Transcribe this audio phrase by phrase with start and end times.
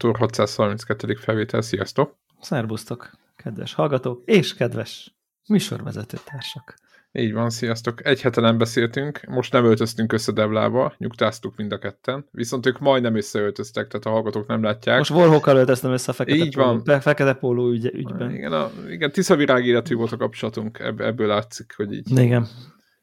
[0.00, 1.14] Connector 632.
[1.14, 2.16] felvétel, sziasztok!
[2.40, 5.14] Szerbusztok, kedves hallgatók és kedves
[5.48, 6.74] műsorvezetőtársak!
[7.12, 8.06] Így van, sziasztok!
[8.06, 12.78] Egy hete nem beszéltünk, most nem öltöztünk össze Devlába, nyugtáztuk mind a ketten, viszont ők
[12.78, 14.98] majdnem összeöltöztek, tehát a hallgatók nem látják.
[14.98, 17.00] Most Warhawkkal öltöztem össze a fekete, Így póló, van.
[17.00, 18.34] fekete póló ügy, ügyben.
[18.34, 22.18] Igen, a, igen Tisza virág életű volt a kapcsolatunk, ebből látszik, hogy így.
[22.18, 22.46] Igen.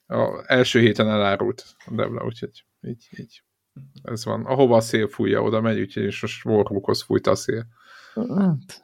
[0.07, 3.41] A első héten elárult a Devla, úgyhogy így, így.
[4.03, 4.45] Ez van.
[4.45, 7.67] Ahova a szél fújja, oda megy, úgyhogy és most Warhawkhoz fújta a szél.
[8.13, 8.81] Hát,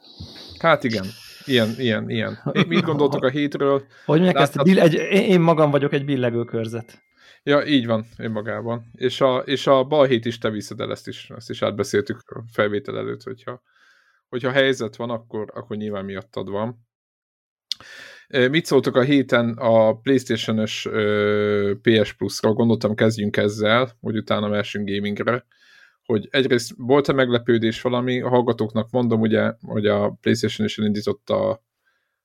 [0.58, 1.04] hát igen.
[1.44, 2.38] Ilyen, ilyen, ilyen.
[2.68, 3.84] Mit gondoltok a hétről?
[4.04, 4.62] Hogy mondják ezt?
[4.62, 7.02] Bill, egy, én magam vagyok egy billegő körzet.
[7.42, 8.90] Ja, így van, önmagában.
[8.92, 12.20] És a, és a bal hét is te viszed el, ezt is, ezt is átbeszéltük
[12.26, 13.62] a felvétel előtt, hogyha,
[14.28, 16.86] hogyha helyzet van, akkor, akkor nyilván miattad van.
[18.28, 20.88] Mit szóltok a héten a PlayStation-ös
[21.82, 22.52] PS Plus-ra?
[22.52, 25.44] Gondoltam, kezdjünk ezzel, hogy utána mersünk gamingre
[26.04, 31.62] hogy egyrészt volt-e meglepődés valami, a hallgatóknak mondom, ugye, hogy a PlayStation is elindította,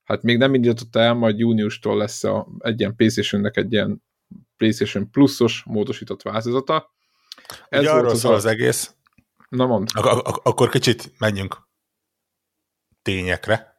[0.04, 4.02] hát még nem indította el, majd júniustól lesz a, egy ilyen PlayStation-nek egy ilyen
[4.56, 6.94] PlayStation Plus-os módosított változata.
[7.68, 8.94] Ez ugye arról szól az, az egész.
[9.48, 9.88] Na mond.
[9.94, 11.68] Ak- ak- akkor kicsit menjünk
[13.02, 13.69] tényekre.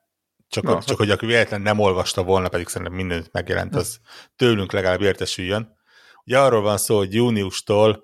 [0.51, 3.99] Csak, Na, csak hogy aki véletlen nem olvasta volna, pedig szerintem mindent megjelent, az
[4.35, 5.77] tőlünk legalább értesüljön.
[6.23, 8.03] Ugye arról van szó, hogy júniustól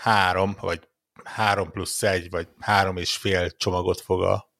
[0.00, 0.88] három, vagy
[1.24, 4.52] három plusz egy, vagy három és fél csomagot fog a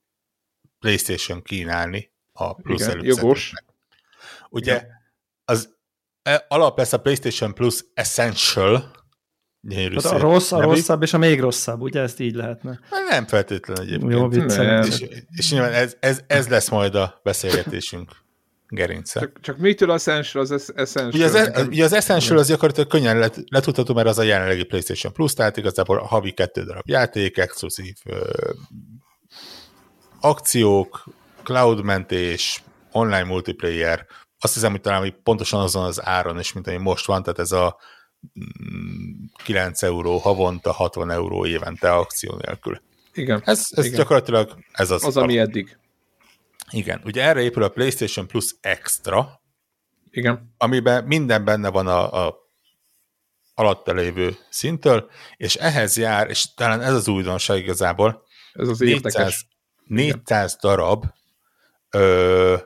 [0.78, 3.52] PlayStation kínálni a plusz Igen, jogos.
[4.48, 4.88] Ugye Igen.
[5.44, 5.76] az
[6.22, 8.99] e, alap lesz a PlayStation Plus Essential,
[9.68, 12.80] Hát a rossz, a rosszabb és a még rosszabb, ugye ezt így lehetne?
[13.08, 14.12] Nem feltétlenül egyébként.
[14.12, 14.82] Jó, viccelem.
[14.82, 18.10] És, és nyilván ez, ez, ez lesz majd a beszélgetésünk
[18.68, 19.20] gerince.
[19.20, 21.08] Csak, csak mitől Essential az Essential?
[21.08, 24.64] Ugye az, e, ugye az Essential az gyakorlatilag könnyen let, letudható, mert az a jelenlegi
[24.64, 28.30] PlayStation Plus, tehát igazából a havi kettő darab játék, exkluzív ö,
[30.20, 31.04] akciók,
[31.42, 32.62] cloudmentés,
[32.92, 34.06] online multiplayer,
[34.40, 37.38] azt hiszem, hogy talán hogy pontosan azon az áron is, mint ami most van, tehát
[37.38, 37.76] ez a
[39.44, 42.80] 9 mm, euró havonta, 60 euró évente akció nélkül.
[43.14, 43.42] Igen.
[43.44, 43.98] Ez, ez igen.
[43.98, 45.04] gyakorlatilag ez az.
[45.04, 45.78] Az, ami eddig.
[46.70, 49.40] Igen, ugye erre épül a PlayStation Plus Extra,
[50.10, 50.54] Igen.
[50.58, 52.48] amiben minden benne van a, a
[53.54, 59.46] alatta lévő szintől, és ehhez jár, és talán ez az újdonság igazából, ez az 400,
[59.84, 61.04] 400 darab
[61.90, 62.56] ö,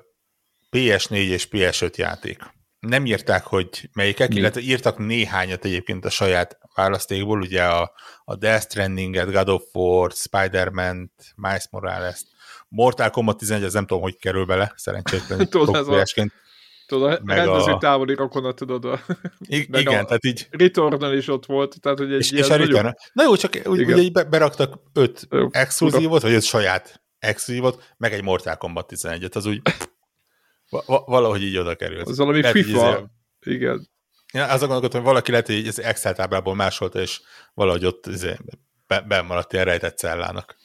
[0.71, 2.43] PS4 és PS5 játék.
[2.87, 4.37] Nem írták, hogy melyikek, Mi?
[4.37, 7.93] illetve írtak néhányat egyébként a saját választékból, ugye a,
[8.25, 12.27] a Death Stranding-et, God of War, Spider-Man-t, Miles Morales-t,
[12.69, 16.33] Mortal Kombat 11, ez nem tudom, hogy kerül bele, szerencsétlen kopójásként.
[16.87, 17.79] Tudod, a rendező a...
[17.79, 18.85] távoli rokona, tudod.
[18.85, 19.01] A...
[19.39, 20.47] I- igen, a tehát így...
[20.51, 22.95] Returnal is ott volt, tehát hogy egy és, és a Return.
[23.13, 28.23] Na jó, csak úgy, ugye így beraktak öt exkluzívot, vagy öt saját exkluzívot, meg egy
[28.23, 29.63] Mortal Kombat 11-et, az úgy
[30.71, 32.09] va- valahogy így oda került.
[32.09, 33.11] Az valami lehet, FIFA, ezzel...
[33.41, 33.91] igen.
[34.33, 37.21] Ja, azon gondolkodtam, hogy valaki lehet, hogy ez Excel táblából másolta, és
[37.55, 38.37] valahogy ott izé,
[38.87, 40.57] benn maradt ilyen rejtett cellának.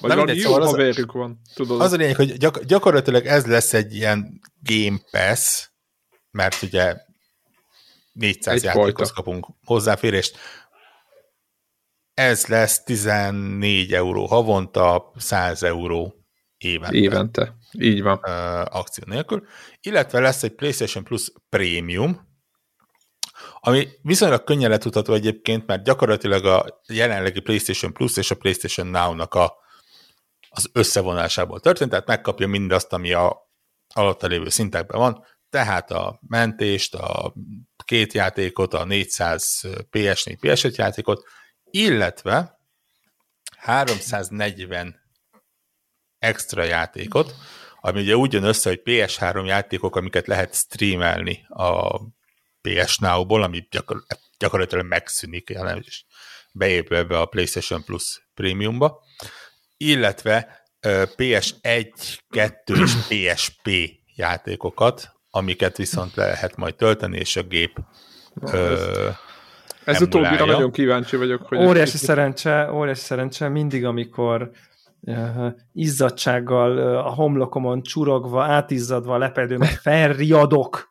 [0.00, 1.80] Vagy mindegy, szóval az, van, tudod.
[1.80, 5.68] Az a lényeg, hogy gyak, gyakorlatilag ez lesz egy ilyen Game Pass,
[6.30, 6.96] mert ugye
[8.12, 9.12] 400 egy játékhoz fajta.
[9.12, 10.38] kapunk hozzáférést.
[12.14, 16.21] Ez lesz 14 euró havonta, 100 euró
[16.64, 16.96] évente.
[16.96, 18.16] Évente, így van.
[18.64, 19.46] Akció nélkül.
[19.80, 22.30] Illetve lesz egy PlayStation Plus Premium,
[23.60, 29.34] ami viszonylag könnyen letudható egyébként, mert gyakorlatilag a jelenlegi PlayStation Plus és a PlayStation Now-nak
[29.34, 29.60] a
[30.54, 33.50] az összevonásából történt, tehát megkapja mindazt, ami a
[33.94, 37.34] alatta lévő szintekben van, tehát a mentést, a
[37.84, 39.60] két játékot, a 400
[39.90, 41.24] PS4, PS5 játékot,
[41.70, 42.58] illetve
[43.56, 45.01] 340
[46.22, 47.34] extra játékot,
[47.80, 51.98] ami ugye úgy jön össze, hogy PS3 játékok, amiket lehet streamelni a
[52.60, 54.06] PS Now-ból, ami gyakor-
[54.38, 56.04] gyakorlatilag megszűnik, és
[56.52, 59.02] beépül ebbe a PlayStation Plus Premiumba,
[59.76, 60.66] illetve
[61.16, 63.70] PS1, 2 és PSP
[64.14, 67.78] játékokat, amiket viszont lehet majd tölteni, és a gép
[68.34, 69.08] Na, ö,
[69.84, 71.42] ez utóbbira nagyon kíváncsi vagyok.
[71.42, 74.50] Hogy óriási szerencse, óriási szerencse, mindig, amikor
[75.72, 80.88] izzadsággal a homlokomon csurogva, átizzadva a lepedőmet felriadok,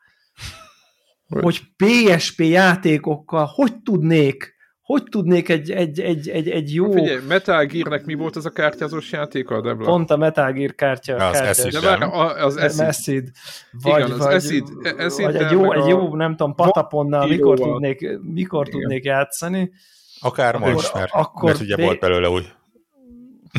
[1.27, 4.59] hogy PSP játékokkal hogy tudnék
[4.91, 6.91] hogy tudnék egy, egy, egy, egy, egy jó...
[6.91, 9.85] Figyelj, Metal Gear-nek mi volt az a kártyázós játéka, Debla?
[9.85, 11.15] Pont a Metal Gear kártya.
[11.15, 11.71] Az Acid.
[11.71, 12.01] De már
[12.43, 12.79] az Acid.
[12.79, 13.29] Acid.
[13.71, 14.63] Vagy, Igen, az vagy, Acid,
[14.97, 19.71] Acid vagy egy jó, egy jó, nem tudom, pataponnal mikor tudnék, mikor tudnék játszani.
[20.21, 22.43] Akár Akkor- most, mert, akkor mert ugye volt belőle új.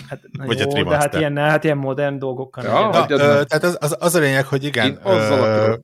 [0.09, 3.63] Hát, Vagy jó, a de hát ilyen, hát ilyen modern dolgokkal Ja, Na, ö, tehát
[3.63, 5.77] az, az, az a lényeg, hogy igen, Én azzal ö,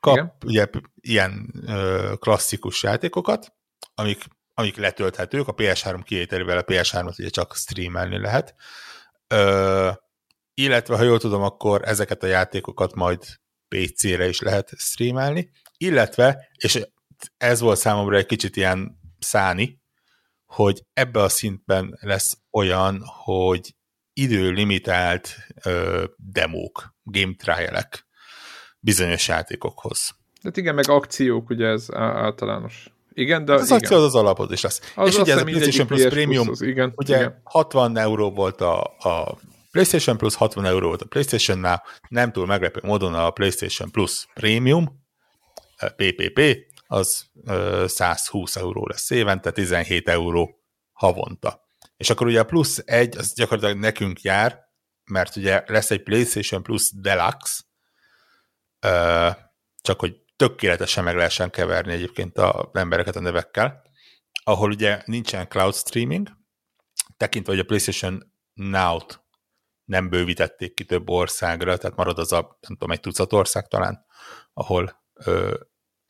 [0.00, 0.32] kap Igen.
[0.44, 0.66] ugye
[1.00, 3.52] ilyen ö, klasszikus játékokat,
[3.94, 8.54] amik, amik letölthetők, a PS3 kivételével a PS3-ot ugye csak streamelni lehet,
[9.28, 9.90] ö,
[10.54, 13.22] illetve, ha jól tudom, akkor ezeket a játékokat majd
[13.68, 16.86] PC-re is lehet streamelni, illetve, és
[17.36, 19.79] ez volt számomra egy kicsit ilyen száni,
[20.50, 23.74] hogy ebbe a szintben lesz olyan, hogy
[24.12, 28.06] időlimitált ö, demók, game trialek
[28.78, 30.16] bizonyos játékokhoz.
[30.42, 32.90] Hát igen, meg akciók, ugye ez általános.
[33.12, 33.78] Igen, de De az igen.
[33.78, 34.92] akció az az alapod is lesz.
[34.94, 37.40] Az és ugye ez a PlayStation Plus Premium, az, igen, ugye igen.
[37.44, 39.38] 60 euró volt a, a
[39.70, 45.00] PlayStation Plus, 60 euró volt a PlayStation-nál, nem túl meglepő módon a PlayStation Plus Premium,
[45.76, 46.40] eh, PPP,
[46.92, 50.60] az ö, 120 euró lesz évente, 17 euró
[50.92, 51.66] havonta.
[51.96, 54.68] És akkor ugye a plusz egy, az gyakorlatilag nekünk jár,
[55.04, 57.62] mert ugye lesz egy PlayStation Plus Deluxe,
[59.80, 63.82] csak hogy tökéletesen meg lehessen keverni egyébként az embereket a nevekkel,
[64.44, 66.28] ahol ugye nincsen cloud streaming,
[67.16, 69.24] tekintve, hogy a PlayStation Now-t
[69.84, 74.04] nem bővítették ki több országra, tehát marad az a, nem tudom, egy tucat ország talán,
[74.52, 74.98] ahol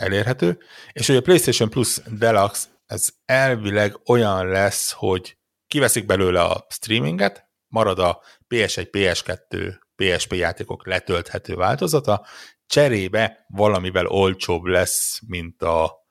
[0.01, 0.59] elérhető,
[0.93, 7.49] és hogy a PlayStation Plus Deluxe, ez elvileg olyan lesz, hogy kiveszik belőle a streaminget,
[7.69, 12.27] marad a PS1, PS2, PSP játékok letölthető változata,
[12.67, 16.07] cserébe valamivel olcsóbb lesz, mint a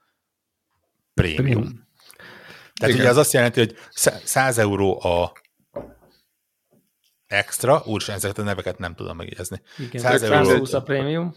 [1.13, 1.44] prémium.
[1.44, 1.88] Premium.
[2.74, 3.00] Tehát Igen.
[3.00, 5.31] ugye az azt jelenti, hogy szá- 100 euró a
[7.25, 9.62] extra, úristen, ezeket a neveket nem tudom megjegyezni.
[9.77, 10.44] Igen, 100 100 euró.
[10.44, 11.35] 120 a prémium.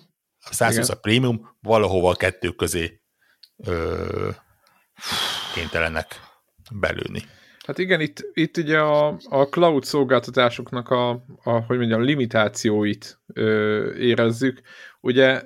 [0.49, 3.01] A 120 a prémium valahova a kettő közé
[3.57, 4.31] ö,
[5.55, 6.21] kénytelenek
[6.73, 7.23] belőni.
[7.67, 11.11] Hát igen, itt, itt ugye a, a cloud szolgáltatásoknak a,
[11.43, 14.61] a hogy mondjam, limitációit ö, érezzük.
[15.01, 15.43] Ugye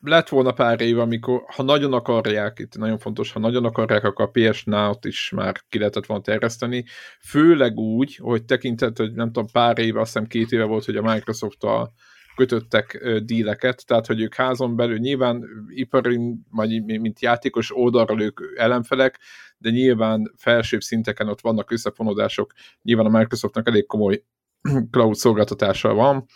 [0.00, 4.24] lett volna pár év, amikor, ha nagyon akarják, itt nagyon fontos, ha nagyon akarják, akkor
[4.24, 6.84] a PS Now-t is már ki lehetett volna terjeszteni,
[7.28, 10.96] főleg úgy, hogy tekintet, hogy nem tudom, pár éve, azt hiszem két éve volt, hogy
[10.96, 11.92] a Microsoft-tal
[12.36, 16.18] kötöttek díleket, tehát hogy ők házon belül nyilván ipari,
[16.50, 19.18] vagy mint játékos oldalról ők ellenfelek,
[19.58, 22.52] de nyilván felsőbb szinteken ott vannak összefonódások,
[22.82, 24.24] nyilván a Microsoftnak elég komoly
[24.90, 26.26] cloud szolgáltatása van,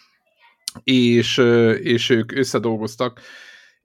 [0.83, 1.39] és,
[1.83, 3.21] és ők összedolgoztak.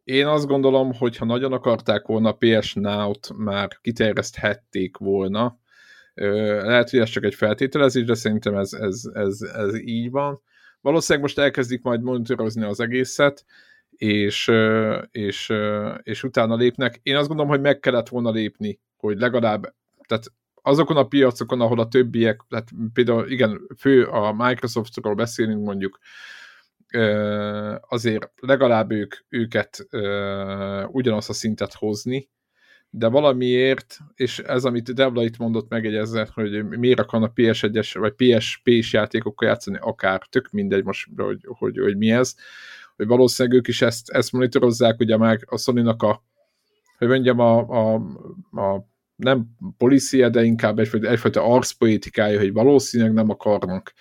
[0.04, 5.60] Én azt gondolom, hogy ha nagyon akarták volna a PS Now-t, már kiterjeszthették volna.
[6.14, 10.42] Lehet, hogy ez csak egy feltételezés, de szerintem ez, ez, ez, ez így van.
[10.86, 13.46] Valószínűleg most elkezdik majd monitorozni az egészet,
[13.90, 14.52] és,
[15.12, 15.54] és,
[16.04, 17.00] és utána lépnek.
[17.04, 19.74] Én azt gondolom, hogy meg kellett volna lépni, hogy legalább,
[20.08, 26.00] tehát azokon a piacokon, ahol a többiek, tehát például igen, fő a Microsoftról beszélünk mondjuk,
[27.82, 29.88] azért legalább ők, őket
[30.88, 32.30] ugyanazt a szintet hozni,
[32.98, 38.94] de valamiért, és ez, amit Devla itt mondott megjegyezve, hogy miért akarnak PS1-es vagy PSP-s
[38.94, 42.36] játékokkal játszani, akár tök mindegy most, hogy, hogy, hogy mi ez,
[42.96, 46.24] hogy valószínűleg ők is ezt, ezt monitorozzák, ugye már a Sony-nak a,
[46.98, 47.94] hogy mondjam, a, a,
[48.62, 49.46] a nem
[49.78, 53.94] policia, de inkább egyfajta, egyfajta arcpoétikája, hogy valószínűleg nem akarnak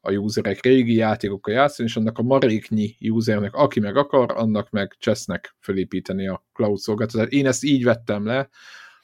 [0.00, 4.96] a userek régi játékokkal játszani, és annak a maréknyi usernek, aki meg akar, annak meg
[4.98, 7.32] csesznek felépíteni a cloud szolgáltatást.
[7.32, 8.48] Én ezt így vettem le,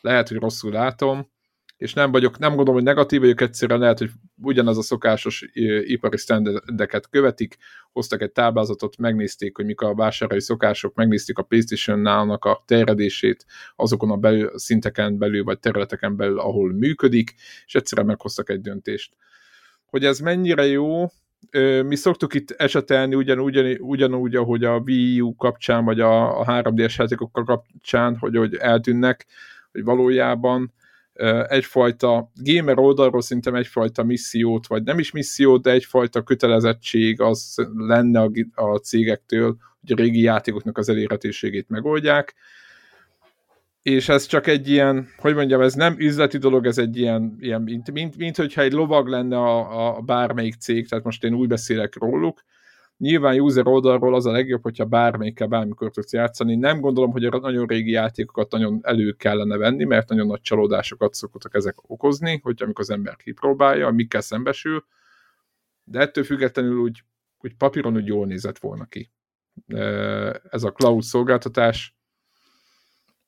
[0.00, 1.34] lehet, hogy rosszul látom,
[1.76, 4.10] és nem vagyok, nem gondolom, hogy negatív vagyok, egyszerűen lehet, hogy
[4.42, 5.44] ugyanaz a szokásos
[5.84, 7.56] ipari standardeket követik,
[7.92, 13.46] hoztak egy táblázatot, megnézték, hogy mik a vásárlói szokások, megnézték a PlayStation Now-nak a terjedését
[13.76, 17.34] azokon a belül, szinteken belül, vagy területeken belül, ahol működik,
[17.66, 19.16] és egyszerűen meghoztak egy döntést.
[19.96, 21.06] Hogy ez mennyire jó,
[21.86, 26.96] mi szoktuk itt esetelni ugyanúgy, ugyanúgy ahogy a Wii U kapcsán, vagy a, a 3D-es
[26.96, 29.26] játékokkal kapcsán, hogy, hogy eltűnnek,
[29.72, 30.72] hogy valójában
[31.46, 38.20] egyfajta gamer oldalról szerintem egyfajta missziót, vagy nem is missziót, de egyfajta kötelezettség az lenne
[38.20, 42.34] a, a cégektől, hogy a régi játékoknak az elérhetőségét megoldják,
[43.86, 47.62] és ez csak egy ilyen, hogy mondjam, ez nem üzleti dolog, ez egy ilyen, ilyen
[47.62, 51.48] mint, mint, mint hogyha egy lovag lenne a, a bármelyik cég, tehát most én úgy
[51.48, 52.42] beszélek róluk,
[52.98, 56.56] Nyilván user oldalról az a legjobb, hogyha bármelyikkel bármikor tudsz játszani.
[56.56, 61.14] Nem gondolom, hogy a nagyon régi játékokat nagyon elő kellene venni, mert nagyon nagy csalódásokat
[61.14, 64.84] szokottak ezek okozni, hogy amikor az ember kipróbálja, mikkel szembesül,
[65.84, 67.02] de ettől függetlenül úgy,
[67.38, 69.10] úgy papíron úgy jól nézett volna ki.
[70.50, 71.95] Ez a cloud szolgáltatás,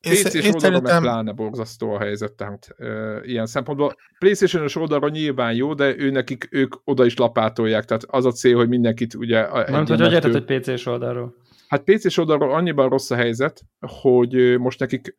[0.01, 0.81] PC-s oldalon szerintem...
[0.81, 3.95] meg pláne borzasztó a helyzet, tehát e, ilyen szempontból.
[4.19, 8.55] PlayStation-os oldalra nyilván jó, de ő nekik, ők oda is lapátolják, tehát az a cél,
[8.55, 9.47] hogy mindenkit ugye...
[9.67, 11.35] Nem hogy hogy érted, hogy PC-s oldalról?
[11.69, 15.15] Hát PC-s oldalról annyiban rossz a helyzet, hogy most nekik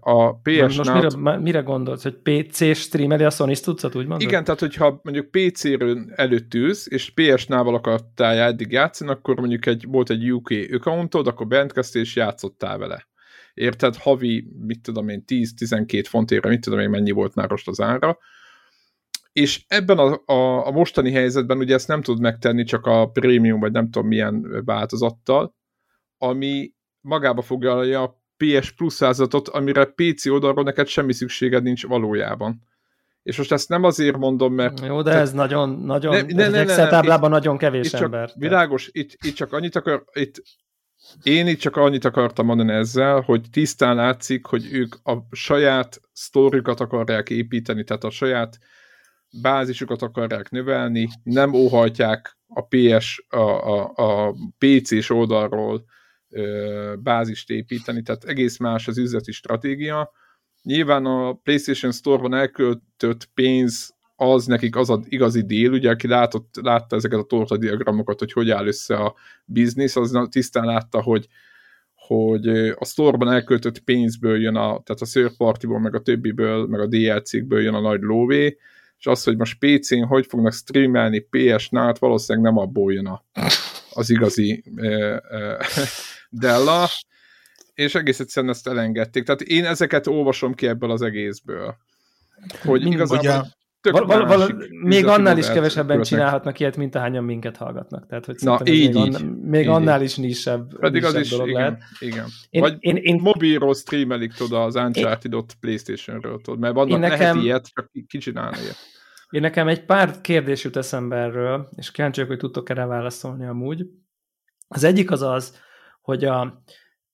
[0.00, 4.20] a ps Most mire, mire gondolsz, hogy PC streameli a Sony tudsz, úgy mondod?
[4.20, 9.84] Igen, tehát hogyha mondjuk PC-ről előtt ülsz, és PS-nával akartál eddig játszani, akkor mondjuk egy,
[9.88, 13.06] volt egy UK accountod, akkor bent és játszottál vele.
[13.56, 13.96] Érted?
[13.96, 18.18] Havi, mit tudom én, 10-12 fontére, mit tudom én, mennyi volt már most az ára.
[19.32, 23.60] És ebben a, a, a mostani helyzetben ugye ezt nem tud megtenni csak a prémium,
[23.60, 25.54] vagy nem tudom milyen változattal,
[26.18, 32.62] ami magába foglalja a PS Plus házatot, amire PC oldalról neked semmi szükséged nincs valójában.
[33.22, 34.80] És most ezt nem azért mondom, mert...
[34.80, 38.28] Jó, de ez nagyon, nagyon, ne, ne, ne, ne, táblában itt, nagyon kevés itt ember.
[38.28, 40.42] Csak, világos, itt, itt csak annyit akar, itt
[41.22, 46.80] én itt csak annyit akartam mondani ezzel, hogy tisztán látszik, hogy ők a saját sztorikat
[46.80, 48.58] akarják építeni, tehát a saját
[49.42, 55.84] bázisukat akarják növelni, nem óhajtják a PS, a, a, a PC-s oldalról
[56.98, 60.10] bázist építeni, tehát egész más az üzleti stratégia.
[60.62, 66.54] Nyilván a PlayStation Store-ban elköltött pénz az nekik az az igazi dél, ugye aki látott,
[66.62, 71.26] látta ezeket a tortadiagramokat, hogy hogy áll össze a biznisz, az tisztán látta, hogy,
[71.94, 76.86] hogy a store elköltött pénzből jön a, tehát a szőrpartiból, meg a többiből, meg a
[76.86, 78.58] DLC-kből jön a nagy lóvé,
[78.98, 83.24] és az, hogy most PC-n hogy fognak streamelni PS-nál, valószínűleg nem abból jön a,
[83.92, 85.18] az igazi eh,
[86.30, 86.88] Della,
[87.74, 89.24] és egész egyszerűen ezt elengedték.
[89.24, 91.76] Tehát én ezeket olvasom ki ebből az egészből.
[92.62, 93.40] Hogy igazából ugye,
[93.90, 96.06] val- val- val- még annál is kevesebben követnek.
[96.06, 98.06] csinálhatnak ilyet, mint ahányan minket hallgatnak.
[98.06, 101.30] Tehát, hogy Na, így, még, így, még így, annál is nisebb, Pedig nisebb az is,
[101.30, 101.82] dolog igen, lehet.
[101.98, 102.26] igen.
[102.50, 107.44] Én, Vagy én, én, mobilról streamelik tudod az Uncharted-ot Playstation-ről, tudod, mert vannak nekem, lehet
[107.44, 108.76] ilyet, csak ki csinálni ilyet.
[109.30, 113.86] Én nekem egy pár kérdés jut eszembe erről, és kíváncsi hogy tudtok erre válaszolni amúgy.
[114.68, 115.60] Az egyik az az,
[116.00, 116.62] hogy a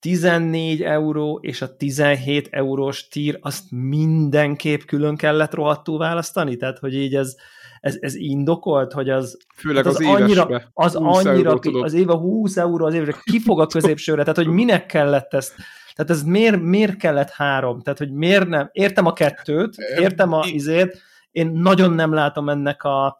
[0.03, 6.57] 14 euró és a 17 eurós tír azt mindenképp külön kellett rohadtul választani?
[6.57, 7.37] Tehát, hogy így ez,
[7.81, 9.39] ez, ez indokolt, hogy az...
[9.57, 14.23] Főleg az, az, annyira, az annyira, az éve 20 euró az évre kifog a középsőre,
[14.23, 15.55] tehát hogy minek kellett ezt
[15.95, 17.81] tehát ez miért, miért kellett három?
[17.81, 18.69] Tehát, hogy miért nem?
[18.73, 23.19] Értem a kettőt, értem a izét, én nagyon nem látom ennek a,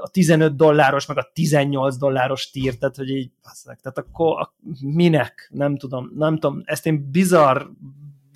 [0.00, 3.30] a 15 dolláros, meg a 18 dolláros tír, tehát hogy így,
[3.64, 5.50] tehát akkor minek?
[5.52, 7.62] Nem tudom, nem tudom, ezt én bizarr,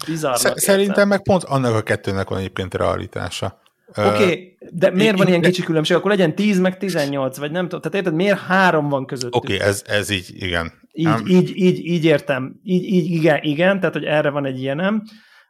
[0.06, 0.36] bizarr.
[0.54, 3.60] Szerintem meg pont annak a kettőnek van egyébként realitása.
[3.96, 5.96] Oké, okay, de miért van ilyen kicsi különbség?
[5.96, 7.80] Akkor legyen 10 meg 18, vagy nem tudom.
[7.80, 9.34] Tehát érted, miért három van között?
[9.34, 10.72] Oké, okay, ez, ez így, igen.
[10.92, 12.60] Így, um, így, így, így értem.
[12.62, 15.02] Így, így, igen, igen, tehát hogy erre van egy ilyenem.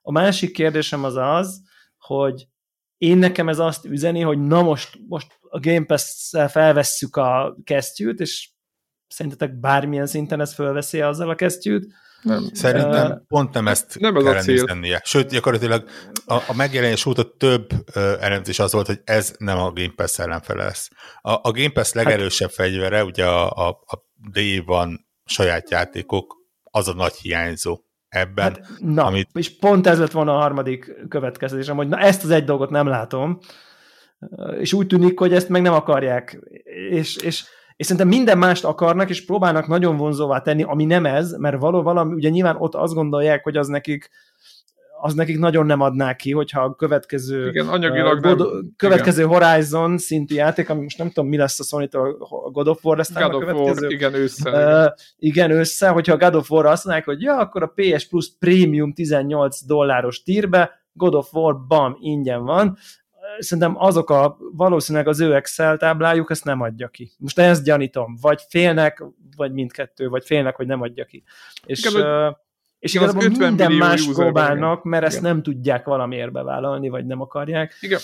[0.03, 1.63] A másik kérdésem az az,
[1.99, 2.47] hogy
[3.01, 8.21] én nekem ez azt üzeni, hogy na most, most a Game Pass-szel felvesszük a kesztyűt,
[8.21, 8.51] és
[9.09, 11.93] szerintetek bármilyen szinten ez fölveszi azzal a kesztyűt?
[12.23, 12.49] Nem.
[12.53, 14.65] Szerintem uh, pont nem ezt nem kellene a cél.
[14.65, 15.03] Néznie.
[15.05, 15.89] Sőt, gyakorlatilag
[16.27, 17.83] a, a megjelenés óta több uh,
[18.21, 20.91] elemzés az volt, hogy ez nem a Game Pass ellenfele lesz.
[21.21, 26.37] A, a Game Pass legerősebb hát, fegyvere, ugye a, a, a Day van saját játékok,
[26.63, 27.81] az a nagy hiányzó
[28.11, 28.45] ebben.
[28.45, 29.29] Hát, na, amit...
[29.33, 32.87] és pont ez lett volna a harmadik következésem, hogy na ezt az egy dolgot nem
[32.87, 33.39] látom,
[34.59, 36.39] és úgy tűnik, hogy ezt meg nem akarják.
[36.91, 37.45] És, és,
[37.77, 41.83] és szerintem minden mást akarnak, és próbálnak nagyon vonzóvá tenni, ami nem ez, mert való
[41.83, 44.11] valami, ugye nyilván ott azt gondolják, hogy az nekik
[45.03, 49.25] az nekik nagyon nem adná ki, hogyha a következő, igen, anyagilag uh, God, nem, következő
[49.25, 49.35] igen.
[49.35, 51.89] Horizon szintű játék, ami most nem tudom, mi lesz a sony
[52.21, 53.83] a God of War lesz God a következő.
[53.83, 54.51] War, igen, össze.
[54.85, 58.09] Uh, igen, össze, hogyha a God of War azt mondják, hogy ja, akkor a PS
[58.09, 62.79] Plus Premium 18 dolláros tírbe, God of War, bam, ingyen van,
[63.39, 67.11] szerintem azok a, valószínűleg az ő Excel táblájuk ezt nem adja ki.
[67.19, 69.05] Most ezt gyanítom, vagy félnek,
[69.37, 71.23] vagy mindkettő, vagy félnek, hogy nem adja ki.
[71.67, 72.37] És, igen, uh,
[72.81, 75.31] és igen, igazából minden más próbálnak, mert ezt igen.
[75.33, 77.77] nem tudják valamiért bevállalni, vagy nem akarják.
[77.81, 78.01] Igen.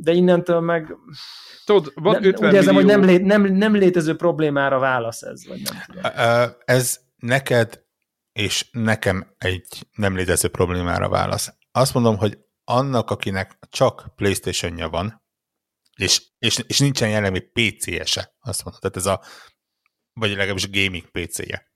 [0.00, 0.96] De innentől meg...
[1.64, 5.46] Tudod, van ne, 50 úgy érzem, hogy nem, lé, nem, nem létező problémára válasz ez,
[5.46, 6.50] vagy nem tudom.
[6.64, 7.84] Ez neked
[8.34, 11.54] és nekem egy nem létező problémára válasz.
[11.72, 15.22] Azt mondom, hogy annak, akinek csak Playstation-ja van,
[15.96, 19.20] és, és, és nincsen jelenleg PC-je azt mondom, tehát ez a,
[20.12, 21.72] vagy legalábbis gaming PC-je.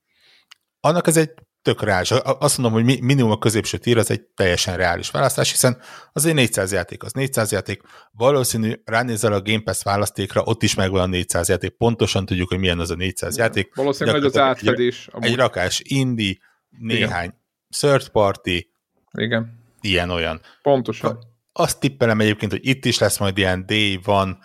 [0.81, 1.35] Annak ez egy
[1.69, 2.11] tök reális.
[2.11, 5.81] Azt mondom, hogy minimum a középső tír az egy teljesen reális választás, hiszen
[6.13, 7.83] az egy 400 játék, az 400 játék.
[8.13, 11.71] Valószínű, ránézel a Game Pass választékra, ott is megvan a 400 játék.
[11.71, 13.75] Pontosan tudjuk, hogy milyen az a 400 játék.
[13.75, 15.09] Valószínűleg hogy az átfedés.
[15.13, 17.35] Egy, egy rakás indi, néhány
[17.79, 18.71] third party,
[19.13, 19.65] Igen.
[19.81, 20.41] ilyen-olyan.
[20.63, 21.19] Pontosan.
[21.53, 24.39] Azt tippelem egyébként, hogy itt is lesz majd ilyen Day van,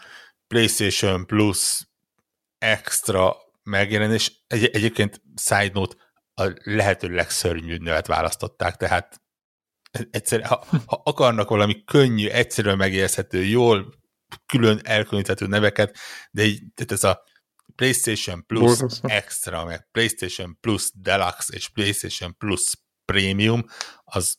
[0.47, 1.87] PlayStation Plus
[2.57, 4.43] extra megjelenés.
[4.47, 5.95] Egy, egyébként side note,
[6.33, 9.21] a lehető legszörnyűbb nevet választották, tehát
[10.09, 13.93] egyszerűen, ha, ha akarnak valami könnyű, egyszerűen megérezhető, jól
[14.45, 15.97] külön elkülöníthető neveket,
[16.31, 17.23] de így, tehát ez a
[17.75, 19.09] PlayStation Plus Borzasztó.
[19.09, 22.71] Extra, meg PlayStation Plus Deluxe és PlayStation Plus
[23.05, 23.65] Premium,
[24.03, 24.35] az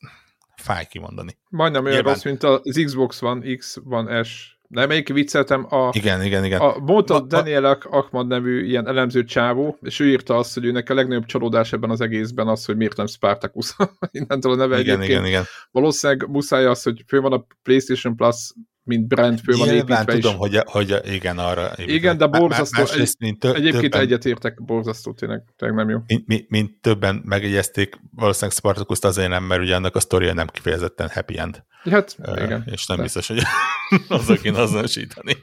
[0.63, 1.39] fáj kimondani.
[1.49, 4.54] Majdnem olyan Nyilván- rossz, mint az Xbox One X, One S.
[4.75, 6.61] De melyik vicceltem, a, Igen, igen, igen.
[6.61, 10.91] a mondta ma- Daniel Akmad nevű ilyen elemző csávó, és ő írta azt, hogy őnek
[10.91, 13.77] a legnagyobb csalódás ebben az egészben az, hogy miért nem Spartacus.
[14.11, 15.11] Innentől a neve igen, egyébként.
[15.11, 15.45] igen, igen.
[15.71, 18.53] Valószínűleg muszáj az, hogy fő van a PlayStation Plus,
[18.85, 20.39] mint brand, fő van építve tudom, is.
[20.39, 21.73] hogy, hogy igen, arra.
[21.77, 22.81] Igen, de borzasztó.
[22.81, 25.99] Másrészt, mint tö- Egyébként többen, egyetértek, borzasztó, tényleg, tényleg nem jó.
[26.07, 30.47] mint, mint, mint többen megjegyezték, valószínűleg Spartacus azért nem, mert ugye annak a sztoria nem
[30.47, 31.63] kifejezetten happy end.
[31.83, 32.63] Hát, Ö, igen.
[32.67, 33.03] És nem De.
[33.03, 33.43] biztos, hogy
[34.09, 35.37] azzal kéne azonosítani.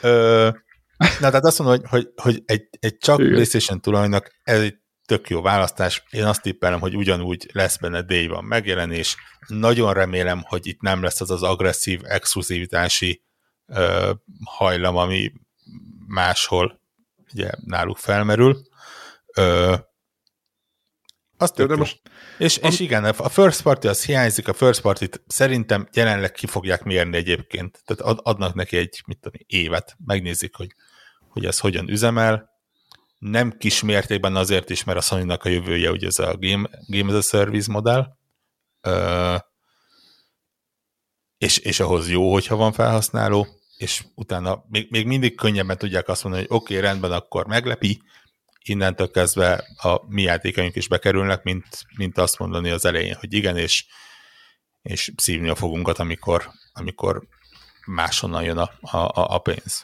[0.00, 0.48] Ö,
[1.20, 3.32] Na, tehát azt mondom, hogy, hogy, hogy egy, egy csak Igen.
[3.32, 4.74] PlayStation tulajnak ez egy
[5.06, 6.02] tök jó választás.
[6.10, 9.16] Én azt tippelem, hogy ugyanúgy lesz benne Day van megjelenés.
[9.46, 13.22] Nagyon remélem, hogy itt nem lesz az az agresszív exkluzivitási
[13.66, 14.12] ö,
[14.44, 15.32] hajlam, ami
[16.06, 16.80] máshol
[17.32, 18.62] ugye náluk felmerül.
[19.34, 19.74] Ö,
[21.36, 21.78] azt tök de jó.
[21.78, 22.00] most
[22.38, 26.82] És, és igen, a first party az hiányzik, a first party szerintem jelenleg ki fogják
[26.82, 27.82] mérni egyébként.
[27.84, 30.74] Tehát ad- adnak neki egy, mit tudom, évet, megnézik, hogy,
[31.28, 32.55] hogy ez hogyan üzemel.
[33.18, 37.12] Nem kis mértékben azért is, mert a sony a jövője ugye ez a Game, game
[37.12, 38.06] as a Service modell,
[38.80, 39.36] Ö,
[41.38, 46.22] és, és ahhoz jó, hogyha van felhasználó, és utána még, még mindig könnyebben tudják azt
[46.22, 48.00] mondani, hogy oké, okay, rendben, akkor meglepi,
[48.64, 53.56] innentől kezdve a mi játékaink is bekerülnek, mint, mint azt mondani az elején, hogy igen,
[53.56, 53.86] és,
[54.82, 57.26] és szívni a fogunkat, amikor, amikor
[57.86, 59.82] máshonnan jön a, a- a pénz.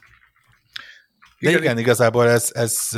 [1.42, 2.88] De igen, Igen, igazából ez, ez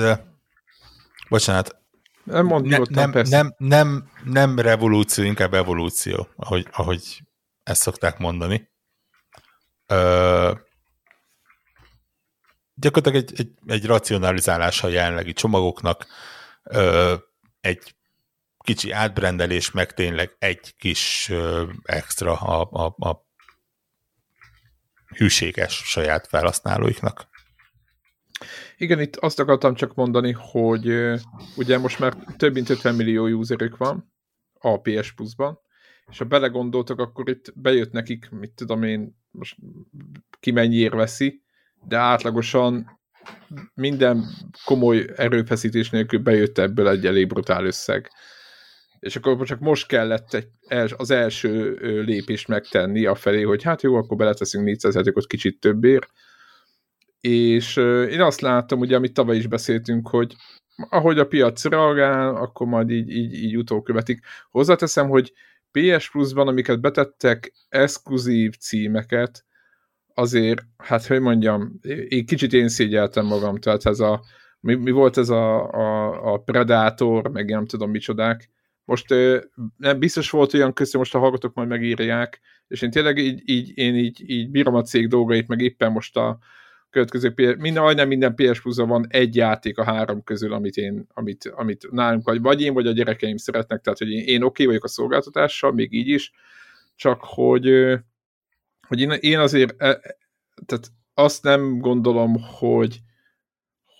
[1.29, 1.77] bocsánat,
[2.25, 3.37] nem mond ne, nem, persze.
[3.37, 7.23] nem, nem, nem revolúció, inkább evolúció, ahogy, ahogy
[7.63, 8.71] ezt szokták mondani.
[9.87, 10.53] Ö,
[12.75, 16.07] gyakorlatilag egy, egy, egy racionalizálása a jelenlegi csomagoknak,
[16.63, 17.15] ö,
[17.61, 17.95] egy
[18.59, 23.27] kicsi átbrendelés, meg tényleg egy kis ö, extra a, a, a
[25.17, 27.33] hűséges saját felhasználóiknak.
[28.77, 31.13] Igen, itt azt akartam csak mondani, hogy
[31.57, 34.13] ugye most már több mint 50 millió userük van
[34.59, 35.59] a PS Plus-ban,
[36.11, 39.57] és ha belegondoltak, akkor itt bejött nekik, mit tudom én, most
[40.41, 41.43] ki mennyiért veszi,
[41.87, 43.01] de átlagosan
[43.75, 44.25] minden
[44.65, 48.11] komoly erőfeszítés nélkül bejött ebből egy elég brutál összeg.
[48.99, 50.49] És akkor csak most kellett egy,
[50.97, 56.11] az első lépést megtenni a felé, hogy hát jó, akkor beleteszünk 400 játékot kicsit többért,
[57.27, 57.77] és
[58.11, 60.35] én azt látom, ugye, amit tavaly is beszéltünk, hogy
[60.89, 64.21] ahogy a piac reagál, akkor majd így, így, így utókövetik.
[64.51, 65.33] Hozzáteszem, hogy
[65.71, 69.45] PS Plus-ban, amiket betettek, exkluzív címeket,
[70.15, 74.25] azért, hát hogy mondjam, én kicsit én szégyeltem magam, tehát ez a,
[74.61, 78.51] mi, mi volt ez a, a, a Predator, meg nem tudom micsodák.
[78.85, 79.15] Most
[79.77, 83.79] nem biztos volt olyan között, most a hallgatók majd megírják, és én tényleg így, így,
[83.79, 86.39] én így, így bírom a cég dolgait, meg éppen most a
[86.95, 91.53] következő minden, majdnem minden PS plus van egy játék a három közül, amit én, amit,
[91.55, 94.67] amit nálunk vagy, vagy én, vagy a gyerekeim szeretnek, tehát hogy én, én oké okay
[94.67, 96.33] vagyok a szolgáltatással, még így is,
[96.97, 97.65] csak hogy,
[98.89, 100.01] hogy én, én azért e,
[100.67, 102.99] tehát azt nem gondolom, hogy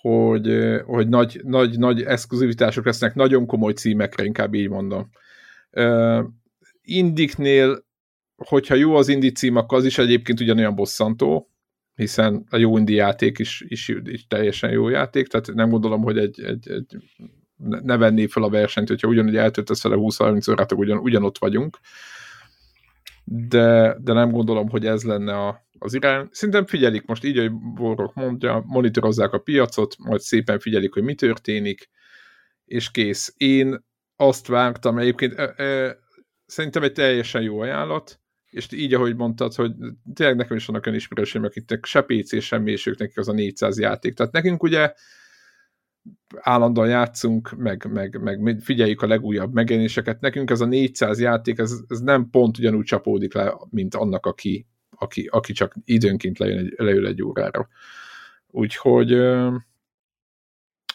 [0.01, 5.09] hogy, hogy nagy, nagy, nagy exkluzivitások lesznek, nagyon komoly címekre, inkább így mondom.
[5.71, 6.25] Uh,
[6.81, 7.85] Indiknél,
[8.35, 11.49] hogyha jó az indi cím, akkor az is egyébként ugyanolyan bosszantó,
[11.95, 16.17] hiszen a jó indi játék is, is, is teljesen jó játék, tehát nem gondolom, hogy
[16.17, 16.97] egy, egy, egy
[17.57, 21.77] ne venné fel a versenyt, hogyha ugyanúgy eltöltesz vele 20-30 órát, ugyan, ugyanott vagyunk.
[23.23, 26.27] De, de nem gondolom, hogy ez lenne a, az irány.
[26.31, 31.15] Szerintem figyelik most így, hogy Borok mondja, monitorozzák a piacot, majd szépen figyelik, hogy mi
[31.15, 31.89] történik,
[32.65, 33.33] és kész.
[33.37, 35.97] Én azt vártam, egyébként e, e,
[36.45, 38.19] szerintem egy teljesen jó ajánlat,
[38.55, 39.71] és így, ahogy mondtad, hogy
[40.13, 43.33] tényleg nekem is vannak olyan ismerőseim, akiknek se PC, semmi, és ők nekik az a
[43.33, 44.13] 400 játék.
[44.13, 44.93] Tehát nekünk ugye
[46.35, 50.21] állandóan játszunk, meg, meg, meg figyeljük a legújabb megjelenéseket.
[50.21, 54.67] Nekünk ez a 400 játék, ez, ez nem pont ugyanúgy csapódik le, mint annak, aki,
[54.89, 57.67] aki, aki csak időnként lejön egy, leül egy órára.
[58.47, 59.13] Úgyhogy,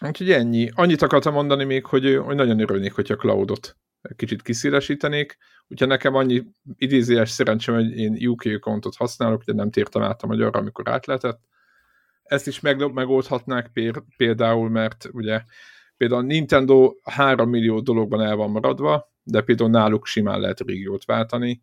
[0.06, 0.70] úgyhogy ennyi.
[0.74, 3.76] Annyit akartam mondani még, hogy, hogy nagyon örülnék, hogyha cloudot
[4.16, 5.36] kicsit kiszélesítenék,
[5.68, 6.44] úgyhogy nekem annyi
[6.76, 11.06] idézéses szerencsém, hogy én UK accountot használok, de nem tértem át a magyarra, amikor át
[11.06, 11.40] lehetett.
[12.22, 13.70] Ezt is meg, megoldhatnák
[14.16, 15.42] például, mert ugye
[15.96, 21.04] például a Nintendo 3 millió dologban el van maradva, de például náluk simán lehet régiót
[21.04, 21.60] váltani,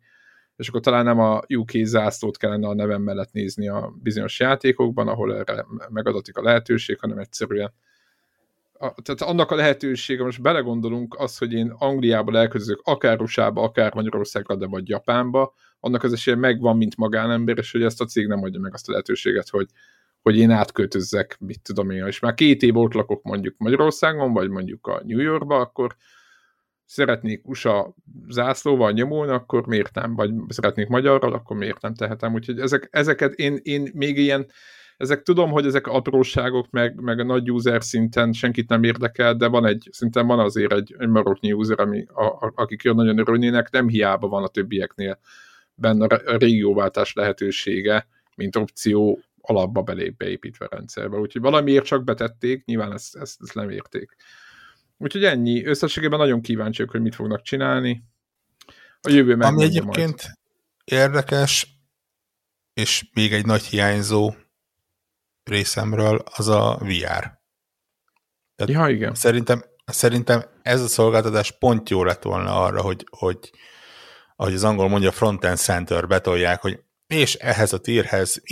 [0.56, 5.08] és akkor talán nem a UK zászlót kellene a nevem mellett nézni a bizonyos játékokban,
[5.08, 7.72] ahol erre megadatik a lehetőség, hanem egyszerűen
[8.78, 13.94] a, tehát annak a lehetősége, most belegondolunk az, hogy én Angliába elközök, akár USA-ba, akár
[13.94, 18.26] Magyarországra, de vagy Japánba, annak az esélye megvan, mint magánember, és hogy ezt a cég
[18.26, 19.68] nem adja meg azt a lehetőséget, hogy,
[20.22, 24.48] hogy én átköltözzek, mit tudom én, és már két év ott lakok mondjuk Magyarországon, vagy
[24.48, 25.96] mondjuk a New Yorkba, akkor
[26.84, 27.94] szeretnék USA
[28.28, 30.14] zászlóval nyomulni, akkor miért nem?
[30.14, 32.34] Vagy szeretnék magyarral, akkor miért nem tehetem?
[32.34, 34.46] Úgyhogy ezek, ezeket én, én még ilyen,
[34.98, 39.46] ezek tudom, hogy ezek apróságok, meg, meg a nagy user szinten senkit nem érdekel, de
[39.46, 43.70] van egy, szinten van azért egy, egy maroknyi user, ami, a, a, akik nagyon örülnének,
[43.70, 45.18] nem hiába van a többieknél
[45.74, 48.06] benne a régióváltás lehetősége,
[48.36, 51.16] mint opció alapba belé beépítve a rendszerbe.
[51.16, 54.16] Úgyhogy valamiért csak betették, nyilván ezt, ezt, ezt nem érték.
[54.96, 55.64] Úgyhogy ennyi.
[55.64, 58.02] Összességében nagyon kíváncsiak, hogy mit fognak csinálni.
[59.00, 60.34] A jövő Ami egyébként majd.
[60.84, 61.66] érdekes,
[62.74, 64.32] és még egy nagy hiányzó
[65.48, 67.38] részemről, az a VR.
[68.56, 69.14] Tehát ja, igen.
[69.14, 73.50] Szerintem, szerintem ez a szolgáltatás pont jó lett volna arra, hogy, hogy
[74.36, 78.42] ahogy az angol mondja, front-end center betolják, hogy és ehhez a tírhez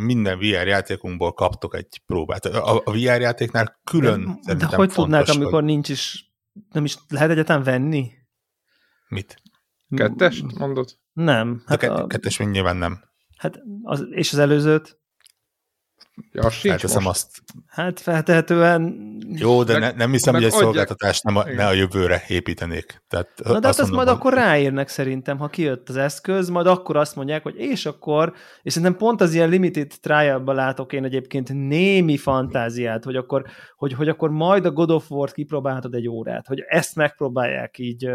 [0.00, 2.44] minden VR játékunkból kaptok egy próbát.
[2.44, 5.36] A, a VR játéknál külön De, de hogy tudnák, hogy...
[5.36, 6.32] amikor nincs is,
[6.70, 8.10] nem is lehet egyetem venni?
[9.08, 9.42] Mit?
[9.96, 10.98] Kettest mondod?
[11.12, 11.62] Nem.
[11.66, 13.04] Hát a, a kettes még nyilván nem.
[13.36, 15.00] Hát az, és az előzőt?
[16.32, 17.08] Ja, Felteszem most.
[17.16, 17.42] azt.
[17.66, 18.96] Hát feltehetően...
[19.32, 20.62] Jó, de meg, ne, nem hiszem, hogy egy adják.
[20.64, 23.02] szolgáltatást nem a, ne a jövőre építenék.
[23.08, 26.66] Tehát Na de hát azt, azt majd akkor ráírnak szerintem, ha kijött az eszköz, majd
[26.66, 28.32] akkor azt mondják, hogy és akkor,
[28.62, 33.44] és szerintem pont az ilyen limited trial látok én egyébként némi fantáziát, hogy akkor,
[33.76, 38.10] hogy, hogy akkor majd a God of War-t kipróbálhatod egy órát, hogy ezt megpróbálják így,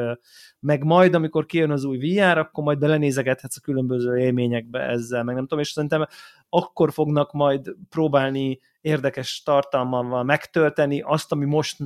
[0.59, 5.35] meg majd, amikor kijön az új VR, akkor majd belenézegethetsz a különböző élményekbe ezzel, meg
[5.35, 6.05] nem tudom, és szerintem
[6.49, 11.77] akkor fognak majd próbálni érdekes tartalmával megtölteni azt, ami most,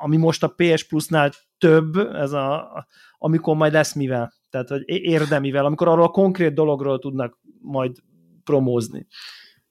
[0.00, 2.86] ami most a PS Plus-nál több, ez a,
[3.18, 7.96] amikor majd lesz mivel, tehát hogy érdemivel, amikor arról a konkrét dologról tudnak majd
[8.44, 9.06] promózni.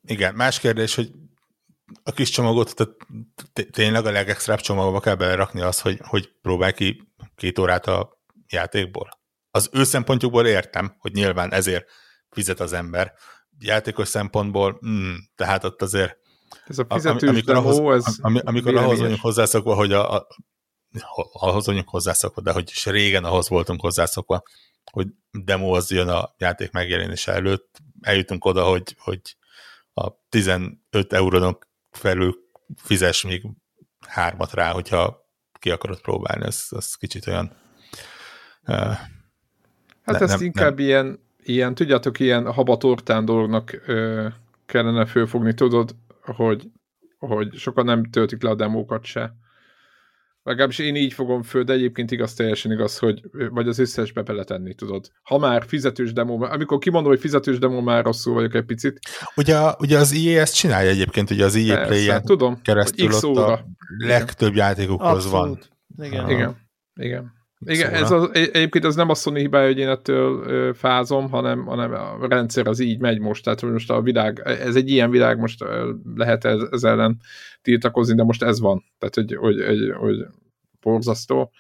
[0.02, 1.12] Igen, más kérdés, hogy
[2.04, 2.96] a kis csomagot, tehát
[3.72, 7.09] tényleg a legextrább csomagba kell belerakni az, hogy, hogy próbálj ki
[7.40, 9.10] két órát a játékból.
[9.52, 11.90] Az ő szempontjukból értem, hogy nyilván ezért
[12.30, 13.14] fizet az ember,
[13.60, 16.18] játékos szempontból, mm, tehát ott azért
[16.68, 20.28] ez a fizetős amikor demo, ahhoz, ez am, amikor ahhoz vagyunk hozzászokva, hogy a, a,
[21.32, 24.44] ahhoz vagyunk hozzászokva, de hogy is régen ahhoz voltunk hozzászokva,
[24.92, 29.22] hogy demo az jön a játék megjelenése előtt, eljutunk oda, hogy, hogy
[29.94, 30.78] a 15
[31.10, 32.36] eurónak felül
[32.76, 33.48] fizes még
[34.08, 35.29] hármat rá, hogyha
[35.60, 37.52] ki akarod próbálni, ez, az kicsit olyan
[38.68, 38.76] uh,
[40.04, 40.86] Hát ne, ezt nem, inkább nem.
[40.86, 44.28] ilyen ilyen, tudjátok, ilyen habatortán dolognak ö,
[44.66, 46.72] kellene fölfogni, tudod, hogy,
[47.18, 49.36] hogy sokan nem töltik le a demókat se.
[50.50, 54.74] Legalábbis én így fogom föl, de egyébként igaz, teljesen igaz, hogy vagy az összesbe beletenni,
[54.74, 55.12] tudod.
[55.22, 59.00] Ha már fizetős demo, amikor kimondom, hogy fizetős demo, már rosszul vagyok egy picit.
[59.36, 63.66] Ugye, ugye az EA ezt csinálja egyébként, ugye az EA Play-en tudom, keresztül ott a
[63.98, 65.70] legtöbb játékokhoz Abszolút.
[65.96, 66.08] van.
[66.08, 66.30] Igen.
[66.30, 66.58] Igen.
[66.94, 67.38] Igen.
[67.66, 71.94] Igen, ez az, egyébként az nem a Sony hibája, hogy én ettől fázom, hanem, hanem
[71.94, 75.66] a rendszer az így megy most, tehát most a világ, ez egy ilyen világ, most
[76.16, 77.18] lehet ez, ez ellen
[77.62, 80.26] tiltakozni, de most ez van, tehát hogy, hogy, hogy, hogy
[80.82, 81.52] borzasztó.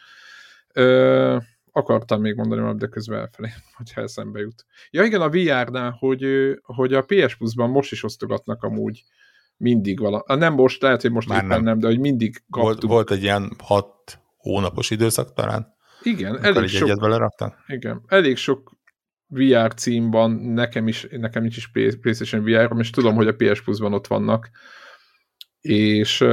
[0.73, 1.38] Ö,
[1.71, 4.65] akartam még mondani valamit, de közben elfelé, hogyha eszembe jut.
[4.89, 6.25] Ja igen, a VR-nál, hogy,
[6.62, 9.03] hogy a PS Plus-ban most is osztogatnak amúgy
[9.58, 10.23] mindig vala.
[10.27, 11.63] Nem most, lehet, hogy most Már éppen nem.
[11.63, 12.62] nem, de hogy mindig kaptuk.
[12.62, 15.77] Volt, volt egy ilyen hat hónapos időszak talán.
[16.01, 18.77] Igen, elég sok, egyet igen, elég sok
[19.27, 23.62] VR cím van, nekem is, nekem is, is PlayStation VR, és tudom, hogy a PS
[23.62, 24.49] Plus-ban ott vannak.
[25.62, 26.25] És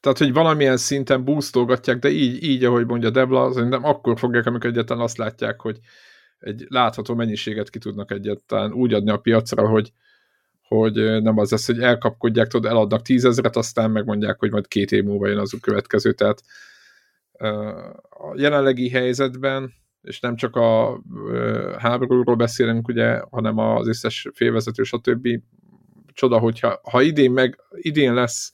[0.00, 4.70] tehát, hogy valamilyen szinten boostolgatják, de így, így ahogy mondja Debla, szerintem akkor fogják, amikor
[4.70, 5.78] egyáltalán azt látják, hogy
[6.38, 9.92] egy látható mennyiséget ki tudnak egyáltalán úgy adni a piacra, hogy,
[10.62, 15.04] hogy nem az lesz, hogy elkapkodják, tudod, eladnak tízezret, aztán megmondják, hogy majd két év
[15.04, 16.42] múlva jön az a következő, tehát
[18.08, 21.00] a jelenlegi helyzetben, és nem csak a
[21.78, 25.28] háborúról beszélünk, ugye, hanem az összes félvezető, stb.
[26.12, 28.52] Csoda, hogyha ha idén, meg, idén lesz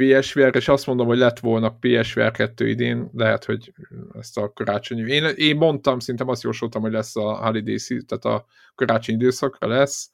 [0.00, 3.72] PSVR, és azt mondom, hogy lett volna PSVR 2 idén, lehet, hogy
[4.18, 5.12] ezt a karácsonyi...
[5.12, 10.10] Én, én mondtam, szerintem azt jósoltam, hogy lesz a holiday tehát a karácsonyi időszakra lesz,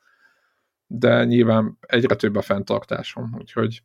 [0.86, 3.82] de nyilván egyre több a fenntartásom, úgyhogy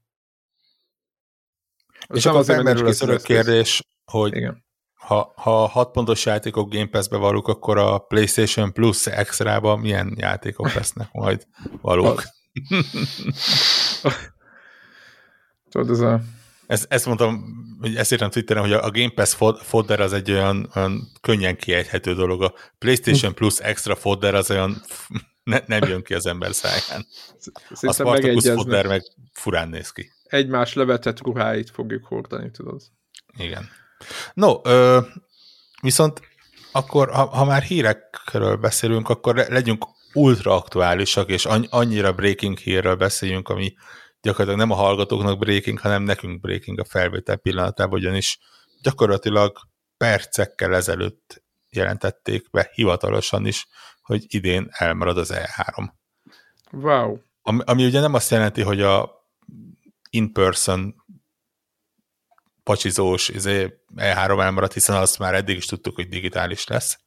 [2.13, 4.63] és akkor felmerül az örök kérdés, hogy Igen.
[4.93, 10.73] ha, ha 6 pontos játékok Game Pass-be valók, akkor a PlayStation Plus Extra-ba milyen játékok
[10.73, 11.47] lesznek majd
[11.81, 12.23] valók?
[15.71, 16.21] Tudod, ez a...
[16.67, 17.43] Ezt, ezt mondtam,
[17.79, 22.13] hogy ezt írtam Twitteren, hogy a Game Pass fodder az egy olyan, olyan könnyen kiejthető
[22.13, 22.41] dolog.
[22.43, 24.81] A PlayStation Plus Extra fodder az olyan
[25.43, 27.05] ne, nem jön ki az ember száján.
[27.37, 29.03] Szerintem a Spartacus fodder meg
[29.33, 30.11] furán néz ki.
[30.23, 32.81] Egymás levetett ruháit fogjuk hordani, tudod.
[33.37, 33.69] Igen.
[34.33, 34.99] No, ö,
[35.81, 36.21] viszont
[36.71, 43.49] akkor, ha, ha már hírekről beszélünk, akkor legyünk ultra aktuálisak, és annyira breaking hírről beszéljünk,
[43.49, 43.73] ami
[44.21, 48.39] gyakorlatilag nem a hallgatóknak breaking, hanem nekünk breaking a felvétel pillanatában, ugyanis
[48.81, 49.57] gyakorlatilag
[49.97, 53.67] percekkel ezelőtt jelentették be hivatalosan is,
[54.01, 55.89] hogy idén elmarad az E3.
[56.71, 57.17] Wow.
[57.41, 59.11] Ami, ami ugye nem azt jelenti, hogy a
[60.09, 60.95] in-person
[62.63, 66.99] pacsizós izé, E3 elmarad, hiszen azt már eddig is tudtuk, hogy digitális lesz,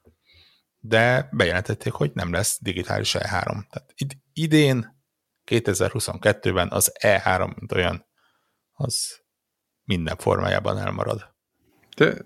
[0.79, 3.44] de bejelentették, hogy nem lesz digitális E3.
[3.44, 4.94] Tehát id- idén
[5.47, 8.07] 2022-ben az E3, mint olyan,
[8.73, 9.23] az
[9.85, 11.35] minden formájában elmarad.
[11.97, 12.17] De,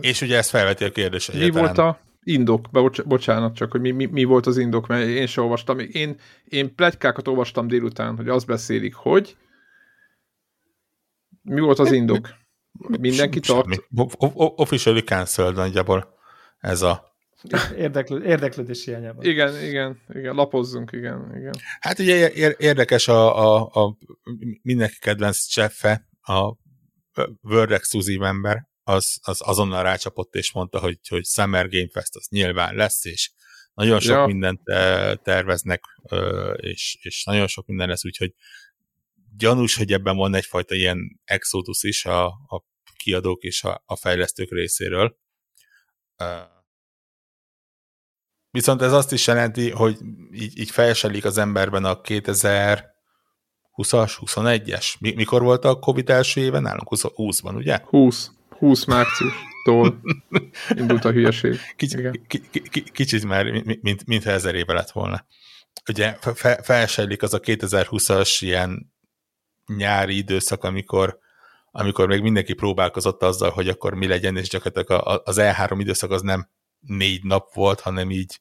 [0.00, 2.68] És ugye ez felveti a kérdés Mi volt a indok?
[2.70, 5.78] Bocs, bocsánat, csak hogy mi, mi, mi, volt az indok, mert én sem olvastam.
[5.78, 9.36] Én, én plegykákat olvastam délután, hogy azt beszélik, hogy
[11.42, 12.28] mi volt az indok?
[12.98, 13.82] Mindenki tart?
[14.36, 16.14] Officially cancelled nagyjából
[16.58, 17.15] ez a
[17.76, 19.24] Érdeklő, érdeklődés hiányában.
[19.24, 21.54] Igen, igen, igen, lapozzunk, igen, igen.
[21.80, 23.96] Hát ugye érdekes a, a, a
[24.62, 26.56] mindenki kedvenc cseffe, a
[27.42, 32.26] World Exclusive member, az, az azonnal rácsapott és mondta, hogy, hogy Summer Game Fest az
[32.30, 33.30] nyilván lesz, és
[33.74, 34.26] nagyon sok ja.
[34.26, 34.60] mindent
[35.22, 35.82] terveznek,
[36.56, 38.34] és, és nagyon sok minden lesz, úgyhogy
[39.36, 42.64] gyanús, hogy ebben van egyfajta ilyen exodus is a, a
[42.96, 45.18] kiadók és a, a fejlesztők részéről.
[48.56, 49.98] Viszont ez azt is jelenti, hogy
[50.32, 52.82] így, így felselik az emberben a 2020-as,
[54.26, 54.98] 21-es.
[54.98, 56.88] Mikor volt a Covid első éve nálunk?
[56.90, 57.80] 20-ban, ugye?
[57.84, 58.30] 20.
[58.48, 60.00] 20 márciustól
[60.80, 61.58] indult a hülyeség.
[61.76, 62.20] Kicsit,
[62.92, 63.44] kicsit már,
[63.80, 65.26] mint, mint ezer éve lett volna.
[65.88, 68.92] Ugye fe, felsejlik az a 2020-as ilyen
[69.66, 71.18] nyári időszak, amikor
[71.70, 76.22] amikor még mindenki próbálkozott azzal, hogy akkor mi legyen, és gyakorlatilag az E3 időszak az
[76.22, 76.48] nem
[76.86, 78.40] négy nap volt, hanem így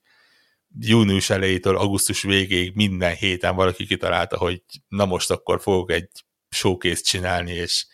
[0.79, 6.09] június elejétől augusztus végéig minden héten valaki kitalálta, hogy na most akkor fogok egy
[6.49, 7.85] showcase csinálni, és,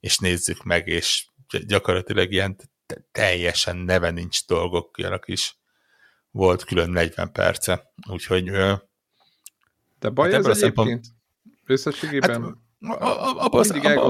[0.00, 1.26] és nézzük meg, és
[1.66, 2.56] gyakorlatilag ilyen
[3.12, 5.56] teljesen neve nincs dolgokjának is
[6.30, 7.92] volt külön 40 perce.
[8.10, 8.50] Úgyhogy
[9.98, 10.74] de baj hát ez egyébként?
[10.74, 11.06] Szempont...
[11.66, 12.30] Összességében?
[12.80, 13.00] Hát,
[13.36, 13.60] abban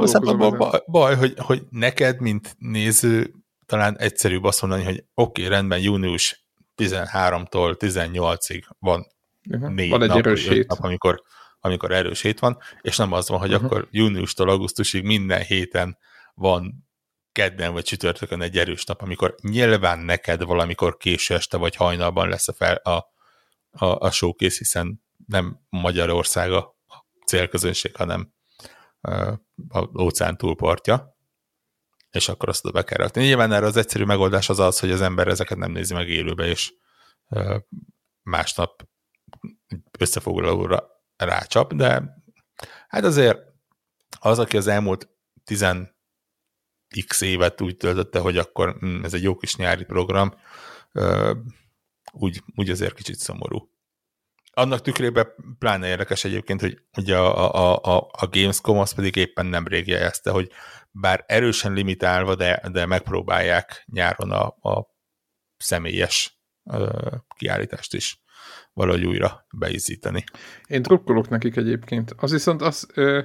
[0.02, 3.35] a szempontból baj, hogy, hogy neked, mint néző,
[3.66, 6.44] talán egyszerűbb azt mondani, hogy oké, okay, rendben, június
[6.77, 9.07] 13-tól 18-ig van
[9.50, 9.70] uh-huh.
[9.70, 10.68] négy van egy nap, erős hét.
[10.68, 11.22] nap, amikor,
[11.61, 13.64] amikor erős hét van, és nem az van, hogy uh-huh.
[13.64, 15.98] akkor júniustól augusztusig minden héten
[16.35, 16.87] van
[17.33, 22.48] kedden vagy csütörtökön egy erős nap, amikor nyilván neked valamikor késő este vagy hajnalban lesz
[22.48, 23.12] a, fel, a,
[23.70, 26.77] a, a showcase, hiszen nem Magyarország a
[27.27, 28.33] célközönség, hanem
[29.68, 31.13] a óceán túlpartja
[32.14, 33.22] és akkor azt oda be kell rakni.
[33.22, 36.46] Nyilván erre az egyszerű megoldás az az, hogy az ember ezeket nem nézi meg élőbe,
[36.46, 36.72] és
[38.22, 38.88] másnap
[39.98, 42.03] összefoglalóra rácsap, de
[42.88, 43.38] hát azért
[44.20, 45.09] az, aki az elmúlt
[45.44, 45.66] 10
[47.07, 50.35] x évet úgy töltötte, hogy akkor hm, ez egy jó kis nyári program,
[52.12, 53.72] úgy, úgy azért kicsit szomorú.
[54.53, 55.27] Annak tükrében
[55.59, 59.87] pláne érdekes egyébként, hogy ugye a, a, a, a Gamescom az pedig éppen nem rég
[59.87, 60.50] jelezte, hogy
[61.00, 64.87] bár erősen limitálva, de, de megpróbálják nyáron a, a
[65.57, 66.38] személyes
[66.70, 66.88] ö,
[67.37, 68.22] kiállítást is
[68.72, 70.24] valahogy újra beizíteni.
[70.66, 72.14] Én drukkolok nekik egyébként.
[72.16, 73.22] Az viszont az, ö,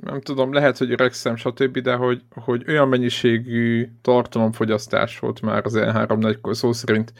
[0.00, 5.74] nem tudom, lehet, hogy öregszem, stb., de hogy, hogy olyan mennyiségű tartalomfogyasztás volt már az
[5.76, 7.12] E3 nagy szó szerint,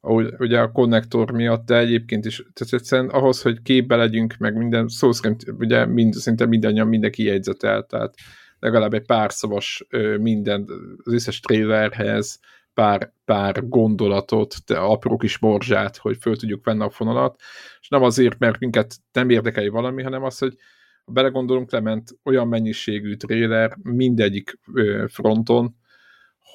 [0.00, 4.56] ahogy, ugye a konnektor miatt, de egyébként is, tehát egyszerűen ahhoz, hogy képbe legyünk, meg
[4.56, 8.14] minden, szó szerint ugye mind, szinte mindannyian mindenki jegyzetel, tehát
[8.62, 9.86] legalább egy pár szavas
[10.18, 10.66] minden,
[11.04, 12.40] az összes trailerhez,
[12.74, 17.40] pár, pár gondolatot, te apró kis morzsát, hogy föl tudjuk venni a fonalat,
[17.80, 20.56] és nem azért, mert minket nem érdekeli valami, hanem az, hogy,
[21.04, 24.58] ha belegondolunk, lement olyan mennyiségű trailer mindegyik
[25.06, 25.76] fronton,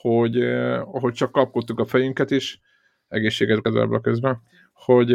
[0.02, 0.38] hogy,
[0.84, 2.60] hogy csak kapkodtuk a fejünket is,
[3.08, 4.41] egészséget kedvelve közben,
[4.74, 5.12] hogy,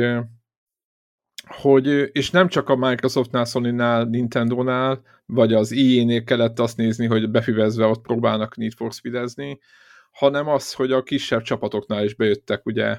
[1.52, 7.30] hogy, és nem csak a Microsoftnál, Sony-nál, Nintendo-nál, vagy az EA-nél kellett azt nézni, hogy
[7.30, 9.58] befivezve ott próbálnak Need for Speed-ezni,
[10.12, 12.98] hanem az, hogy a kisebb csapatoknál is bejöttek ugye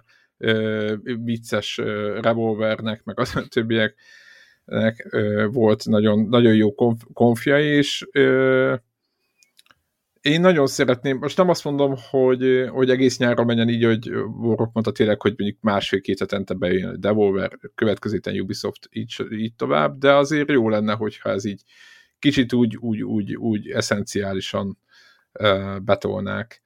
[1.23, 1.77] vicces
[2.21, 5.15] revolvernek, meg az többieknek
[5.51, 8.07] volt nagyon, nagyon jó konf, konfjai, és
[10.23, 14.73] én nagyon szeretném, most nem azt mondom, hogy, hogy egész nyára menjen így, hogy Warrock
[14.73, 20.13] mondta tényleg, hogy mondjuk másfél-két hetente bejön a Devolver, következő Ubisoft, így, így tovább, de
[20.13, 21.61] azért jó lenne, hogyha ez így
[22.19, 24.77] kicsit úgy, úgy, úgy, úgy eszenciálisan
[25.39, 26.61] uh, betolnák.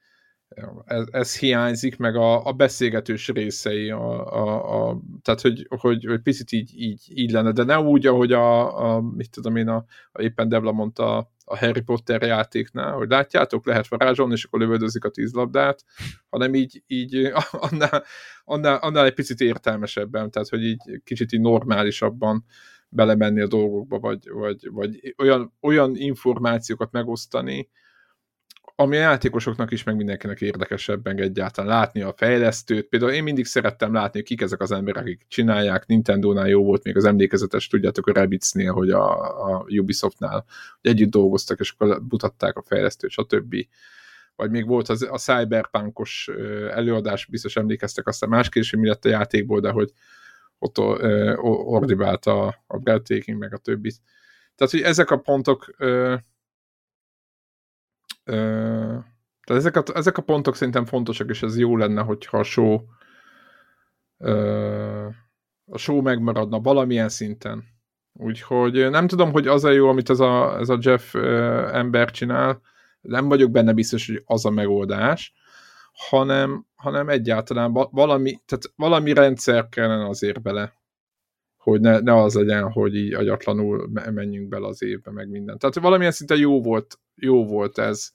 [0.86, 6.22] Ez, ez hiányzik, meg a, a beszélgetős részei, a, a, a, tehát hogy, hogy, hogy
[6.22, 9.86] picit így, így, így lenne, de ne úgy, ahogy a, a mit tudom én, a,
[10.12, 15.04] a éppen Debla mondta a Harry Potter játéknál, hogy látjátok, lehet varázsolni, és akkor lövöldözik
[15.06, 15.84] a tíz labdát,
[16.30, 17.32] hanem így, így
[17.70, 18.04] annál,
[18.44, 22.46] annál, annál egy picit értelmesebben, tehát hogy így kicsit így normálisabban
[22.90, 27.70] belemenni a dolgokba, vagy, vagy, vagy olyan, olyan információkat megosztani,
[28.80, 32.88] ami a játékosoknak is, meg mindenkinek érdekesebben egyáltalán látni a fejlesztőt.
[32.88, 35.86] Például én mindig szerettem látni, kik ezek az emberek, akik csinálják.
[35.86, 39.20] Nintendo-nál jó volt még az emlékezetes, tudjátok, a Rabbids-nél, hogy a,
[39.54, 40.46] a Ubisoft-nál
[40.82, 43.56] hogy együtt dolgoztak, és akkor mutatták a fejlesztőt, stb.
[44.36, 46.30] Vagy még volt az, a cyberpunkos
[46.70, 49.92] előadás, biztos emlékeztek aztán más hogy mi lett a játékból, de hogy
[50.60, 50.78] ott
[51.48, 53.94] ordibált a, a breathtaking, meg a többi.
[54.56, 55.76] Tehát, hogy ezek a pontok
[58.28, 62.80] tehát ezek a, ezek a pontok szerintem fontosak, és ez jó lenne, hogyha a show
[65.72, 67.63] a show megmaradna valamilyen szinten.
[68.13, 71.16] Úgyhogy nem tudom, hogy az a jó, amit ez a, ez a Jeff
[71.74, 72.62] ember csinál,
[73.02, 75.34] nem vagyok benne biztos, hogy az a megoldás,
[76.10, 80.74] hanem, hanem egyáltalán valami, tehát valami rendszer kellene azért bele,
[81.70, 85.58] hogy ne, ne az legyen, hogy így agyatlanul menjünk bele az évbe, meg minden.
[85.58, 88.12] Tehát valamilyen szinte jó volt, jó volt ez,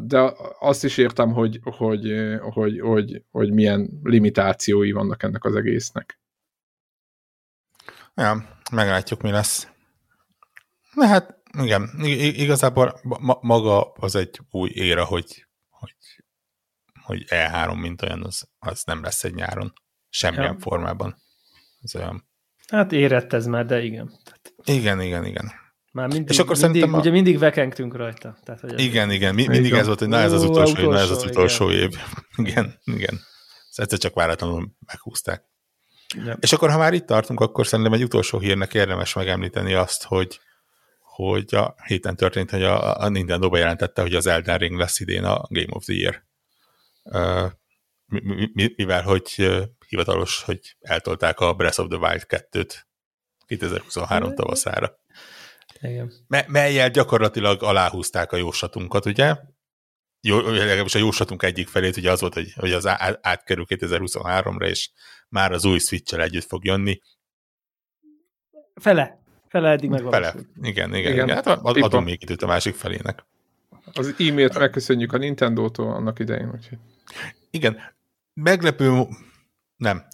[0.00, 6.20] de azt is értem, hogy, hogy, hogy, hogy, hogy milyen limitációi vannak ennek az egésznek.
[8.14, 9.68] Ja, meglátjuk, mi lesz.
[10.94, 11.90] Na hát, igen,
[12.34, 15.94] igazából ma, maga az egy új éra, hogy, hogy,
[17.02, 19.72] hogy E3 mint olyan, az, az nem lesz egy nyáron.
[20.08, 20.60] Semmilyen ja.
[20.60, 21.21] formában.
[21.82, 22.28] Ez olyan.
[22.68, 24.12] Hát érett ez már, de igen.
[24.64, 25.52] Igen, igen, igen.
[25.92, 26.98] Már mindig, és akkor mindig, a...
[26.98, 28.38] ugye mindig vekengtünk rajta.
[28.44, 29.78] Tehát, hogy igen, ez igen, mindig igen.
[29.78, 31.82] ez volt, hogy na ez az utolsó, utolsó év, na ez az utolsó igen.
[31.82, 31.98] év.
[32.46, 33.20] Igen, igen.
[33.68, 35.44] Ezt egyszer csak váratlanul meghúzták.
[36.14, 36.38] Igen.
[36.40, 40.40] És akkor, ha már itt tartunk, akkor szerintem egy utolsó hírnek érdemes megemlíteni azt, hogy,
[41.00, 45.24] hogy a héten történt, hogy a, a Nintendo bejelentette, hogy az Elden Ring lesz idén
[45.24, 46.24] a Game of the Year.
[48.76, 49.50] Mivel, hogy
[49.88, 52.74] hivatalos, hogy eltolták a Breath of the Wild 2-t
[53.46, 55.00] 2023 tavaszára.
[55.80, 56.12] Igen.
[56.26, 59.36] Me- melyel gyakorlatilag aláhúzták a jóslatunkat, ugye?
[60.20, 62.86] Jó, legalábbis a jóslatunk egyik felét ugye az volt, hogy, hogy az
[63.20, 64.90] átkerül 2023-ra, és
[65.28, 67.00] már az új switch együtt fog jönni.
[68.74, 69.20] Fele.
[69.48, 70.34] Fele eddig meg Fele.
[70.62, 71.12] Igen, igen, igen.
[71.12, 71.28] igen.
[71.28, 73.24] Hát adom még időt a másik felének.
[73.92, 76.50] Az e-mailt megköszönjük a Nintendo-tól annak idején.
[76.54, 76.78] Úgyhogy.
[77.50, 77.80] Igen.
[78.34, 79.06] Meglepő,
[79.76, 80.06] nem.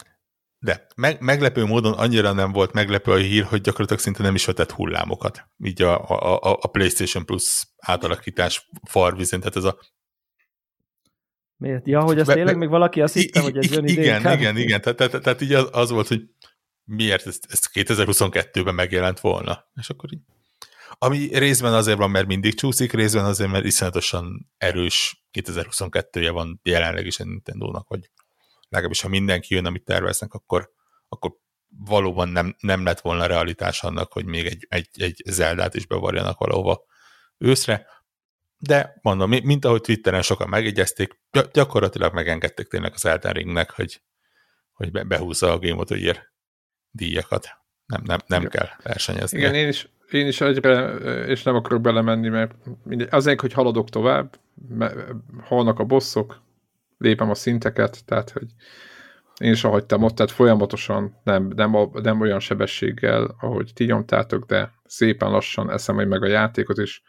[0.58, 4.44] De meg, meglepő módon annyira nem volt meglepő a hír, hogy gyakorlatilag szinte nem is
[4.44, 5.48] vetett hullámokat.
[5.64, 9.78] Így a, a, a PlayStation Plus átalakítás farvizén, tehát ez a
[11.56, 11.86] Miért?
[11.86, 14.04] Ja, hogy azt tényleg még valaki azt hitte, hogy ez jön idén.
[14.04, 14.80] Igen, igen, igen.
[14.80, 16.22] Tehát, tehát, tehát így az, az volt, hogy
[16.84, 19.70] miért ezt, ezt 2022-ben megjelent volna.
[19.74, 20.20] És akkor így.
[20.92, 27.06] Ami részben azért van, mert mindig csúszik, részben azért, mert iszonyatosan erős 2022-je van jelenleg
[27.06, 28.10] is a Nintendo-nak, hogy
[28.68, 30.70] legalábbis ha mindenki jön, amit terveznek, akkor,
[31.08, 31.32] akkor
[31.86, 36.38] valóban nem, nem lett volna realitás annak, hogy még egy, egy, egy Zeldát is bevarjanak
[36.38, 36.84] valahova
[37.38, 37.86] őszre,
[38.58, 41.20] de mondom, mint ahogy Twitteren sokan megjegyezték,
[41.52, 44.02] gyakorlatilag megengedték tényleg az Elden Ringnek, hogy,
[44.72, 46.32] hogy behúzza a Game of the Year
[46.90, 47.48] díjakat.
[47.86, 48.50] Nem, nem, nem Igen.
[48.50, 49.38] kell versenyezni.
[49.38, 50.94] Igen, én is, én is egyre,
[51.26, 52.54] és nem akarok belemenni, mert
[52.84, 54.38] mindegy, azért, hogy haladok tovább,
[55.42, 56.42] halnak a bosszok,
[56.98, 58.46] lépem a szinteket, tehát hogy
[59.38, 64.72] én is hagytam ott, tehát folyamatosan nem, nem, nem olyan sebességgel, ahogy ti nyomtátok, de
[64.84, 67.02] szépen lassan eszem hogy meg a játékot, és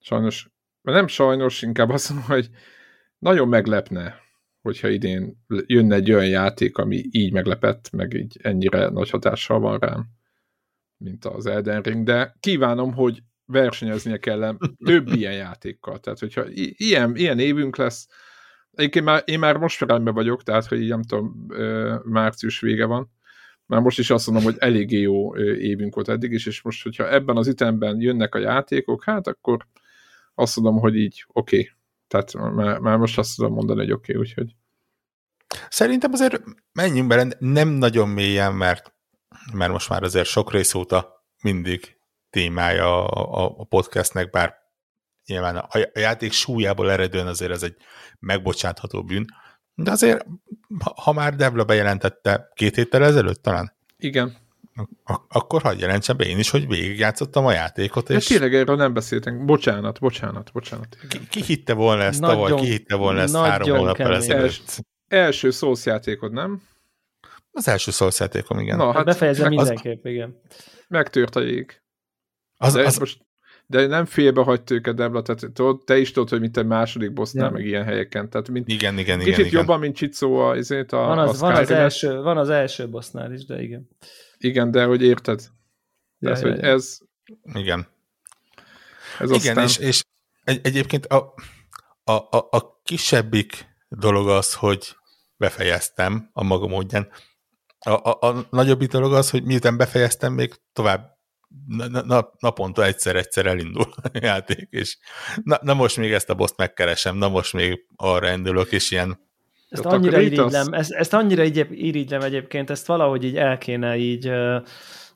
[0.00, 0.50] sajnos,
[0.82, 2.50] nem sajnos, inkább azt mondom, hogy
[3.18, 4.20] nagyon meglepne,
[4.62, 9.78] hogyha idén jönne egy olyan játék, ami így meglepett, meg így ennyire nagy hatással van
[9.78, 10.06] rám.
[10.96, 16.00] mint az Elden Ring, de kívánom, hogy versenyeznie kell több ilyen játékkal.
[16.00, 16.44] Tehát, hogyha
[16.76, 18.08] ilyen, ilyen évünk lesz,
[18.74, 21.46] Egyébként már, én már most rendben vagyok, tehát, hogy így nem tudom,
[22.04, 23.10] március vége van,
[23.66, 27.12] már most is azt mondom, hogy eléggé jó évünk volt eddig is, és most, hogyha
[27.12, 29.66] ebben az ütemben jönnek a játékok, hát akkor
[30.34, 31.58] azt mondom, hogy így oké.
[31.58, 31.70] Okay.
[32.08, 34.54] Tehát már, már most azt tudom mondani, hogy oké, okay, úgyhogy.
[35.68, 36.42] Szerintem azért
[36.72, 38.94] menjünk bele, nem nagyon mélyen, mert,
[39.52, 41.96] mert most már azért sok rész óta mindig
[42.30, 44.61] témája a, a podcastnek, bár
[45.26, 47.76] nyilván a, játék súlyából eredően azért ez egy
[48.18, 49.24] megbocsátható bűn,
[49.74, 50.26] de azért,
[50.96, 53.76] ha már Devla bejelentette két héttel ezelőtt talán?
[53.96, 54.36] Igen.
[55.04, 58.10] Ak- akkor hagyj jelentsem be én is, hogy végigjátszottam a játékot.
[58.10, 58.28] És...
[58.28, 59.44] De tényleg erről nem beszéltünk.
[59.44, 60.96] Bocsánat, bocsánat, bocsánat.
[61.08, 64.42] Ki, ki hitte volna ezt nagyon, tavaly, ki hitte volna ezt három hónappal ezelőtt?
[64.42, 64.60] Els,
[65.08, 66.62] első szósz játékod, nem?
[67.50, 68.76] Az első szósz játékom, igen.
[68.76, 70.40] Na, hát Befejezem mindenképp, igen.
[70.88, 71.82] Megtört a jég.
[72.56, 73.20] Az, az, most
[73.72, 75.52] de nem félbe hagyt őket Debla, tehát
[75.84, 77.50] te is tudod, hogy mint egy második bossnál, ja.
[77.50, 78.30] meg ilyen helyeken.
[78.30, 81.46] Tehát mint igen, igen, kicsit igen, jobban, mint Csicó a, azért a, van az, a
[81.46, 83.88] van, az első, van az első bossnál is, de igen.
[84.38, 85.40] Igen, de hogy érted?
[86.18, 86.68] Ja, Tehát, ja, hogy ja.
[86.68, 86.98] ez...
[87.54, 87.86] Igen.
[89.18, 89.64] Ez igen, aztán...
[89.64, 90.04] és, és
[90.44, 91.34] egy, egyébként a,
[92.04, 94.96] a, a, a kisebbik dolog az, hogy
[95.36, 97.08] befejeztem a maga módján.
[97.78, 101.11] A, a, a nagyobbik dolog az, hogy miután befejeztem, még tovább
[102.06, 104.98] na, naponta egyszer-egyszer elindul a játék, és
[105.42, 109.18] na, na most még ezt a boszt megkeresem, na most még arra indulok, és ilyen
[109.68, 114.30] ezt annyira irigylem, ezt, ezt annyira irigylem egyébként, ezt valahogy így el kéne így,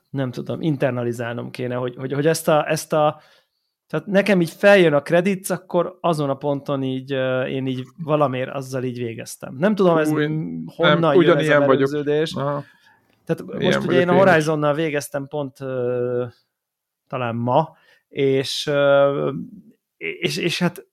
[0.09, 3.21] nem tudom, internalizálnom kéne, hogy, hogy, hogy ezt, a, ezt a
[3.87, 7.11] tehát nekem így feljön a kredit, akkor azon a ponton így
[7.49, 9.55] én így valamiért azzal így végeztem.
[9.57, 10.25] Nem tudom, ez Új,
[10.75, 11.65] honnan nem, jön ez a.
[11.65, 11.89] Vagyok.
[13.27, 16.31] Tehát Ilyen most ugye én a Horizonnal végeztem pont uh,
[17.07, 17.75] talán ma,
[18.07, 19.33] és, uh,
[19.97, 20.85] és, és hát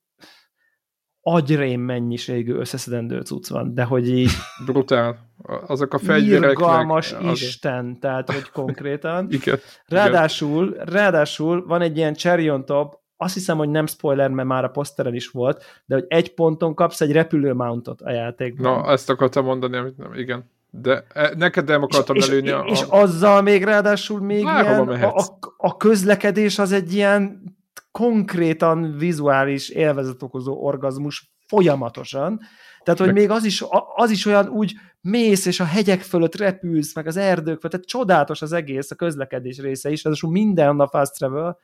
[1.21, 4.31] agyrém mennyiségű összeszedendő cucc van, de hogy így...
[4.67, 5.33] Brutál.
[5.67, 6.51] Azok a fegyverek...
[6.51, 9.27] Irgalmas meg, Isten, tehát hogy konkrétan.
[9.31, 9.59] Igen.
[9.87, 10.85] Ráadásul, Igen.
[10.87, 14.69] ráadásul van egy ilyen cherry on top, azt hiszem, hogy nem spoiler, mert már a
[14.69, 18.81] poszteren is volt, de hogy egy ponton kapsz egy repülő mountot a játékban.
[18.81, 20.51] Na, ezt akartam mondani, amit nem, igen.
[20.81, 22.47] De e, neked nem akartam és, előni.
[22.47, 22.65] És, a...
[22.67, 25.25] és azzal még ráadásul még Bárhova ilyen, a,
[25.57, 27.43] a közlekedés az egy ilyen
[27.91, 32.41] konkrétan vizuális élvezet okozó orgazmus folyamatosan.
[32.83, 33.17] Tehát, hogy meg...
[33.17, 33.65] még az is,
[33.95, 37.87] az is olyan úgy mész, és a hegyek fölött repülsz, meg az erdők fölött, tehát
[37.87, 41.59] csodálatos az egész, a közlekedés része is, ráadásul minden a fast travel,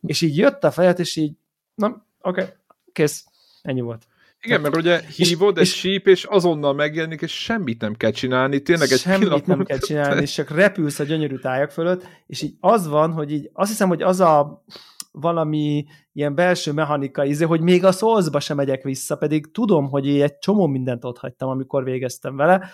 [0.00, 1.36] és így jött a fejet, és így,
[1.74, 2.44] na, oké, okay,
[2.92, 3.24] kész,
[3.62, 4.06] ennyi volt.
[4.42, 8.60] Igen, mert ugye hívod és, egy síp, és azonnal megjelenik, és semmit nem kell csinálni,
[8.60, 12.56] tényleg egy Semmit nem kell csinálni, és csak repülsz a gyönyörű tájak fölött, és így
[12.60, 14.64] az van, hogy így azt hiszem, hogy az a
[15.12, 20.06] valami ilyen belső mechanika izé, hogy még a szózba sem megyek vissza, pedig tudom, hogy
[20.06, 22.70] én egy csomó mindent ott hagytam, amikor végeztem vele.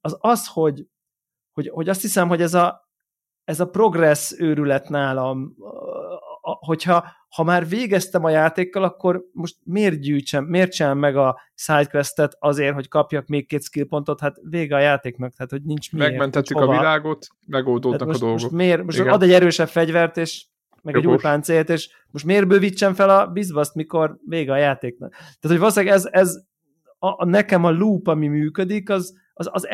[0.00, 0.86] Az az, hogy,
[1.52, 2.90] hogy, hogy azt hiszem, hogy ez a,
[3.44, 5.54] ez a progress őrület nálam,
[6.40, 7.04] hogyha
[7.34, 12.74] ha már végeztem a játékkal, akkor most miért gyűjtsem, miért csinálom meg a sidequestet azért,
[12.74, 16.10] hogy kapjak még két skill pontot, hát vége a játéknak, tehát hogy nincs miért.
[16.10, 18.40] Megmentettük a világot, megoldódnak most, a dolgok.
[18.40, 20.44] Most, miért, most ad egy erősebb fegyvert, és
[20.82, 21.10] meg Jogos.
[21.10, 25.10] egy új páncélt, és most miért bővítsem fel a bizbaszt, mikor vége a játéknak?
[25.10, 26.36] Tehát, hogy valószínűleg ez, ez
[26.98, 29.66] a, a, nekem a loop, ami működik, az, az, az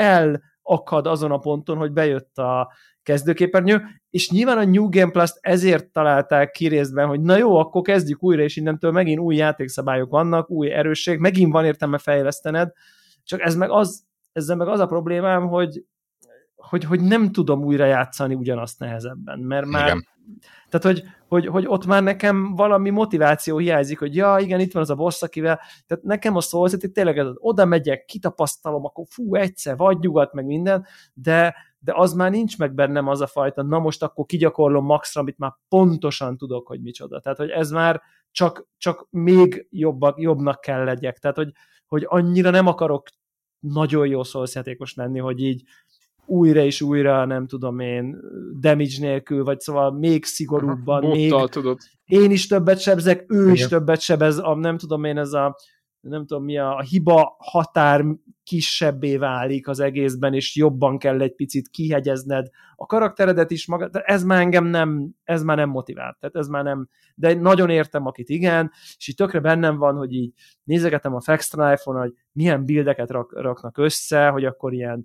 [0.68, 2.72] elakad azon a ponton, hogy bejött a,
[3.08, 7.82] kezdőképernyő, és nyilván a New Game Plus-t ezért találták ki részben, hogy na jó, akkor
[7.82, 12.72] kezdjük újra, és innentől megint új játékszabályok vannak, új erősség, megint van értelme fejlesztened,
[13.24, 15.84] csak ez meg az, ezzel meg az a problémám, hogy,
[16.54, 20.06] hogy, hogy nem tudom újra játszani ugyanazt nehezebben, mert már igen.
[20.68, 24.82] Tehát, hogy, hogy, hogy ott már nekem valami motiváció hiányzik, hogy ja, igen, itt van
[24.82, 29.34] az a boss, akivel, tehát nekem a Souls hogy tényleg oda megyek, kitapasztalom, akkor fú,
[29.34, 33.62] egyszer, vagy nyugat, meg minden, de, de az már nincs meg bennem az a fajta,
[33.62, 37.20] na most akkor kigyakorlom maxra, amit már pontosan tudok, hogy micsoda.
[37.20, 41.18] Tehát, hogy ez már csak, csak még jobbak, jobbnak kell legyek.
[41.18, 41.52] Tehát, hogy,
[41.86, 43.08] hogy annyira nem akarok
[43.60, 45.62] nagyon jó szószjátékos lenni, hogy így
[46.28, 48.20] újra és újra, nem tudom én,
[48.60, 51.78] damage nélkül, vagy szóval még szigorúbban, Aha, még tudod.
[52.04, 53.52] én is többet sebzek, ő Igen.
[53.52, 55.56] is többet sebez, a, nem tudom én, ez a
[56.00, 58.04] nem tudom mi a, a hiba határ
[58.42, 64.00] kisebbé válik az egészben, és jobban kell egy picit kihegyezned a karakteredet is maga, de
[64.00, 68.06] ez már engem nem, ez már nem motivált, tehát ez már nem, de nagyon értem,
[68.06, 70.32] akit igen, és így tökre bennem van, hogy így
[70.64, 75.04] nézegetem a Fextra iPhone, hogy milyen bildeket rak, raknak össze, hogy akkor ilyen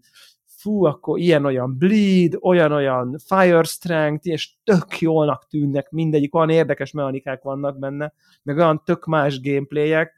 [0.64, 7.42] fú, akkor ilyen-olyan bleed, olyan-olyan fire strength, és tök jólnak tűnnek mindegyik, olyan érdekes mechanikák
[7.42, 10.14] vannak benne, meg olyan tök más gameplayek,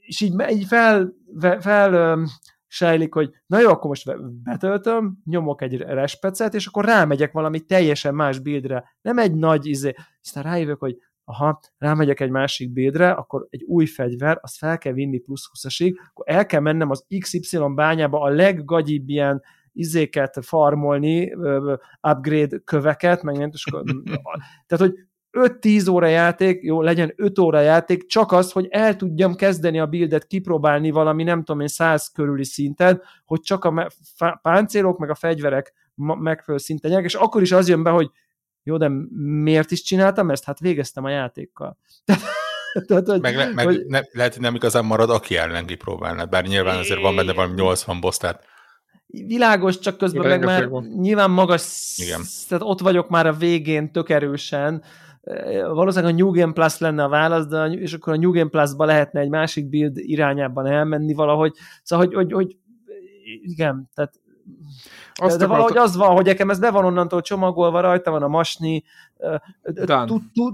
[0.00, 1.14] és így, így fel,
[1.60, 2.18] fel
[2.66, 8.14] sejlik, hogy na jó, akkor most betöltöm, nyomok egy respecet, és akkor rámegyek valami teljesen
[8.14, 8.84] más buildre.
[9.02, 9.94] Nem egy nagy izé.
[10.22, 10.98] Aztán rájövök, hogy
[11.32, 15.94] aha, rámegyek egy másik buildre, akkor egy új fegyver, azt fel kell vinni plusz 20-asig,
[16.08, 21.32] akkor el kell mennem az XY bányába a leggagyibb ilyen izéket farmolni,
[22.00, 24.02] upgrade köveket, meg nem tudom,
[24.66, 24.94] tehát, hogy
[25.38, 29.86] 5-10 óra játék, jó, legyen 5 óra játék, csak az, hogy el tudjam kezdeni a
[29.86, 33.90] buildet, kipróbálni valami, nem tudom én, 100 körüli szinten, hogy csak a
[34.42, 38.10] páncélok, meg a fegyverek megfelelő szinten nyerek, és akkor is az jön be, hogy
[38.62, 38.90] jó, de
[39.42, 40.44] miért is csináltam ezt?
[40.44, 41.78] Hát végeztem a játékkal.
[42.86, 43.84] Tehát, hogy, meg, le, meg hogy...
[43.86, 47.54] Ne, lehet, hogy nem igazán marad, aki ellen kipróbálnád, bár nyilván azért van benne valami
[47.54, 48.44] 80 boss, tehát
[49.06, 52.20] világos, csak közben meg már nyilván magas, Igen.
[52.48, 54.82] tehát ott vagyok már a végén tök erősen,
[55.72, 58.84] valószínűleg a New Game Plus lenne a válasz, de, és akkor a New Game Plus-ba
[58.84, 61.52] lehetne egy másik build irányában elmenni valahogy.
[61.82, 62.56] Szóval, hogy, hogy, hogy
[63.42, 64.20] igen, tehát
[65.14, 68.22] azt de, de valahogy az van, hogy nekem ez be van onnantól csomagolva, rajta van
[68.22, 68.84] a masni.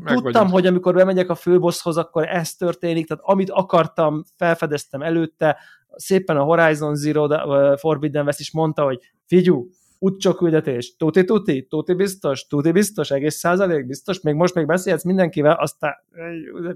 [0.08, 5.56] Tudtam, hogy amikor bemegyek a főbosshoz, akkor ez történik, tehát amit akartam, felfedeztem előtte,
[5.96, 7.28] szépen a Horizon Zero
[7.76, 9.68] Forbidden West is mondta, hogy figyú,
[9.98, 15.04] utcsó küldetés, tuti tuti, tuti biztos, tuti biztos, egész százalék biztos, még most még beszélsz
[15.04, 15.94] mindenkivel, aztán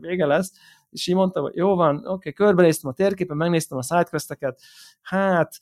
[0.01, 0.53] vége lesz,
[0.91, 4.61] és így mondta, hogy jó van, oké, okay, körbenéztem a térképen, megnéztem a sidequesteket,
[5.03, 5.59] hát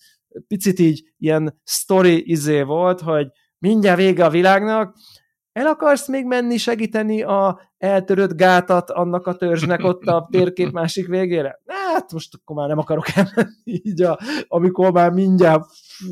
[0.49, 3.27] picit így ilyen story izé volt, hogy
[3.59, 4.95] mindjárt vége a világnak,
[5.53, 11.07] el akarsz még menni segíteni a eltörött gátat annak a törzsnek ott a térkép másik
[11.07, 11.61] végére?
[11.67, 14.19] Hát most akkor már nem akarok elmenni, így a,
[14.49, 15.65] amikor már mindjárt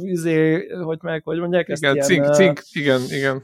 [0.03, 3.43] izé, hogy meg, hogy mondják ezt igen, ilyen, cink, cink, igen, igen.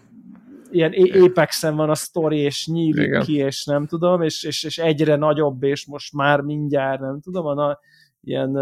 [0.70, 3.22] Ilyen Apexen van a sztori, és nyílik igen.
[3.22, 7.44] ki, és nem tudom, és, és, és egyre nagyobb, és most már mindjárt, nem tudom,
[7.44, 7.78] van a
[8.20, 8.56] ilyen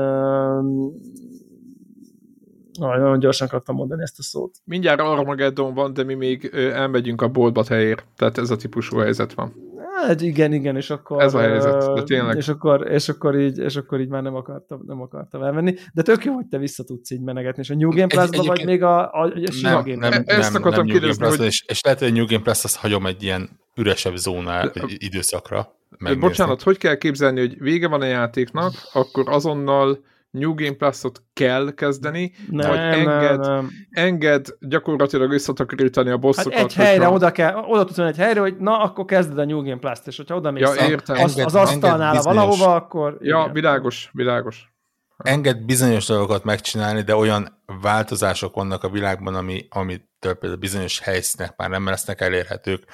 [2.78, 4.56] nagyon gyorsan akartam mondani ezt a szót.
[4.64, 8.02] Mindjárt Armageddon van, de mi még elmegyünk a boltba helyér.
[8.16, 9.70] Tehát ez a típusú helyzet van.
[10.06, 11.22] Hát igen, igen, és akkor...
[11.22, 12.36] Ez a helyzet, de tényleg.
[12.36, 15.74] És akkor, és akkor, így, és akkor így már nem akartam, nem akartam elmenni.
[15.92, 17.62] De tök jó, hogy te vissza tudsz így menegetni.
[17.62, 20.40] És a New Game Plus-ba vagy még a, a, a sima nem, Game nem, nem,
[20.40, 21.40] Ezt akartam kérdezni, hogy...
[21.40, 24.82] És, és lehet, hogy a New Game Plus azt hagyom egy ilyen üresebb zónál, de,
[24.86, 25.74] időszakra.
[25.98, 26.28] Megnézni.
[26.28, 29.98] Bocsánat, hogy kell képzelni, hogy vége van a játéknak, akkor azonnal
[30.32, 33.70] New Game Plus-ot kell kezdeni, nem, vagy enged, nem, nem.
[33.90, 36.52] enged gyakorlatilag összetakarítani a bosszokat.
[36.52, 39.62] Hát egy helyre, oda, kell, oda tudsz egy helyre, hogy na, akkor kezded a New
[39.62, 41.16] Game Plus-t, és hogyha oda mész ja, értem.
[41.16, 43.16] Az, enged, az asztalnál valahova, akkor...
[43.20, 43.52] Ja, igen.
[43.52, 44.72] világos, világos.
[45.16, 51.56] Enged bizonyos dolgokat megcsinálni, de olyan változások vannak a világban, ami, amit például bizonyos helyszínek
[51.56, 52.84] már nem lesznek elérhetők,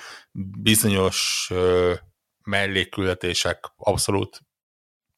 [0.62, 1.92] bizonyos ö,
[2.44, 4.40] mellékküldetések abszolút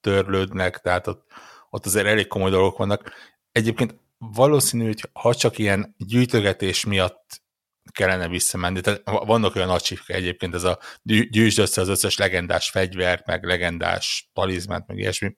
[0.01, 1.25] törlődnek, tehát ott
[1.71, 3.12] ott azért elég komoly dolgok vannak.
[3.53, 7.43] Egyébként valószínű, hogy ha csak ilyen gyűjtögetés miatt
[7.91, 13.27] kellene visszamenni, tehát vannak olyan acsik egyébként, ez a gyűjtsd össze az összes legendás fegyvert,
[13.27, 15.37] meg legendás talizmánt, meg ilyesmi.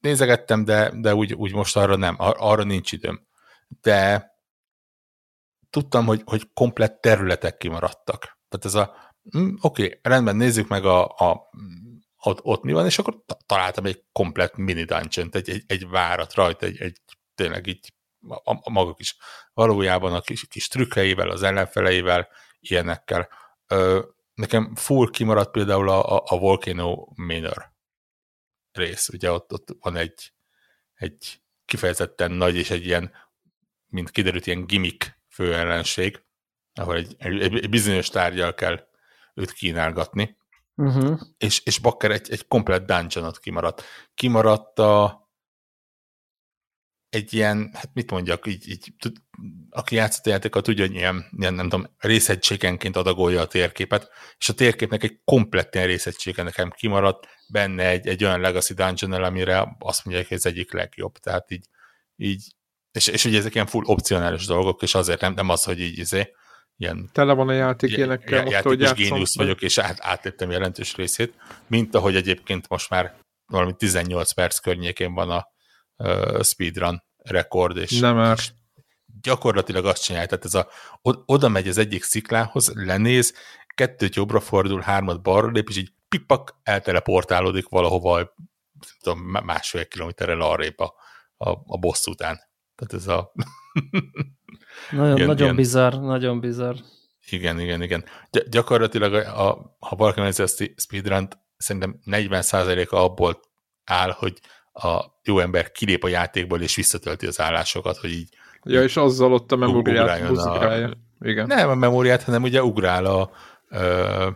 [0.00, 3.26] Nézegettem, de, de úgy, úgy most arra nem, ar- arra nincs időm.
[3.80, 4.30] De
[5.70, 8.38] tudtam, hogy, hogy komplett területek kimaradtak.
[8.48, 11.50] Tehát ez a, hm, oké, okay, rendben, nézzük meg a, a
[12.26, 16.34] ott, ott mi van, és akkor találtam egy komplet mini dungeon egy, egy, egy várat
[16.34, 17.00] rajta, egy, egy
[17.34, 17.92] tényleg így
[18.28, 19.16] a, a maguk is
[19.52, 22.28] valójában a kis, kis trükkeivel, az ellenfeleivel,
[22.60, 23.28] ilyenekkel.
[23.66, 24.02] Ö,
[24.34, 27.72] nekem full kimaradt például a, a, a Volcano Manor
[28.72, 30.32] rész, ugye ott, ott van egy,
[30.94, 33.12] egy kifejezetten nagy és egy ilyen,
[33.86, 36.24] mint kiderült, ilyen gimmick főellenség,
[36.74, 38.88] ahol egy, egy, egy bizonyos tárgyal kell
[39.34, 40.36] őt kínálgatni,
[40.76, 41.20] Uh-huh.
[41.38, 43.82] És, és Bakker egy, egy komplet dungeonot kimaradt.
[44.14, 45.22] Kimaradt a
[47.14, 48.92] egy ilyen, hát mit mondjak, így, így
[49.70, 54.08] aki játszott a játékkal, tudja, hogy ilyen, ilyen, nem tudom, részegységenként adagolja a térképet,
[54.38, 59.12] és a térképnek egy komplet ilyen részegysége nekem kimaradt, benne egy, egy olyan legacy dungeon
[59.12, 61.18] amire azt mondják, hogy ez egyik legjobb.
[61.18, 61.66] Tehát így,
[62.16, 62.54] így
[62.92, 65.98] és, és ugye ezek ilyen full opcionális dolgok, és azért nem, nem az, hogy így
[65.98, 66.34] izé,
[66.76, 67.10] ilyen...
[67.12, 68.42] Tele van a játék ilyenekkel.
[68.42, 71.34] Most, játékos géniusz vagyok, és át, átléptem jelentős részét,
[71.66, 73.14] mint ahogy egyébként most már
[73.46, 75.46] valami 18 perc környékén van a
[75.96, 78.36] uh, speedrun rekord, és, Nem már.
[78.38, 78.52] és
[79.20, 80.68] gyakorlatilag azt csinálja, tehát ez a,
[81.26, 83.34] oda megy az egyik sziklához, lenéz,
[83.74, 88.34] kettőt jobbra fordul, hármat balra lép, és így pipak elteleportálódik valahova
[88.98, 90.94] tudom, másfél kilométerrel arrébb a,
[91.36, 92.40] a, a boss után.
[92.74, 93.32] Tehát ez a...
[94.90, 95.56] nagyon, ilyen, nagyon ilyen...
[95.56, 96.76] bizarr, nagyon bizarr.
[97.30, 98.04] Igen, igen, igen.
[98.30, 103.40] Gy- gyakorlatilag, a, ha valaki megnézi a speedrun szerintem 40%-a abból
[103.84, 104.40] áll, hogy
[104.72, 108.28] a jó ember kilép a játékból és visszatölti az állásokat, hogy így
[108.64, 110.90] Ja, és azzal ott a memóriát muzikálja.
[111.20, 111.46] Igen.
[111.46, 113.30] Nem a memóriát, hanem ugye ugrál a
[113.70, 114.32] uh,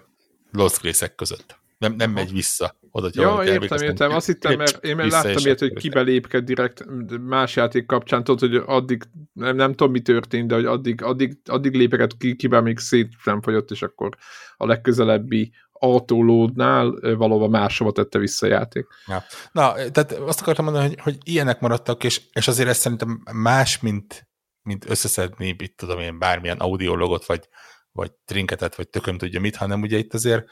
[0.52, 1.58] lost részek között.
[1.78, 4.10] Nem, nem megy vissza oda, Ja, értem, értem.
[4.10, 6.84] Azt hittem, mert én már láttam ilyet, hogy kibelépked direkt
[7.20, 11.38] más játék kapcsán, tudod, hogy addig, nem, nem tudom, mi történt, de hogy addig, addig,
[11.44, 14.16] addig lépeket ki, kiben még szét nem fogyott, és akkor
[14.56, 18.86] a legközelebbi autolódnál valóban máshova tette vissza a játék.
[19.06, 19.24] Ja.
[19.52, 23.80] Na, tehát azt akartam mondani, hogy, hogy ilyenek maradtak, és, és azért ez szerintem más,
[23.80, 24.28] mint,
[24.62, 27.48] mint összeszedni, itt tudom én, bármilyen audiologot, vagy,
[27.92, 30.48] vagy trinketet, vagy tököm tudja mit, hanem ugye itt azért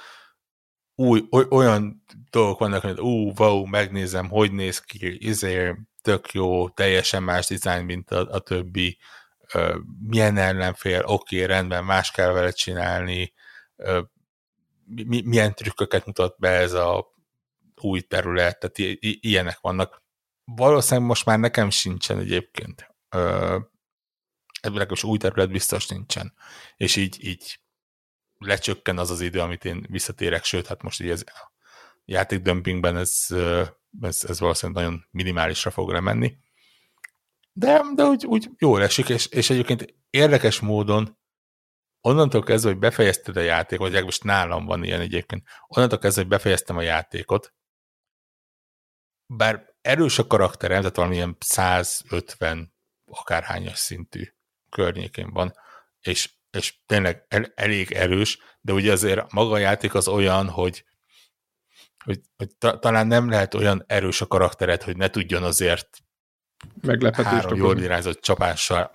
[0.96, 7.22] új, olyan dolgok vannak, hogy ú, wow, megnézem, hogy néz ki, izé, tök jó, teljesen
[7.22, 8.98] más dizájn, mint a, a többi,
[9.54, 13.32] uh, milyen ellenfél, oké, rendben, más kell vele csinálni,
[13.76, 14.04] uh,
[14.84, 17.14] mi, milyen trükköket mutat be ez a
[17.80, 20.02] új terület, tehát i- i- ilyenek vannak.
[20.44, 22.94] Valószínűleg most már nekem sincsen egyébként.
[24.60, 26.34] Ebből is új terület biztos nincsen.
[26.76, 27.60] És így, így
[28.38, 31.52] lecsökken az az idő, amit én visszatérek, sőt, hát most így ez a
[32.04, 33.26] játékdömpingben ez,
[34.00, 36.36] ez, ez valószínűleg nagyon minimálisra fog lemenni.
[37.52, 41.18] De, de úgy, úgy jól esik, és, és egyébként érdekes módon
[42.00, 46.30] onnantól kezdve, hogy befejezted a játékot, vagy most nálam van ilyen egyébként, onnantól kezdve, hogy
[46.30, 47.54] befejeztem a játékot,
[49.26, 52.74] bár erős a karakterem, tehát valamilyen 150
[53.06, 54.32] akárhányas szintű
[54.70, 55.54] környékén van,
[56.00, 60.84] és, és tényleg el, elég erős, de ugye azért maga a játék az olyan, hogy,
[62.04, 65.88] hogy, hogy ta, talán nem lehet olyan erős a karaktered, hogy ne tudjon azért
[66.80, 68.90] Meglepetést három jól irányzott csapással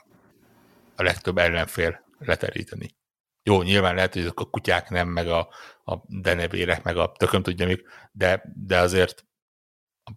[0.95, 2.95] a legtöbb ellenfél leteríteni.
[3.43, 5.49] Jó, nyilván lehet, hogy a kutyák nem, meg a,
[5.83, 9.25] a denevérek, meg a tököm tudja még, de, de azért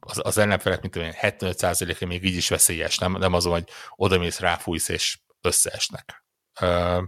[0.00, 4.40] az, az ellenfelek, mint olyan 75%-a még így is veszélyes, nem, nem azon, hogy odamész,
[4.40, 6.24] ráfújsz, és összeesnek.
[6.60, 7.02] Uh,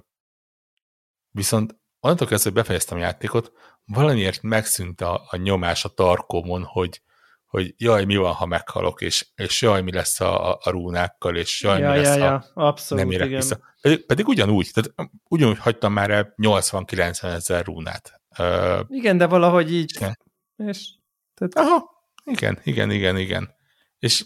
[1.37, 3.53] viszont onnantól kezdve, hogy befejeztem a játékot,
[3.85, 7.03] valamiért megszűnt a, a nyomás a tarkomon, hogy,
[7.47, 11.37] hogy jaj, mi van, ha meghalok, és, és jaj, mi lesz a, a, a rúnákkal,
[11.37, 13.41] és jaj, ja, mi lesz, ja, ha Abszolút, nem érek igen.
[13.41, 13.59] vissza.
[13.81, 18.21] Pedig, pedig ugyanúgy, tehát ugyanúgy hagytam már el 80-90 ezer rúnát.
[18.39, 19.93] Uh, igen, de valahogy így.
[19.97, 20.19] Igen.
[20.57, 20.89] És,
[21.35, 21.69] tehát...
[21.69, 21.91] Aha,
[22.25, 23.55] igen, igen, igen, igen.
[23.99, 24.25] És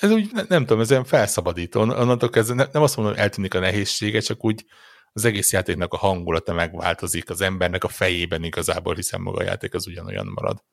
[0.00, 1.80] ez úgy, nem, nem tudom, ez olyan felszabadító.
[1.80, 4.64] Onnantól kezdve nem azt mondom, hogy eltűnik a nehézsége, csak úgy
[5.12, 9.74] az egész játéknak a hangulata megváltozik, az embernek a fejében igazából, hiszen maga a játék
[9.74, 10.64] az ugyanolyan marad.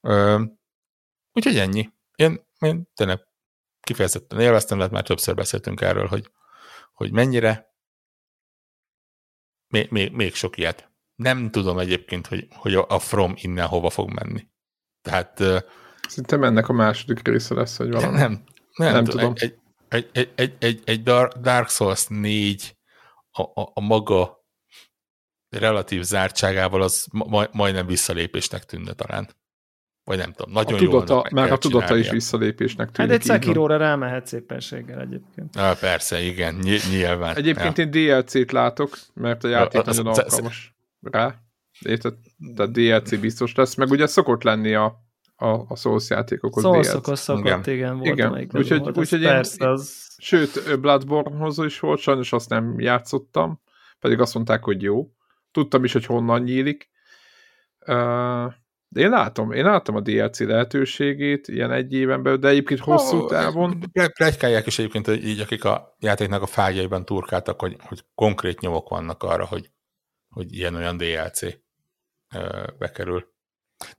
[0.00, 0.42] Uh,
[1.32, 1.90] Úgyhogy ennyi.
[2.14, 3.20] Én, én tényleg
[3.80, 6.30] kifejezetten élveztem, lehet már többször beszéltünk erről, hogy,
[6.92, 7.74] hogy mennyire
[9.66, 10.90] még, még, még sok ilyet.
[11.14, 14.48] Nem tudom egyébként, hogy, hogy a From innen hova fog menni.
[15.02, 15.38] Tehát...
[16.08, 18.18] Szerintem ennek a második része lesz, hogy valami.
[18.18, 18.44] Nem,
[18.76, 19.32] nem, nem tudom.
[19.36, 19.58] Egy,
[19.88, 21.02] egy, egy, egy, egy, egy
[21.40, 22.76] Dark Souls 4
[23.30, 24.44] a, a, a maga
[25.48, 29.28] relatív zártságával az ma, majdnem visszalépésnek tűnne talán
[30.04, 33.10] vagy nem tudom, nagyon a tudata, jól Már a tudata is visszalépésnek tűnik.
[33.10, 35.56] Hát egy Sekiróra rámehet széppenséggel egyébként.
[35.56, 36.54] Ah, persze, igen,
[36.90, 37.36] nyilván.
[37.36, 37.84] Egyébként ja.
[37.84, 41.34] én DLC-t látok, mert a játék a, nagyon az, alkalmas rá.
[41.80, 42.14] Érted?
[42.36, 44.84] De DLC biztos lesz, meg ugye szokott lenni a,
[45.36, 47.18] a, a Souls játékokhoz Souls DLC.
[47.18, 48.48] szokott, igen, igen volt igen.
[48.52, 50.09] Úgyhogy, úgyhogy persze, én, az...
[50.22, 53.60] Sőt, Bloodborne-hoz is volt, sajnos azt nem játszottam,
[53.98, 55.10] pedig azt mondták, hogy jó.
[55.50, 56.90] Tudtam is, hogy honnan nyílik.
[58.88, 63.16] De én látom, én látom a DLC lehetőségét ilyen egy éven belül, de egyébként hosszú
[63.16, 63.80] oh, távon...
[64.14, 68.88] Plegykálják is egyébként, hogy így akik a játéknak a fájjaiban turkáltak, hogy, hogy konkrét nyomok
[68.88, 69.70] vannak arra, hogy,
[70.28, 71.40] hogy ilyen-olyan DLC
[72.78, 73.32] bekerül.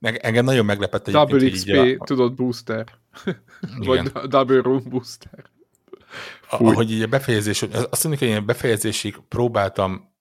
[0.00, 2.04] Engem nagyon meglepett egyébként, WXP, így a...
[2.04, 2.86] tudod, booster.
[3.86, 5.50] Vagy double room booster.
[6.56, 6.72] Fúj.
[6.72, 10.12] Ahogy így a befejezés, azt mondjuk, hogy én befejezésig próbáltam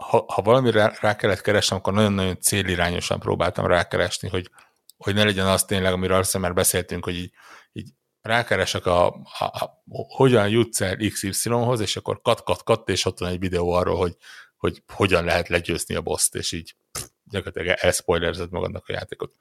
[0.00, 4.50] ha, ha valamire rá kellett keresnem, akkor nagyon-nagyon célirányosan próbáltam rákeresni, hogy,
[4.96, 7.32] hogy ne legyen az tényleg, amiről azt már beszéltünk, hogy így,
[7.72, 7.88] így
[8.20, 9.06] rákeresek a,
[9.38, 13.96] a, a, hogyan jutsz el XY-hoz, és akkor kat-kat-kat, és ott van egy videó arról,
[13.96, 14.16] hogy,
[14.56, 19.32] hogy hogyan lehet legyőzni a boszt, és így pff, gyakorlatilag elspoilerzett magadnak a játékot.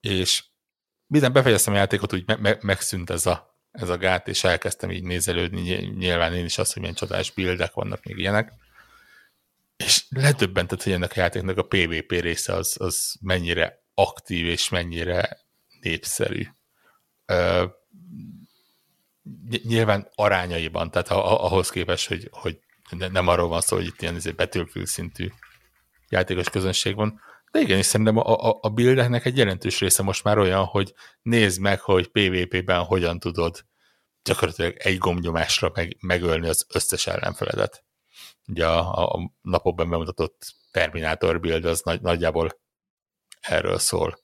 [0.00, 0.44] És
[1.06, 4.90] minden befejeztem a játékot, úgy me- me- megszűnt ez a, ez a gát, és elkezdtem
[4.90, 5.60] így nézelődni,
[5.96, 8.52] nyilván én is azt, hogy milyen csodás bildek vannak még ilyenek
[9.76, 15.38] és ledöbbentett, hogy ennek a játéknak a PvP része az, az mennyire aktív és mennyire
[15.80, 16.46] népszerű.
[19.62, 22.58] nyilván arányaiban, tehát ahhoz képest, hogy, hogy
[22.90, 25.28] nem arról van szó, hogy itt ilyen Battlefield szintű
[26.08, 27.20] játékos közönség van,
[27.52, 30.94] de igen, és szerintem a, a, a buildeknek egy jelentős része most már olyan, hogy
[31.22, 33.64] nézd meg, hogy PvP-ben hogyan tudod
[34.22, 37.84] gyakorlatilag egy gombnyomásra meg, megölni az összes ellenfeledet.
[38.46, 42.60] Ugye a, a napokban bemutatott Terminator build az nagy, nagyjából
[43.40, 44.18] erről szól.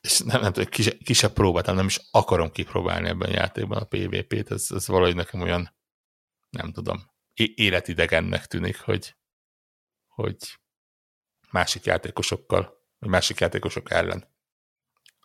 [0.00, 3.84] És nem, nem tudom, kise, kisebb próbáltam, nem is akarom kipróbálni ebben a játékban a
[3.84, 5.76] PvP-t, ez, ez valahogy nekem olyan,
[6.50, 9.16] nem tudom, életidegennek tűnik, hogy,
[10.06, 10.36] hogy
[11.52, 14.28] másik játékosokkal, vagy másik játékosok ellen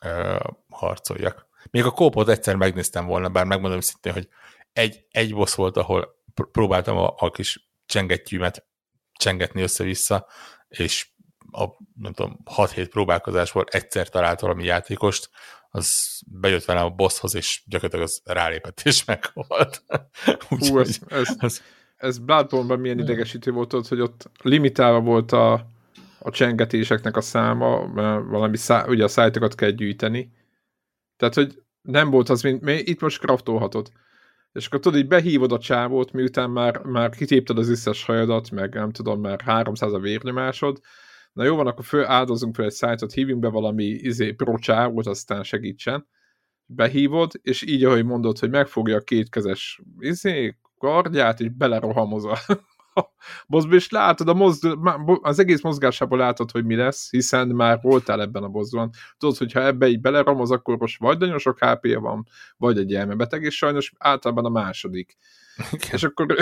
[0.01, 0.37] ö,
[0.69, 1.47] harcoljak.
[1.71, 4.27] Még a kópot egyszer megnéztem volna, bár megmondom szintén, hogy
[4.73, 6.15] egy, egy boss volt, ahol
[6.51, 8.65] próbáltam a, a kis csengettyűmet
[9.13, 10.27] csengetni össze-vissza,
[10.67, 11.09] és
[11.51, 15.29] a nem tudom, 6-7 próbálkozásból egyszer talált valami játékost,
[15.69, 19.83] az bejött velem a bosshoz, és gyakorlatilag az rálépett és meghalt.
[20.49, 20.99] Hú, ez,
[21.37, 21.61] ez,
[21.97, 25.67] ez, Bloodborne-ban milyen idegesítő volt ott, hogy ott limitálva volt a,
[26.19, 27.87] a csengetéseknek a száma,
[28.23, 30.31] valami szá, ugye a szájtokat kell gyűjteni.
[31.17, 33.91] Tehát, hogy nem volt az, mint itt most kraftolhatod.
[34.51, 38.73] És akkor tudod, így behívod a csávót, miután már, már kitépted az összes hajadat, meg
[38.73, 40.79] nem tudom, már 300 a vérnyomásod,
[41.33, 45.07] na jó van, akkor föl áldozunk fel egy szájtot, hívjunk be valami izé, pro csávót,
[45.07, 46.07] aztán segítsen.
[46.65, 52.25] Behívod, és így, ahogy mondod, hogy megfogja a kétkezes izé, kardját, és belerohamoz
[53.01, 53.13] a
[53.47, 58.21] bossba, és látod, a mozdul, az egész mozgásából látod, hogy mi lesz, hiszen már voltál
[58.21, 58.89] ebben a bossban.
[59.17, 62.27] Tudod, hogyha ebbe így beleramoz, akkor most vagy nagyon sok hp van,
[62.57, 65.17] vagy egy elmebeteg, és sajnos általában a második.
[65.71, 65.89] Igen.
[65.91, 66.35] És akkor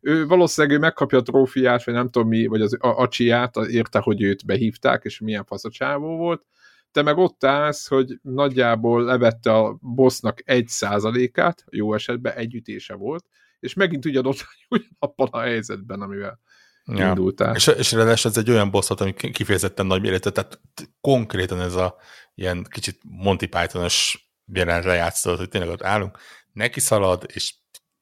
[0.00, 4.22] ő valószínűleg ő megkapja a trófiát, vagy nem tudom mi, vagy az acsiát, érte, hogy
[4.22, 6.42] őt behívták, és milyen faszacsávó volt,
[6.90, 12.94] te meg ott állsz, hogy nagyjából levette a bossnak egy százalékát, jó esetben egy ütése
[12.94, 13.24] volt,
[13.60, 16.40] és megint ugyanott ugyanabban a helyzetben, amivel
[16.84, 17.08] ja.
[17.08, 17.54] indultál.
[17.54, 20.60] És, és ráadásul ez egy olyan boss ami kifejezetten nagy méretű, tehát
[21.00, 21.96] konkrétan ez a
[22.34, 26.18] ilyen kicsit Monty Python-os jelenre játszott, hogy tényleg ott állunk,
[26.52, 27.54] neki szalad, és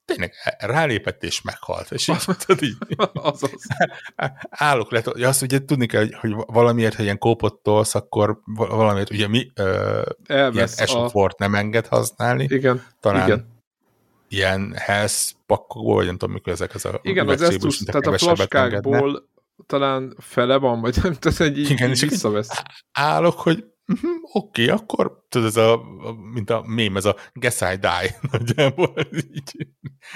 [0.05, 1.91] tényleg rálépett és meghalt.
[1.91, 2.77] És így, tudod, így
[3.13, 3.67] Azaz.
[4.49, 9.09] állok le, ja, azt ugye tudni kell, hogy valamiért, ha ilyen kópot tolsz, akkor valamiért,
[9.09, 11.33] ugye mi uh, Elvesz ilyen a...
[11.37, 12.47] nem enged használni.
[12.49, 13.55] Igen, talán igen
[14.27, 18.17] ilyen health pakkokból, vagy nem tudom, mikor ezek az a Igen, az Estus, tehát a
[18.17, 19.29] flaskákból
[19.65, 22.63] talán fele van, vagy nem tudom, hogy így, Igen, így visszavesz.
[22.91, 25.83] Állok, hogy uh-huh, oké, okay, akkor tudod, ez a,
[26.33, 29.67] mint a mém, ez a guess I die, nagyjából így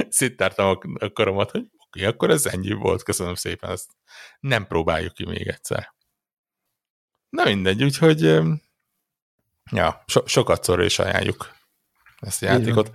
[0.09, 3.89] széttártam a, karomat, hogy oké, okay, akkor ez ennyi volt, köszönöm szépen, ezt
[4.39, 5.93] nem próbáljuk ki még egyszer.
[7.30, 8.22] Na mindegy, úgyhogy
[9.72, 11.51] ja, so, sokat szorra is ajánljuk
[12.20, 12.91] ezt a játékot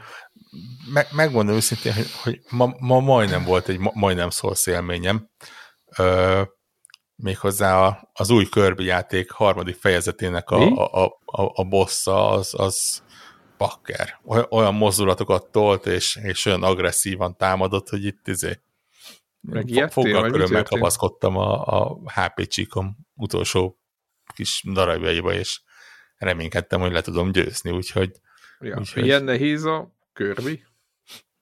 [0.92, 5.30] me, megmondom őszintén, hogy, hogy ma, ma majdnem volt egy ma, majdnem szólsz élményem.
[5.96, 6.42] Ö,
[7.16, 13.02] méghozzá a, az új Kirby játék harmadik fejezetének a, a, a, a bossa az, az
[13.56, 14.20] pakker.
[14.50, 18.60] Olyan mozdulatokat tolt, és, és olyan agresszívan támadott, hogy itt izé
[19.88, 23.78] foggal körömmel kapaszkodtam a, a HP csíkom utolsó
[24.34, 25.60] kis darabjaiba, és
[26.16, 28.10] reménykedtem, hogy le tudom győzni, úgyhogy...
[28.60, 29.04] Ja, úgyhogy...
[29.04, 30.64] Ilyen nehéz a Kirby?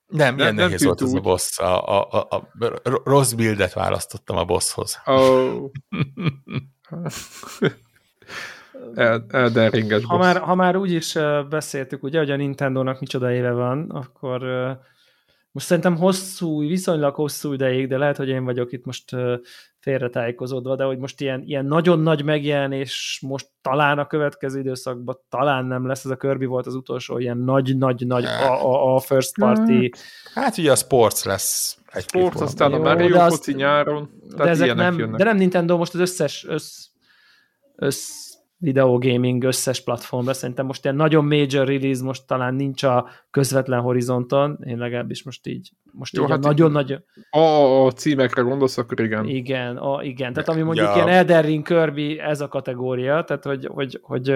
[0.07, 1.59] Nem, ilyen nem, nehéz volt ez a boss.
[1.59, 5.01] A, a, a, a rossz buildet választottam a bosshoz.
[5.05, 5.71] Oh.
[9.29, 10.27] Elden ringes ha boss.
[10.27, 11.13] Már, ha már úgy is
[11.49, 14.43] beszéltük, ugye, hogy a Nintendo-nak micsoda éve van, akkor
[15.51, 19.17] most szerintem hosszú, viszonylag hosszú ideig, de lehet, hogy én vagyok itt most
[19.85, 25.65] félretájékozódva, de hogy most ilyen, ilyen nagyon nagy megjelenés most talán a következő időszakban talán
[25.65, 29.91] nem lesz, ez a Kirby volt az utolsó ilyen nagy-nagy-nagy a, a, a first party.
[30.35, 30.59] Hát.
[30.59, 35.25] Ugye a Sports lesz egy Sports, aztán a Mario Foci nyáron, de, ezek nem, de
[35.25, 36.87] nem Nintendo, most az összes össz,
[37.77, 38.24] össz
[38.65, 40.33] videogaming összes platformra.
[40.33, 45.47] Szerintem most ilyen nagyon major release most talán nincs a közvetlen horizonton, én legalábbis most
[45.47, 46.99] így, most Jó, így hát nagyon nagy...
[47.31, 47.39] A,
[47.87, 49.29] a címekre gondolsz, akkor igen.
[49.29, 50.33] Igen, a, igen.
[50.33, 50.95] Tehát ami mondjuk ja.
[50.95, 54.35] ilyen Elden Ring, Kirby, ez a kategória, tehát hogy, hogy, hogy,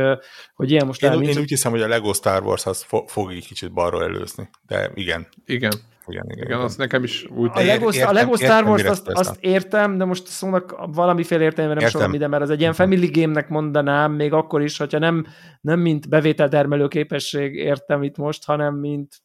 [0.54, 1.02] hogy ilyen most...
[1.02, 1.36] Én, én nincs...
[1.36, 5.26] úgy hiszem, hogy a Lego Star Wars az fog egy kicsit balról előzni, de igen.
[5.46, 5.72] Igen
[6.08, 6.46] igen, igen.
[6.46, 7.50] Igen, az nekem is úgy...
[7.52, 11.78] A Lego, értem, a Lego Star Wars azt, azt értem, de most szónak valamiféle értelemben
[11.80, 15.26] nem soha ide, mert az egy ilyen family game-nek mondanám, még akkor is, hogyha nem,
[15.60, 19.22] nem mint bevételtermelő képesség értem itt most, hanem mint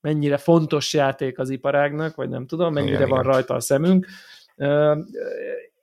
[0.00, 3.32] mennyire fontos játék az iparágnak, vagy nem tudom, mennyire igen, van igen.
[3.32, 4.06] rajta a szemünk.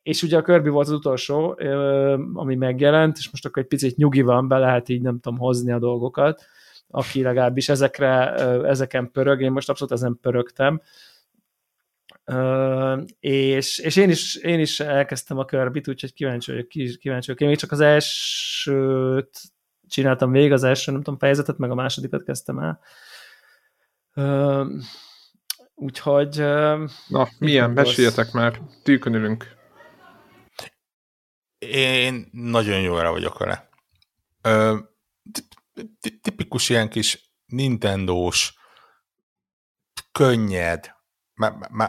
[0.04, 1.60] És ugye a Kirby volt az utolsó,
[2.34, 5.72] ami megjelent, és most akkor egy picit nyugi van, be lehet így nem tudom hozni
[5.72, 6.46] a dolgokat,
[6.88, 8.33] aki legalábbis ezekre,
[8.65, 10.81] ezeken pörög, én most abszolút ezen pörögtem,
[12.31, 17.41] Uh, és, és én, is, én is elkezdtem a körbit, úgyhogy kíváncsi vagyok, kíváncsi vagyok.
[17.41, 19.41] Én még csak az elsőt
[19.88, 22.79] csináltam végig, az első, nem tudom, fejezetet, meg a másodikat kezdtem el.
[24.15, 24.67] Uh,
[25.75, 26.41] úgyhogy...
[26.41, 27.71] Uh, Na, milyen?
[27.71, 29.55] Meséljetek már, tűkönülünk.
[31.57, 33.69] Én nagyon jó rá vagyok vele.
[36.21, 38.53] Tipikus ilyen kis Nintendo-s,
[40.11, 40.95] könnyed,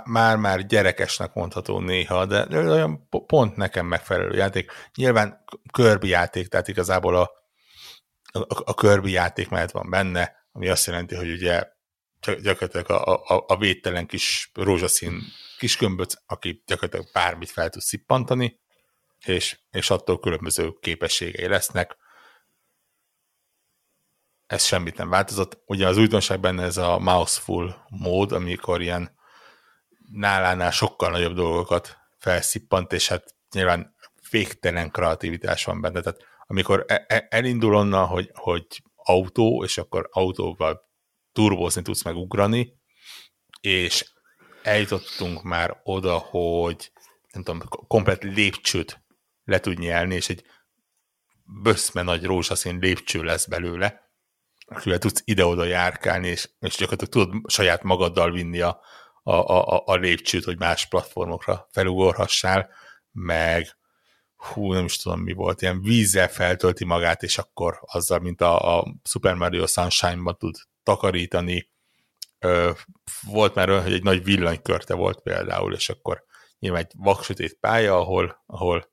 [0.05, 4.73] már-már gyerekesnek mondható néha, de olyan pont nekem megfelelő játék.
[4.95, 7.31] Nyilván körbi játék, tehát igazából a,
[8.33, 11.65] a, a körbi játék mellett van benne, ami azt jelenti, hogy ugye
[12.43, 15.23] gyakorlatilag a, a, a védtelen kis rózsaszín
[15.59, 18.61] kis gömböc, aki gyakorlatilag bármit fel tud szippantani,
[19.25, 21.97] és, és attól különböző képességei lesznek.
[24.47, 25.63] Ez semmit nem változott.
[25.67, 29.17] Ugye az újdonság benne ez a mouseful mód, amikor ilyen
[30.13, 33.95] nálánál sokkal nagyobb dolgokat felszippant, és hát nyilván
[34.31, 36.01] végtelen kreativitás van benne.
[36.01, 40.91] Tehát amikor e, e, elindul onnan, hogy, hogy autó, és akkor autóval
[41.33, 42.75] turbózni tudsz megugrani,
[43.61, 44.13] és
[44.63, 46.93] eljutottunk már oda, hogy
[47.33, 49.05] nem tudom, komplet lépcsőt
[49.45, 50.45] le tud nyelni, és egy
[51.63, 54.06] böszme nagy rózsaszín lépcső lesz belőle,
[54.67, 58.81] akivel tudsz ide-oda járkálni, és, és gyakorlatilag tudod saját magaddal vinni a,
[59.23, 62.71] a, a, a lépcsőt, hogy más platformokra felugorhassál,
[63.13, 63.77] meg
[64.37, 68.79] hú, nem is tudom mi volt, ilyen vízzel feltölti magát, és akkor azzal, mint a,
[68.79, 71.71] a Super Mario Sunshine-ban tud takarítani.
[72.39, 72.71] Ö,
[73.23, 76.25] volt már olyan, hogy egy nagy villanykörte volt például, és akkor
[76.59, 78.91] nyilván egy vaksötét pálya, ahol, ahol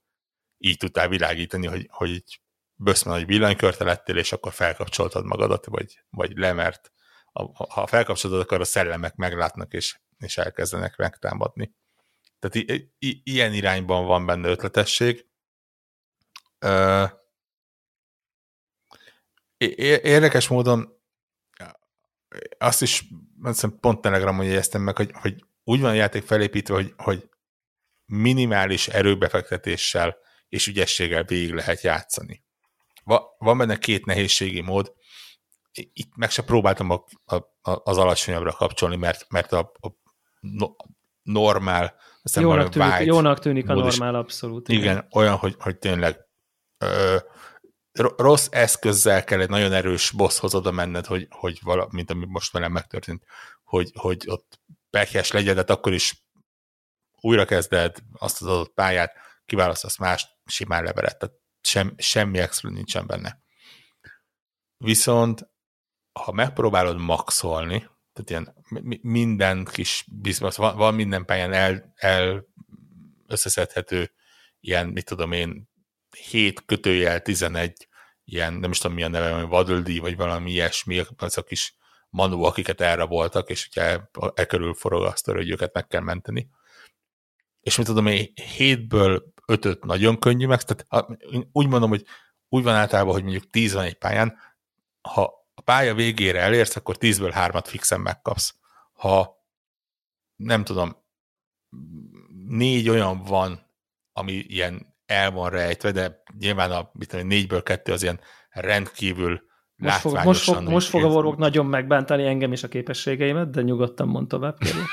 [0.58, 2.24] így tudtál világítani, hogy, hogy
[2.76, 6.92] böszme nagy villanykörte lettél, és akkor felkapcsoltad magadat, vagy, vagy lemert.
[7.70, 11.76] Ha felkapcsolod, akkor a szellemek meglátnak, és és elkezdenek megtámadni.
[12.40, 12.68] Tehát
[13.24, 15.28] ilyen irányban van benne ötletesség.
[16.60, 17.06] Ö,
[19.58, 21.02] érdekes módon
[22.58, 23.04] azt is
[23.44, 27.30] azt pont Telegramon jegyeztem meg, hogy, hogy úgy van a játék felépítve, hogy, hogy
[28.06, 30.18] minimális erőbefektetéssel
[30.48, 32.43] és ügyességgel végig lehet játszani.
[33.04, 34.94] Va, van benne két nehézségi mód,
[35.74, 37.04] itt meg se próbáltam a,
[37.36, 39.88] a, az alacsonyabbra kapcsolni, mert, mert a, a
[40.40, 40.68] no,
[41.22, 44.70] normál, aztán jónak tűnik, jónak tűnik a normál, abszolút.
[44.70, 46.20] Igen, igen olyan, hogy, hogy tényleg
[46.78, 47.18] ö,
[48.18, 52.52] rossz eszközzel kell egy nagyon erős bosshoz oda menned, hogy, hogy vala, mint ami most
[52.52, 53.24] velem megtörtént,
[53.64, 56.26] hogy, hogy ott pekhes legyen, de akkor is
[57.22, 63.08] újra kezded azt az adott pályát, kiválasztasz mást, simán levered, tehát sem, semmi extra nincsen
[63.08, 63.42] benne.
[64.78, 65.50] Viszont,
[66.12, 68.56] ha megpróbálod maxolni, tehát ilyen
[69.02, 72.46] minden kis biztos, van, van minden pályán el, el
[73.28, 74.12] összeszedhető
[74.60, 75.72] ilyen, mit tudom én,
[76.30, 77.88] 7 kötőjel 11
[78.26, 81.76] ilyen, nem is tudom milyen neve, Waddle vagy valami ilyesmi, a kis
[82.10, 84.00] manú, akiket voltak, és ugye
[84.34, 86.50] e körül forog azt, hogy őket meg kell menteni.
[87.60, 91.08] És mit tudom én, hétből ötöt nagyon könnyű meg, tehát
[91.52, 92.06] úgy mondom, hogy
[92.50, 94.38] úgy van általában, hogy mondjuk 10 van egy pályán,
[95.02, 98.56] ha a pálya végére elérsz, akkor 10-ből 3-at fixen megkapsz.
[98.94, 99.46] Ha
[100.36, 100.96] nem tudom,
[102.48, 103.72] négy olyan van,
[104.12, 108.20] ami ilyen el van rejtve, de nyilván a tudom, négyből kettő az ilyen
[108.50, 113.50] rendkívül most fog, most fog, most fog a vorok nagyon megbántani engem és a képességeimet,
[113.50, 114.88] de nyugodtan mond tovább, kérlek.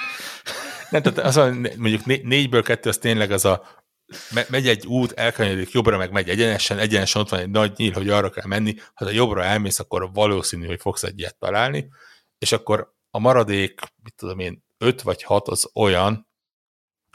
[0.91, 1.37] Nem, tehát az,
[1.77, 3.80] mondjuk négyből kettő az tényleg az a
[4.49, 8.09] megy egy út, elkanyarodik jobbra, meg megy egyenesen, egyenesen ott van egy nagy nyíl, hogy
[8.09, 11.89] arra kell menni, ha a jobbra elmész, akkor valószínű, hogy fogsz egy ilyet találni,
[12.39, 16.29] és akkor a maradék, mit tudom én, öt vagy hat az olyan,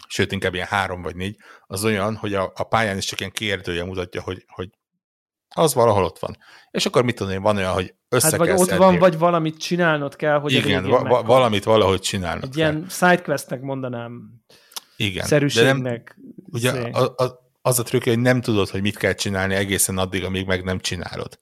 [0.08, 1.38] sőt, inkább ilyen három vagy négy,
[1.68, 4.70] az olyan, hogy a, a pályán is csak ilyen kérdője mutatja, hogy, hogy
[5.56, 6.38] az valahol ott van.
[6.72, 8.78] És akkor mit tudom én, van olyan, hogy össze hát vagy ott szedni.
[8.78, 12.72] van, vagy valamit csinálnod kell, hogy Igen, va- va- valamit valahogy csinálnod Egy kell.
[12.72, 14.42] ilyen sidequestnek mondanám.
[14.98, 15.26] Igen.
[15.26, 16.18] Szerűségnek.
[16.52, 20.24] Ugye a, a, az a trükk, hogy nem tudod, hogy mit kell csinálni egészen addig,
[20.24, 21.40] amíg meg nem csinálod.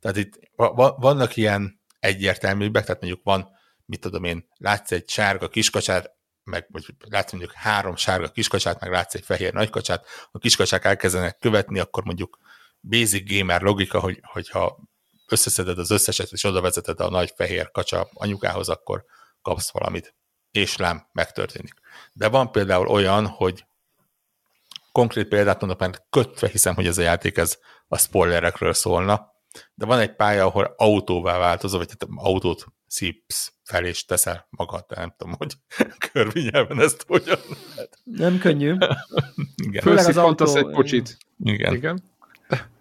[0.00, 3.48] Tehát itt va, vannak ilyen egyértelműbbek, tehát mondjuk van,
[3.84, 8.90] mit tudom én, látsz egy sárga kiskacsát, meg vagy látsz mondjuk három sárga kiskacsát, meg
[8.90, 12.38] látsz egy fehér nagykacsát, a kiskacsák elkezdenek követni, akkor mondjuk
[12.80, 14.78] basic gamer logika, hogy, hogyha
[15.28, 19.04] összeszeded az összeset, és oda vezeted a nagy fehér kacsa anyukához, akkor
[19.42, 20.14] kapsz valamit.
[20.50, 21.74] És lám, megtörténik.
[22.12, 23.64] De van például olyan, hogy
[24.92, 29.30] konkrét példát mondok, mert kötve hiszem, hogy ez a játék ez a spoilerekről szólna,
[29.74, 34.84] de van egy pálya, ahol autóvá változol, vagy hát autót szípsz fel, és teszel magad,
[34.88, 35.52] de nem tudom, hogy
[36.12, 37.38] körvinyelven ezt hogyan
[37.74, 37.98] lehet.
[38.04, 38.76] Nem könnyű.
[39.66, 39.82] Igen.
[39.82, 40.56] Főleg az autó...
[40.56, 41.16] egy kocsit.
[41.38, 41.74] Igen.
[41.74, 42.02] Igen.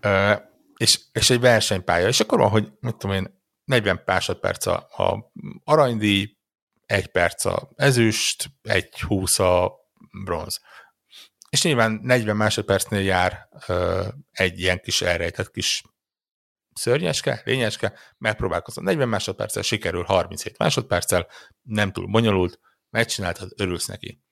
[0.04, 0.42] Uh,
[0.78, 5.32] és, és egy versenypálya, és akkor van, hogy mit tudom én, 40 másodperc a, a
[5.64, 6.38] aranydíj,
[6.90, 9.74] egy perc a ezüst, egy húsz a
[10.24, 10.62] bronz.
[11.50, 15.84] És nyilván 40 másodpercnél jár uh, egy ilyen kis elrejtett kis
[16.74, 21.28] szörnyeske, lényeske, megpróbálkozom 40 másodperccel, sikerül 37 másodperccel,
[21.62, 22.60] nem túl bonyolult,
[22.90, 24.24] megcsináltad, örülsz neki.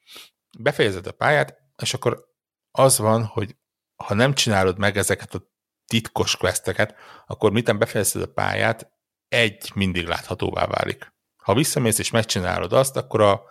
[0.60, 2.26] Befejezed a pályát, és akkor
[2.72, 3.56] az van, hogy
[3.96, 5.50] ha nem csinálod meg ezeket a
[5.86, 6.96] titkos questeket,
[7.26, 8.92] akkor miten befejezed a pályát,
[9.28, 11.16] egy mindig láthatóvá válik.
[11.48, 13.44] Ha visszamész és megcsinálod azt, akkor a,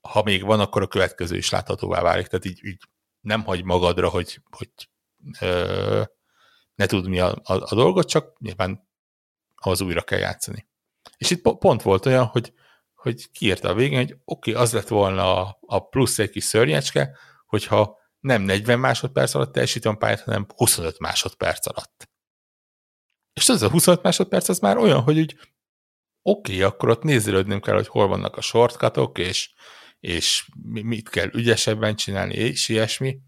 [0.00, 2.26] ha még van, akkor a következő is láthatóvá válik.
[2.26, 2.82] Tehát így, így
[3.20, 4.70] nem hagy magadra, hogy, hogy
[5.40, 6.02] ö,
[6.74, 8.88] ne tud mi a, a, a dolgot, csak nyilván
[9.54, 10.66] ahhoz újra kell játszani.
[11.16, 12.52] És itt pont volt olyan, hogy,
[12.94, 16.44] hogy kiírta a végén, hogy oké, okay, az lett volna a, a plusz egy kis
[16.44, 22.08] szörnyecske, hogyha nem 40 másodperc alatt teljesítem a pályát, hanem 25 másodperc alatt.
[23.32, 25.38] És az a 25 másodperc az már olyan, hogy úgy
[26.22, 29.52] oké, okay, akkor ott nézelődnünk kell, hogy hol vannak a shortcutok, és,
[30.00, 33.18] és mit kell ügyesebben csinálni, és ilyesmi,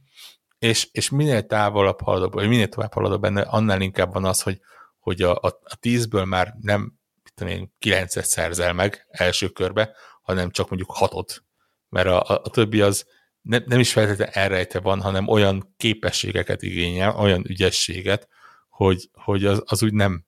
[0.58, 4.60] és, és minél távolabb haladok, vagy minél tovább haladok benne, annál inkább van az, hogy,
[4.98, 7.00] hogy a, a, a tízből már nem
[7.34, 11.44] tudom én, kilencet szerzel meg első körbe, hanem csak mondjuk hatot,
[11.88, 13.06] mert a, a, a többi az
[13.40, 18.28] ne, nem is feltétlenül elrejte van, hanem olyan képességeket igényel, olyan ügyességet,
[18.68, 20.24] hogy, hogy az, az úgy nem,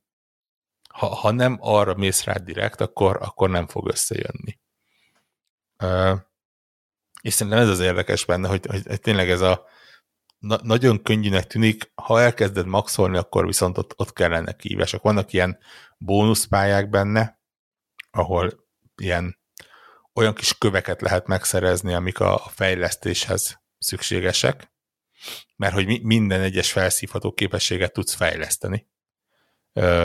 [0.95, 4.59] ha, ha nem arra mész rá direkt, akkor, akkor nem fog összejönni.
[7.23, 9.67] És szerintem ez az érdekes benne, hogy, hogy, hogy tényleg ez a
[10.39, 15.03] na, nagyon könnyűnek tűnik, ha elkezded maxolni, akkor viszont ott, ott kellene kívások.
[15.03, 15.59] Vannak ilyen
[15.99, 17.41] bónuszpályák benne,
[18.11, 18.67] ahol
[18.97, 19.39] ilyen
[20.15, 24.73] olyan kis köveket lehet megszerezni, amik a fejlesztéshez szükségesek,
[25.57, 28.89] mert hogy minden egyes felszívható képességet tudsz fejleszteni.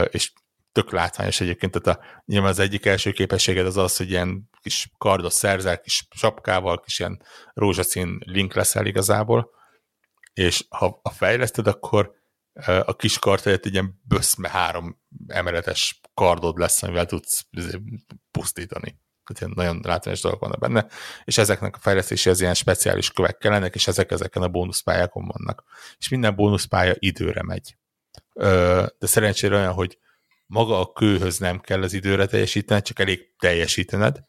[0.09, 0.31] És
[0.79, 4.91] tök látványos egyébként, tehát a, nyilván az egyik első képességed az az, hogy ilyen kis
[4.97, 7.21] kardot szerzel, kis sapkával, kis ilyen
[7.53, 9.49] rózsaszín link leszel igazából,
[10.33, 12.11] és ha a fejleszted, akkor
[12.65, 17.79] a kis kart egy ilyen böszme három emeletes kardod lesz, amivel tudsz izé,
[18.31, 18.99] pusztítani.
[19.33, 20.87] Tehát nagyon látványos dolgok vannak benne,
[21.23, 25.63] és ezeknek a fejlesztéséhez ilyen speciális kövek kellenek, és ezek ezeken a bónuszpályákon vannak.
[25.97, 27.77] És minden bónuszpálya időre megy.
[28.97, 29.97] De szerencsére olyan, hogy
[30.49, 34.19] maga a kőhöz nem kell az időre teljesítened, csak elég teljesítened,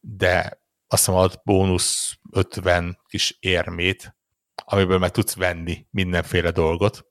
[0.00, 4.16] de azt hiszem ad bónusz 50 kis érmét,
[4.64, 7.06] amiből meg tudsz venni mindenféle dolgot,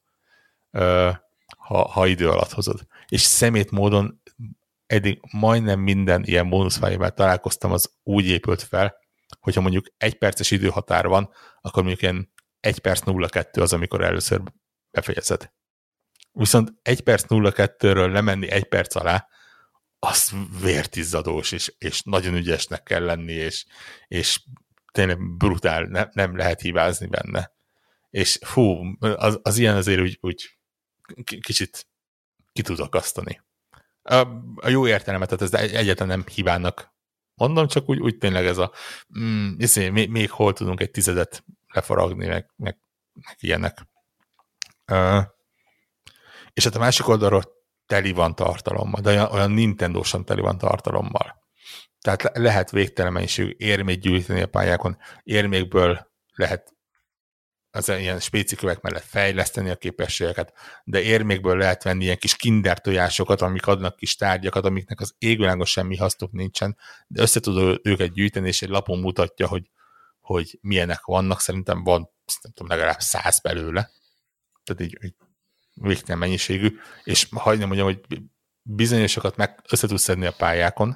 [1.58, 2.88] ha, ha idő alatt hozod.
[3.08, 4.22] És szemét módon
[4.86, 8.96] eddig majdnem minden ilyen bónuszfájával találkoztam, az úgy épült fel,
[9.40, 11.30] hogyha mondjuk egy perces időhatár van,
[11.62, 14.42] akkor mondjuk ilyen 1 perc 02 az, amikor először
[14.92, 15.52] befejezed.
[16.38, 19.28] Viszont 1 perc 02-ről lemenni egy perc alá,
[20.00, 20.32] az
[20.62, 23.66] vértizzadós, és, és nagyon ügyesnek kell lenni, és,
[24.08, 24.42] és
[24.92, 27.52] tényleg brutál, ne, nem lehet hibázni benne.
[28.10, 30.58] És fú, az, az ilyen azért úgy, úgy
[31.42, 31.88] kicsit
[32.54, 33.42] ki tud akasztani.
[34.02, 34.16] A,
[34.56, 36.96] a jó értelemet, tehát ez egyáltalán nem hibának
[37.36, 38.72] mondom, csak úgy, úgy tényleg ez a
[39.20, 42.78] mm, izé, még, még hol tudunk egy tizedet lefaragni, meg, meg,
[43.14, 43.88] meg ilyenek.
[44.92, 45.24] Uh,
[46.58, 47.44] és hát a másik oldalról
[47.86, 51.36] teli van tartalommal, de olyan, olyan Nintendo-san teli van tartalommal.
[52.02, 56.76] Tehát lehet végtelen mennyiségű érmét gyűjteni a pályákon, érmékből lehet
[57.72, 60.54] az ilyen spécikövek mellett fejleszteni a képességeket,
[60.84, 65.66] de érmékből lehet venni ilyen kis kinder tojásokat, amik adnak kis tárgyakat, amiknek az égvilágon
[65.66, 66.78] semmi hasztuk nincsen,
[67.08, 67.40] de össze
[67.82, 69.70] őket gyűjteni, és egy lapon mutatja, hogy,
[70.20, 72.10] hogy milyenek vannak, szerintem van
[72.42, 73.90] nem tudom, legalább száz belőle,
[74.64, 75.16] tehát így, így
[75.82, 78.22] végtelen mennyiségű, és hagyd mondjam, hogy
[78.62, 80.96] bizonyosokat meg össze tudsz szedni a pályákon,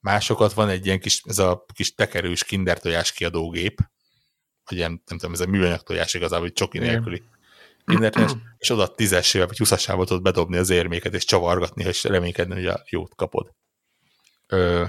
[0.00, 3.80] másokat van egy ilyen kis, ez a kis tekerős kinder tojás kiadógép,
[4.64, 7.22] hogy ilyen, nem tudom, ez a műanyag tojás igazából, hogy csoki nélküli
[7.88, 8.12] kinder
[8.58, 12.82] és oda tízesével vagy húszasából tudod bedobni az érméket, és csavargatni, és reménykedni, hogy a
[12.88, 13.54] jót kapod.
[14.46, 14.84] Ö,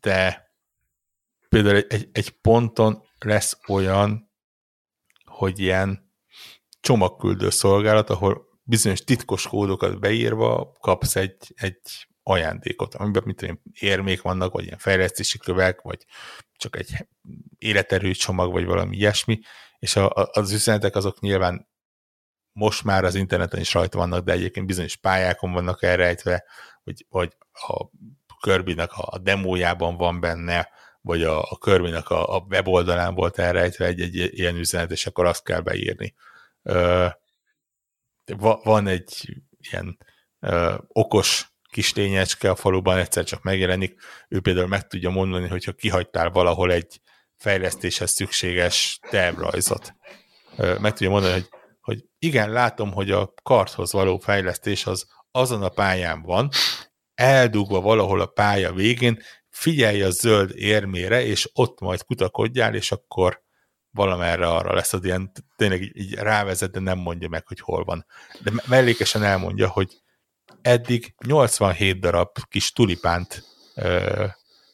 [0.00, 0.50] de
[1.48, 4.30] például egy, egy, egy ponton lesz olyan,
[5.24, 6.12] hogy ilyen
[6.80, 11.80] csomagküldő szolgálat, ahol bizonyos titkos kódokat beírva kapsz egy, egy
[12.22, 16.06] ajándékot, amiben mit tudom, érmék vannak, vagy ilyen fejlesztési kövek, vagy
[16.56, 17.06] csak egy
[17.58, 19.40] életerő csomag, vagy valami ilyesmi,
[19.78, 21.68] és a, az üzenetek azok nyilván
[22.52, 26.44] most már az interneten is rajta vannak, de egyébként bizonyos pályákon vannak elrejtve,
[26.82, 27.88] hogy, hogy a
[28.40, 30.68] Körbinek a demójában van benne,
[31.00, 35.26] vagy a, a Körbinek a, a weboldalán volt elrejtve egy, egy ilyen üzenet, és akkor
[35.26, 36.14] azt kell beírni.
[36.62, 37.06] Ö,
[38.38, 39.36] van egy
[39.70, 39.98] ilyen
[40.40, 45.72] ö, okos kis lényecske a faluban, egyszer csak megjelenik, ő például meg tudja mondani, hogyha
[45.72, 47.00] kihagytál valahol egy
[47.36, 49.94] fejlesztéshez szükséges tervrajzot.
[50.56, 51.48] Meg tudja mondani, hogy,
[51.80, 56.48] hogy igen, látom, hogy a karthoz való fejlesztés az azon a pályán van,
[57.14, 63.42] eldugva valahol a pálya végén, figyelj a zöld érmére, és ott majd kutakodjál, és akkor
[63.90, 67.84] valamerre arra lesz az ilyen, tényleg így, így rávezet, de nem mondja meg, hogy hol
[67.84, 68.06] van.
[68.42, 69.96] De mellékesen elmondja, hogy
[70.62, 74.24] eddig 87 darab kis tulipánt ö,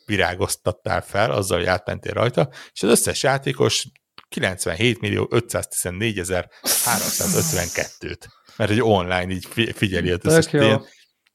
[0.06, 3.86] virágoztattál fel, azzal, hogy átmentél rajta, és az összes játékos
[4.28, 8.26] 97 millió 514 ezer 352-t.
[8.56, 10.80] Mert egy online így figyeli az összes tény,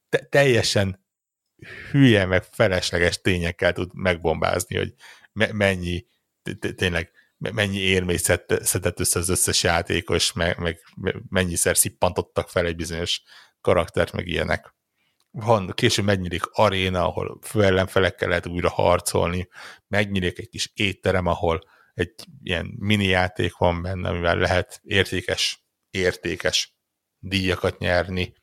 [0.10, 1.06] te, teljesen
[1.92, 4.94] hülye, meg felesleges tényekkel tud megbombázni, hogy
[5.34, 6.06] me, mennyi
[6.76, 7.12] tényleg
[7.50, 10.80] mennyi érmény szedett össze az összes játékos, meg, meg
[11.30, 13.22] mennyiszer szippantottak fel egy bizonyos
[13.62, 14.76] karaktert, meg ilyenek.
[15.32, 19.48] Van, később megnyílik aréna, ahol ellenfelekkel lehet újra harcolni,
[19.88, 21.62] megnyílik egy kis étterem, ahol
[21.94, 22.14] egy
[22.44, 26.76] ilyen mini játék van benne, amivel lehet értékes, értékes
[27.20, 28.34] díjakat nyerni.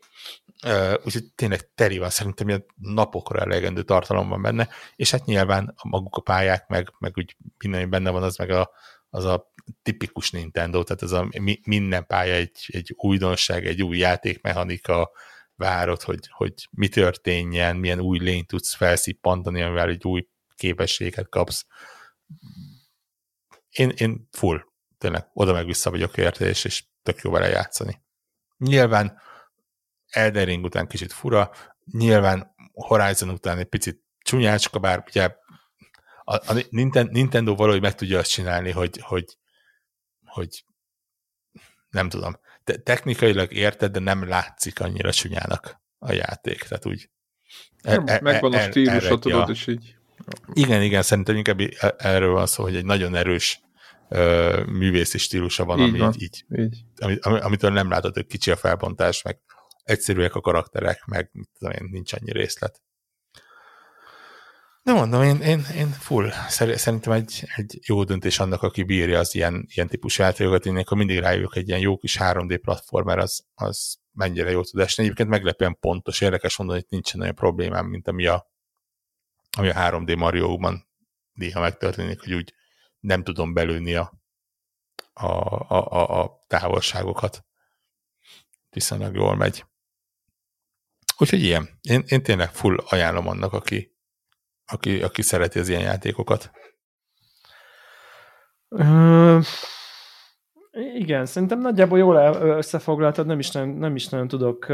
[1.04, 6.16] Úgyhogy tényleg teri van, szerintem ilyen napokra elegendő tartalom van benne, és hát nyilván maguk
[6.16, 8.70] a pályák, meg, meg úgy minden, benne van, az meg a,
[9.10, 9.52] az a
[9.82, 11.28] tipikus Nintendo, tehát ez a
[11.62, 15.10] minden pálya egy, egy újdonság, egy új játékmechanika,
[15.58, 21.66] várod, hogy, hogy mi történjen, milyen új lényt tudsz felszippantani, amivel egy új képességet kapsz.
[23.70, 24.60] Én, én full,
[24.98, 28.02] tényleg oda meg vissza vagyok érte, és, és tök jó vele játszani.
[28.56, 29.20] Nyilván
[30.10, 31.50] Elden Ring után kicsit fura,
[31.92, 35.36] nyilván Horizon után egy picit csúnyácska, bár ugye
[36.24, 36.64] a, a
[37.10, 39.36] Nintendo valahogy meg tudja azt csinálni, hogy, hogy,
[40.24, 40.64] hogy
[41.90, 47.10] nem tudom, te, technikailag érted, de nem látszik annyira csúnyának a játék, tehát úgy
[47.82, 49.96] e, e, megvan a stílusa, tudod, és így.
[50.52, 53.60] Igen, igen, szerintem inkább e, erről van szó, hogy egy nagyon erős
[54.08, 56.14] uh, művészi stílusa van, így ami van.
[56.18, 56.84] így, így, így.
[56.96, 59.40] Amit, amitől nem látod, hogy kicsi a felbontás, meg
[59.88, 62.82] egyszerűek a karakterek, meg tudom én, nincs annyi részlet.
[64.82, 66.30] De mondom, én, én, én full.
[66.48, 70.96] Szerintem egy, egy jó döntés annak, aki bírja az ilyen, ilyen típusú játékokat, én akkor
[70.96, 75.04] mindig rájövök egy ilyen jó kis 3D platformer, az, az mennyire jó tud esni.
[75.04, 78.50] Egyébként meglepően pontos, érdekes mondani, hogy nincsen olyan problémám, mint ami a,
[79.56, 80.88] ami a 3D Mario-ban
[81.32, 82.54] néha megtörténik, hogy úgy
[83.00, 84.20] nem tudom belőni a,
[85.12, 85.26] a,
[85.68, 87.44] a, a, a távolságokat.
[88.70, 89.64] Viszonylag jól megy.
[91.18, 91.68] Úgyhogy ilyen.
[91.80, 93.96] Én, én tényleg full ajánlom annak, aki,
[94.72, 96.50] aki, aki szereti az ilyen játékokat.
[98.68, 99.44] Uh,
[100.94, 102.16] igen, szerintem nagyjából jól
[102.56, 104.66] összefoglaltad, nem is, nem, nem is nagyon tudok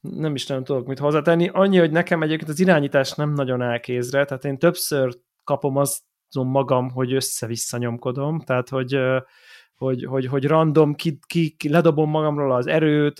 [0.00, 1.48] nem is nagyon tudok mit hozzátenni.
[1.52, 6.46] Annyi, hogy nekem egyébként az irányítás nem nagyon áll kézre, tehát én többször kapom azon
[6.46, 8.98] magam, hogy össze-vissza nyomkodom, tehát hogy,
[9.76, 13.16] hogy, hogy, hogy random ki, ki, ki ledobom magamról az erőt,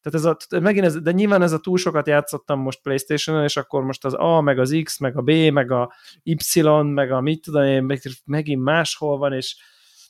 [0.00, 3.56] tehát ez a, megint ez, de nyilván ez a túl sokat játszottam most Playstation-on, és
[3.56, 5.92] akkor most az A, meg az X, meg a B, meg a
[6.22, 9.56] Y, meg a mit tudom én, meg, megint máshol van, és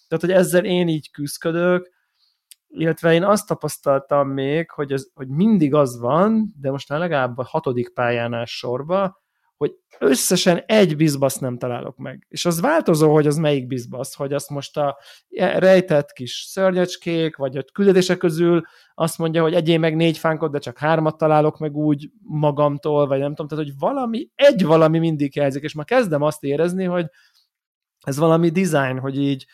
[0.08, 1.90] tehát, hogy ezzel én így küzdködök,
[2.68, 7.38] illetve én azt tapasztaltam még, hogy, ez, hogy mindig az van, de most már legalább
[7.38, 9.22] a hatodik pályánál sorba,
[9.58, 12.26] hogy összesen egy bizbasz nem találok meg.
[12.28, 14.98] És az változó, hogy az melyik bizbasz, hogy azt most a
[15.36, 18.62] rejtett kis szörnyecskék, vagy a küldetések közül
[18.94, 23.18] azt mondja, hogy egyé meg négy fánkot, de csak hármat találok meg úgy magamtól, vagy
[23.18, 27.06] nem tudom, tehát hogy valami, egy valami mindig jelzik, és már kezdem azt érezni, hogy
[28.00, 29.46] ez valami design, hogy így,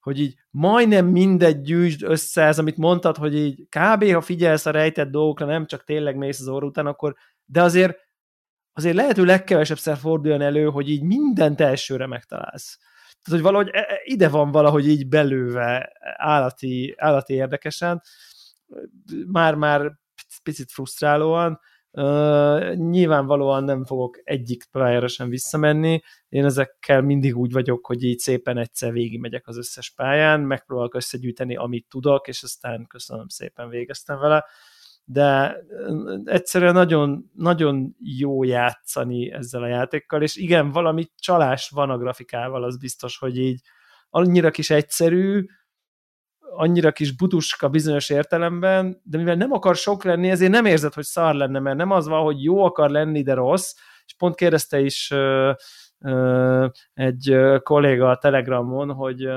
[0.00, 4.12] hogy így majdnem mindegy gyűjtsd össze, ez amit mondtad, hogy így kb.
[4.12, 7.14] ha figyelsz a rejtett dolgokra, nem csak tényleg mész az orr után, akkor,
[7.44, 8.05] de azért
[8.76, 12.78] azért lehető legkevesebb forduljon elő, hogy így mindent elsőre megtalálsz.
[13.22, 18.02] Tehát, hogy valahogy e, e, ide van valahogy így belőve állati, állati érdekesen,
[19.26, 19.92] már-már
[20.42, 26.00] picit frusztrálóan, Uh, nyilvánvalóan nem fogok egyik pályára sem visszamenni.
[26.28, 31.56] Én ezekkel mindig úgy vagyok, hogy így szépen egyszer végigmegyek az összes pályán, megpróbálok összegyűjteni,
[31.56, 34.44] amit tudok, és aztán köszönöm szépen végeztem vele
[35.08, 35.56] de
[36.24, 42.64] egyszerűen nagyon, nagyon jó játszani ezzel a játékkal, és igen, valami csalás van a grafikával,
[42.64, 43.60] az biztos, hogy így
[44.10, 45.44] annyira kis egyszerű,
[46.38, 51.04] annyira kis butuska bizonyos értelemben, de mivel nem akar sok lenni, ezért nem érzed, hogy
[51.04, 53.74] szar lenne, mert nem az van, hogy jó akar lenni, de rossz,
[54.06, 55.54] és pont kérdezte is uh,
[55.98, 59.28] uh, egy kolléga a Telegramon, hogy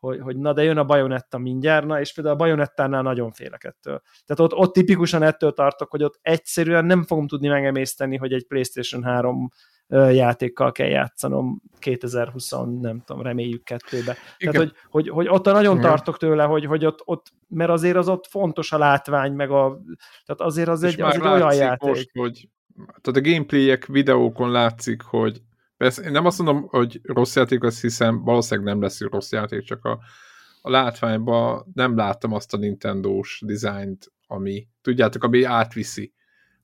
[0.00, 3.64] hogy, hogy na de jön a bajonetta mindjárt, na és például a bajonettánál nagyon félek
[3.64, 4.02] ettől.
[4.26, 8.46] Tehát ott, ott tipikusan ettől tartok, hogy ott egyszerűen nem fogom tudni megemészteni, hogy egy
[8.46, 9.50] PlayStation 3
[10.10, 12.50] játékkal kell játszanom 2020,
[12.80, 14.16] nem tudom, reméljük kettőbe.
[14.36, 14.52] Igen.
[14.52, 15.88] Tehát, hogy, hogy, hogy ott nagyon Igen.
[15.88, 19.80] tartok tőle, hogy, hogy ott, ott, mert azért az ott fontos a látvány, meg a,
[20.26, 21.88] tehát azért az egy, az egy olyan játék.
[21.88, 25.42] Most, hogy tehát a gameplayek videókon látszik, hogy
[25.78, 29.62] Persze, én nem azt mondom, hogy rossz játék, azt hiszem, valószínűleg nem lesz rossz játék,
[29.62, 29.98] csak a,
[30.62, 36.12] a látványban nem láttam azt a Nintendo-s dizájnt, ami, tudjátok, ami átviszi.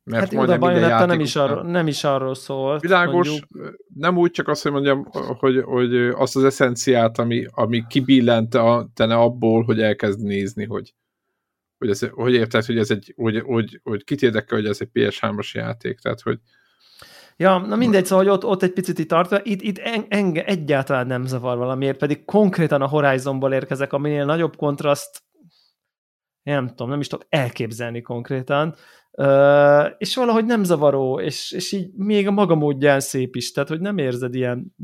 [0.05, 2.81] Mert hát majdnem minden játék nem is, arról, nem is arról szólt.
[2.81, 3.79] Világos, mondjuk.
[3.95, 8.89] nem úgy csak azt, hogy mondjam, hogy, hogy azt az eszenciát, ami, ami kibillente a,
[8.95, 10.95] tene abból, hogy elkezd nézni, hogy,
[11.79, 14.91] hogy, ez, hogy érted, hogy ez egy, hogy, hogy, hogy kit érdekel, hogy ez egy
[14.93, 16.39] PS3-as játék, tehát hogy,
[17.37, 19.79] Ja, na mindegy, szóval hogy ott, ott egy picit itt tartva, itt, itt
[20.09, 25.23] enge egyáltalán nem zavar valamiért, pedig konkrétan a Horizonból érkezek, aminél nagyobb kontraszt
[26.43, 28.75] nem tudom, nem is tudok elképzelni konkrétan,
[29.11, 33.69] uh, és valahogy nem zavaró, és, és így még a maga módján szép is, tehát
[33.69, 34.75] hogy nem érzed ilyen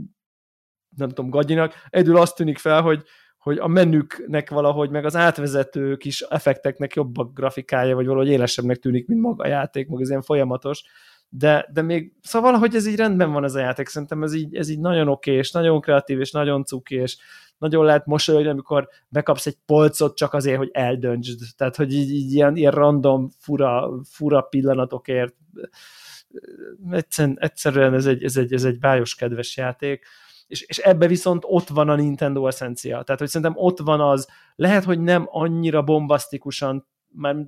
[0.97, 1.75] nem tudom, gagyinak.
[1.91, 3.03] Egyedül azt tűnik fel, hogy,
[3.39, 8.79] hogy a menüknek valahogy, meg az átvezető kis effekteknek jobb a grafikája, vagy valahogy élesebbnek
[8.79, 10.83] tűnik, mint maga a játék, meg az ilyen folyamatos
[11.33, 14.57] de, de még, szóval valahogy ez így rendben van ez a játék, szerintem ez így,
[14.57, 17.17] ez így nagyon oké, és nagyon kreatív, és nagyon cuki, és
[17.59, 21.41] nagyon lehet mosolyogni, amikor bekapsz egy polcot csak azért, hogy eldöntsd.
[21.57, 25.35] Tehát, hogy így, így ilyen, ilyen random, fura, fura pillanatokért
[26.91, 30.07] egyszerűen, egyszerűen ez egy, ez egy, ez egy bájos kedves játék,
[30.47, 33.03] és, és ebbe viszont ott van a Nintendo eszencia.
[33.03, 36.87] Tehát, hogy szerintem ott van az, lehet, hogy nem annyira bombasztikusan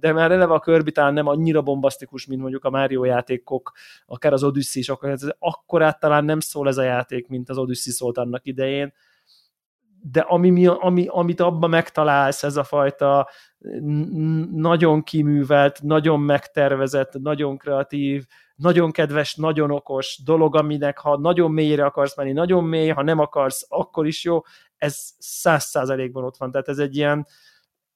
[0.01, 3.73] de már eleve a Kirby talán nem annyira bombasztikus, mint mondjuk a Mario játékok,
[4.07, 7.93] akár az Odyssey is, akkor, akkor talán nem szól ez a játék, mint az Odyssey
[7.93, 8.93] szólt annak idején,
[10.11, 13.29] de ami, ami, amit abban megtalálsz, ez a fajta
[14.53, 18.27] nagyon kiművelt, nagyon megtervezett, nagyon kreatív,
[18.57, 23.19] nagyon kedves, nagyon okos dolog, aminek ha nagyon mélyre akarsz menni, nagyon mély, ha nem
[23.19, 24.41] akarsz, akkor is jó,
[24.77, 27.27] ez száz százalékban ott van, tehát ez egy ilyen,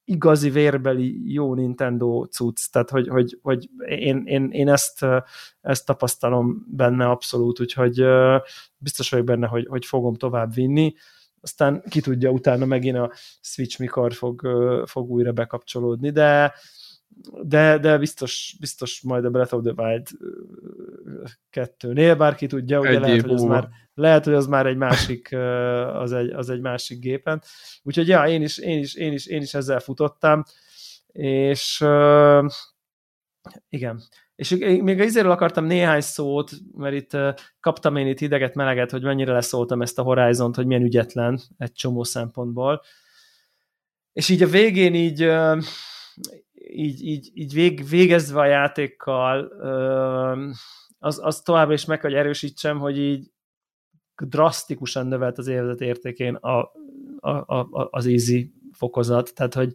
[0.08, 5.06] igazi vérbeli jó Nintendo cucc, tehát hogy, hogy, hogy én, én, én ezt,
[5.60, 8.04] ezt tapasztalom benne abszolút, úgyhogy
[8.78, 10.94] biztos vagyok benne, hogy, hogy fogom tovább vinni,
[11.40, 14.40] aztán ki tudja utána megint a Switch mikor fog,
[14.84, 16.54] fog újra bekapcsolódni, de
[17.42, 20.06] de, de biztos, biztos majd a Breath of the Wild
[21.50, 25.32] kettőnél, bárki tudja, ugye lehet, hogy az már, lehet, hogy az már egy másik,
[25.92, 27.42] az egy, az egy másik gépen.
[27.82, 30.42] Úgyhogy ja, én is, én is, én is, én is ezzel futottam,
[31.12, 31.84] és
[33.68, 34.02] igen.
[34.34, 37.16] És még izéről akartam néhány szót, mert itt
[37.60, 41.72] kaptam én itt hideget, meleget, hogy mennyire leszóltam ezt a Horizont, hogy milyen ügyetlen egy
[41.72, 42.82] csomó szempontból.
[44.12, 45.32] És így a végén így
[46.70, 49.48] így, így, így vég, végezve a játékkal,
[50.98, 53.30] az, az továbbra is meg, hogy erősítsem, hogy így
[54.24, 56.72] drasztikusan növelt az érzet értékén a,
[57.18, 59.72] a, a, az easy fokozat, tehát hogy,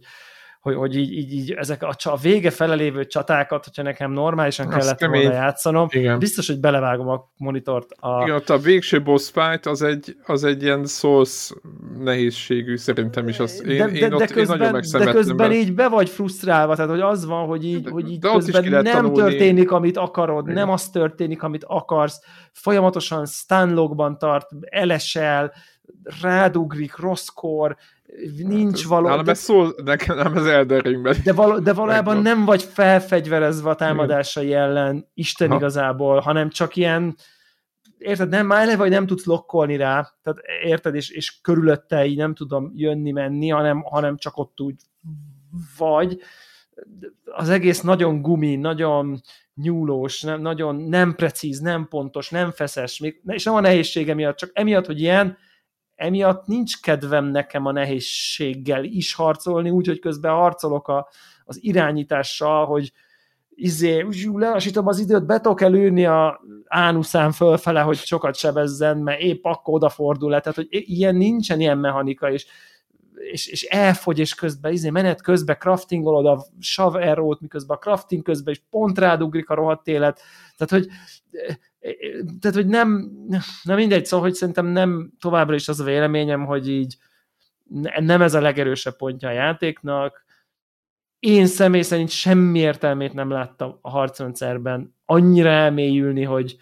[0.62, 4.78] hogy, hogy így, így, így ezek a, a vége felelévő csatákat, hogyha nekem normálisan Azt
[4.78, 5.22] kellett kemény.
[5.22, 6.18] volna játszanom, Igen.
[6.18, 7.92] biztos, hogy belevágom a monitort.
[8.00, 8.22] A...
[8.22, 11.52] Igen, ott a végső boss fight az egy, az egy ilyen Souls
[11.98, 13.38] nehézségű, szerintem is.
[13.38, 15.54] Az, én, de, de, én, ott, de közben, én De közben be.
[15.54, 18.68] így be vagy frusztrálva, tehát hogy az van, hogy így, de, hogy így de közben
[18.68, 19.16] nem tanulni.
[19.16, 20.54] történik, amit akarod, Igen.
[20.54, 22.20] nem az történik, amit akarsz,
[22.52, 25.52] folyamatosan stunlockban tart, elesel,
[26.22, 27.76] rádugrik, rosszkor,
[28.36, 29.08] nincs hát való...
[29.08, 32.36] Nálam ez szó, nekem nem az Elden De, val, de valójában Megvan.
[32.36, 35.56] nem vagy felfegyverezve a támadásai ellen, Isten ha.
[35.56, 37.16] igazából, hanem csak ilyen
[38.02, 42.16] érted, nem, már eleve, vagy nem tudsz lokkolni rá, tehát érted, és, és körülötte így
[42.16, 44.74] nem tudom jönni-menni, hanem, hanem csak ott úgy
[45.78, 46.18] vagy.
[47.24, 49.20] Az egész nagyon gumi, nagyon
[49.54, 54.36] nyúlós, nem, nagyon nem precíz, nem pontos, nem feszes, még, és nem a nehézsége miatt,
[54.36, 55.36] csak emiatt, hogy ilyen,
[56.02, 61.08] emiatt nincs kedvem nekem a nehézséggel is harcolni, úgyhogy közben harcolok a,
[61.44, 62.92] az irányítással, hogy
[63.54, 69.44] izé, lelassítom az időt, be tudok előni a ánuszán fölfele, hogy sokat sebezzen, mert épp
[69.44, 72.46] akkor odafordul le, tehát hogy ilyen nincsen ilyen mechanika, és,
[73.14, 76.94] és, és elfogy, és közben izé, menet közben craftingolod a sav
[77.40, 80.20] miközben a crafting közben is pont rádugrik a rohadt élet,
[80.56, 80.92] tehát hogy
[82.40, 83.10] tehát, hogy nem,
[83.62, 86.96] nem mindegy, szóval, hogy szerintem nem továbbra is az a véleményem, hogy így
[88.00, 90.24] nem ez a legerősebb pontja a játéknak.
[91.18, 96.56] Én személy szerint semmi értelmét nem láttam a harcrendszerben annyira elmélyülni, hogy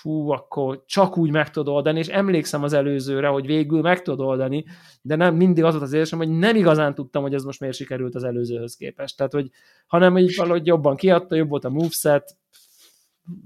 [0.00, 4.26] fú, akkor csak úgy meg tudod oldani, és emlékszem az előzőre, hogy végül meg tudod
[4.26, 4.64] oldani,
[5.02, 7.76] de nem mindig az volt az érzésem, hogy nem igazán tudtam, hogy ez most miért
[7.76, 9.16] sikerült az előzőhöz képest.
[9.16, 9.50] Tehát, hogy
[9.86, 12.36] hanem hogy valahogy jobban kiadta, jobb volt a moveset,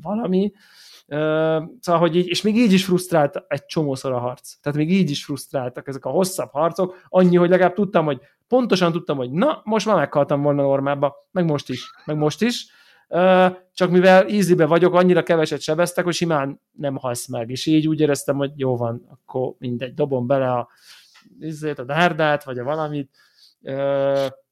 [0.02, 0.52] valami,
[1.80, 4.54] szóval, hogy így, és még így is frusztrált egy csomószor a harc.
[4.60, 8.92] Tehát még így is frusztráltak ezek a hosszabb harcok, annyi, hogy legalább tudtam, hogy pontosan
[8.92, 12.66] tudtam, hogy na, most már meghaltam volna normába, meg most is, meg most is,
[13.72, 18.00] csak mivel easybe vagyok, annyira keveset sebeztek, hogy simán nem halsz meg, és így úgy
[18.00, 20.68] éreztem, hogy jó van, akkor mindegy, dobom bele a,
[21.76, 23.10] a dárdát, vagy a valamit.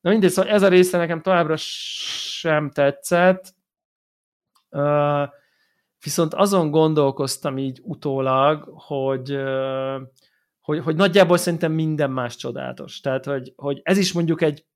[0.00, 3.54] Na mindegy, szóval ez a része nekem továbbra sem tetszett,
[6.02, 9.38] viszont azon gondolkoztam így utólag, hogy,
[10.60, 13.00] hogy, hogy nagyjából szerintem minden más csodálatos.
[13.00, 14.66] Tehát, hogy, hogy ez is mondjuk egy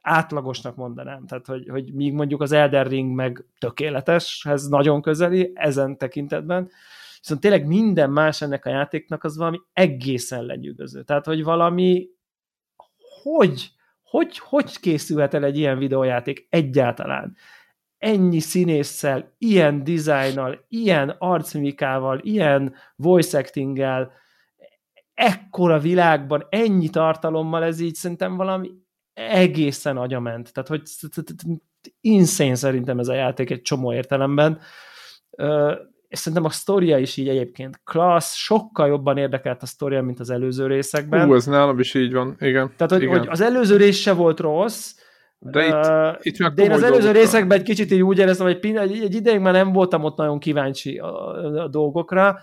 [0.00, 1.26] átlagosnak mondanám.
[1.26, 6.70] Tehát, hogy, hogy míg mondjuk az Elder Ring meg tökéletes, ez nagyon közeli ezen tekintetben,
[7.18, 11.02] viszont tényleg minden más ennek a játéknak az valami egészen lenyűgöző.
[11.02, 12.08] Tehát, hogy valami
[13.22, 13.70] hogy,
[14.02, 17.36] hogy, hogy készülhet el egy ilyen videójáték egyáltalán?
[18.04, 24.12] Ennyi színésszel, ilyen dizájnnal, ilyen arcmimikával, ilyen voice actinggel,
[25.14, 28.70] ekkora világban, ennyi tartalommal, ez így szerintem valami
[29.14, 30.52] egészen agyament.
[30.52, 30.82] Tehát, hogy
[32.00, 34.58] insane szerintem ez a játék egy csomó értelemben.
[36.08, 40.30] És szerintem a sztoria is így egyébként klassz, sokkal jobban érdekelt a sztoria, mint az
[40.30, 41.26] előző részekben.
[41.26, 42.72] Hú, ez nálam is így van, igen.
[42.76, 43.18] Tehát, hogy, igen.
[43.18, 44.94] hogy az előző rész se volt rossz,
[45.50, 48.58] de, itt, uh, itt de én az előző részekben egy kicsit így úgy éreztem, hogy
[48.62, 52.38] egy, egy ideig már nem voltam ott nagyon kíváncsi a, a dolgokra.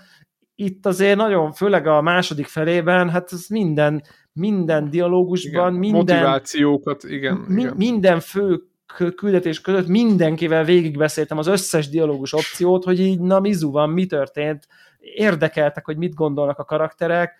[0.55, 4.03] Itt azért nagyon, főleg a második felében, hát ez minden,
[4.33, 5.79] minden dialógusban, igen.
[5.79, 5.99] minden...
[5.99, 7.73] Motivációkat, igen, mi, igen.
[7.77, 8.61] Minden fő
[9.15, 14.67] küldetés között mindenkivel végigbeszéltem az összes dialógus opciót, hogy így, na mizu van, mi történt,
[14.99, 17.33] érdekeltek, hogy mit gondolnak a karakterek,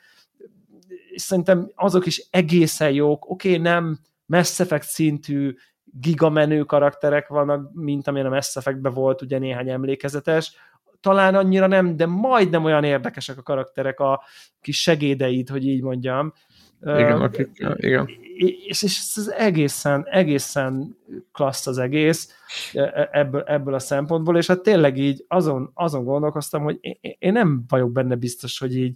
[1.12, 4.00] és szerintem azok is egészen jók, oké, okay, nem
[4.32, 10.56] Mass Effect szintű gigamenő karakterek vannak, mint amilyen a Mass Effectben volt ugye néhány emlékezetes,
[11.00, 14.22] talán annyira nem, de majdnem olyan érdekesek a karakterek, a
[14.62, 16.34] kis segédeid, hogy így mondjam.
[16.82, 18.10] Igen, akik, igen.
[18.66, 20.98] És, és ez egészen, egészen
[21.32, 22.30] klassz az egész
[22.74, 27.16] e, e, ebből, ebből a szempontból, és hát tényleg így azon, azon gondolkoztam, hogy én,
[27.20, 28.96] én nem vagyok benne biztos, hogy így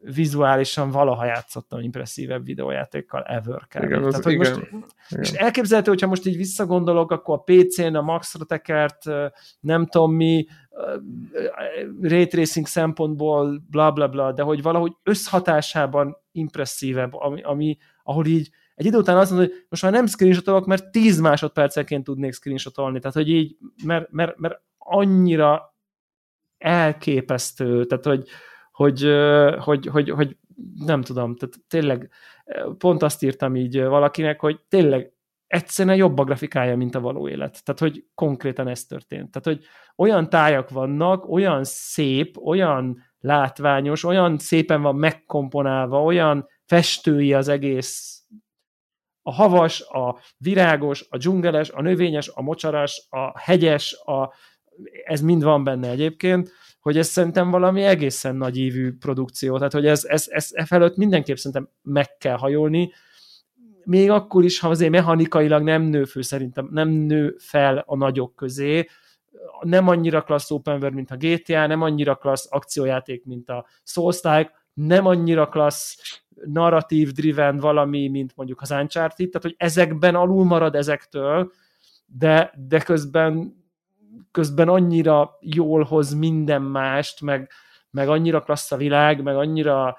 [0.00, 3.82] vizuálisan valaha játszottam impresszívebb videójátékkal ever kell.
[3.82, 5.22] Igen, Tehát, hogy igen, most, igen.
[5.22, 9.04] És elképzelhető, hogyha most így visszagondolok, akkor a PC-n a maxra tekert,
[9.60, 10.46] nem tudom mi,
[12.00, 18.50] ray tracing szempontból bla bla bla, de hogy valahogy összhatásában impresszívebb, ami, ami ahol így
[18.74, 22.98] egy idő után azt mondod, hogy most már nem screenshotolok, mert 10 másodpercenként tudnék screenshotolni,
[22.98, 25.74] tehát hogy így, mert, mert, mert annyira
[26.58, 28.28] elképesztő, tehát hogy,
[28.74, 29.10] hogy,
[29.58, 30.36] hogy, hogy, hogy
[30.74, 32.10] nem tudom, tehát tényleg
[32.78, 35.12] pont azt írtam így valakinek, hogy tényleg
[35.46, 37.64] egyszerűen jobb a grafikája, mint a való élet.
[37.64, 39.30] Tehát, hogy konkrétan ez történt.
[39.30, 47.32] Tehát, hogy olyan tájak vannak, olyan szép, olyan látványos, olyan szépen van megkomponálva, olyan festői
[47.32, 48.22] az egész
[49.22, 54.32] a havas, a virágos, a dzsungeles, a növényes, a mocsaras, a hegyes, a,
[55.04, 56.50] ez mind van benne egyébként,
[56.84, 60.96] hogy ez szerintem valami egészen nagy ívű produkció, tehát hogy ez, ez, ez e felett
[60.96, 62.92] mindenképp szerintem meg kell hajolni,
[63.84, 68.34] még akkor is, ha azért mechanikailag nem nő fő, szerintem nem nő fel a nagyok
[68.34, 68.86] közé,
[69.60, 74.52] nem annyira klassz open world, mint a GTA, nem annyira klassz akciójáték, mint a Souls-like,
[74.74, 80.74] nem annyira klassz narratív driven valami, mint mondjuk az Uncharted, tehát hogy ezekben alul marad
[80.74, 81.52] ezektől,
[82.06, 83.62] de, de közben
[84.30, 87.50] közben annyira jól hoz minden mást, meg,
[87.90, 89.96] meg annyira klassz a világ, meg annyira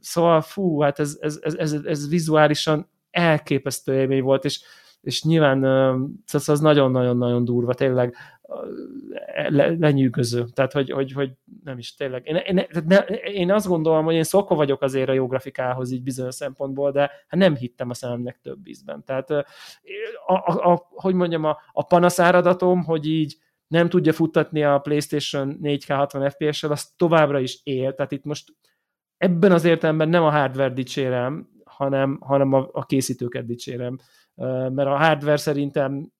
[0.00, 4.60] szóval fú, hát ez, ez, ez, ez, ez vizuálisan elképesztő élmény volt, és,
[5.00, 5.64] és nyilván
[6.32, 8.16] az nagyon-nagyon-nagyon durva, tényleg
[9.78, 10.44] lenyűgöző.
[10.44, 11.32] Tehát, hogy, hogy, hogy
[11.64, 12.26] nem is tényleg.
[12.26, 16.02] Én, én, ne, én azt gondolom, hogy én szokva vagyok azért a jó grafikához így
[16.02, 19.04] bizonyos szempontból, de hát nem hittem a szememnek több ízben.
[19.04, 19.44] Tehát, a,
[20.26, 23.36] a, a, hogy mondjam, a, a panaszáradatom, hogy így
[23.66, 27.94] nem tudja futtatni a PlayStation 4K 60 FPS-sel, az továbbra is él.
[27.94, 28.54] Tehát itt most
[29.16, 33.98] ebben az értelemben nem a hardware dicsérem, hanem, hanem a, a készítőket dicsérem.
[34.34, 36.12] Mert a hardware szerintem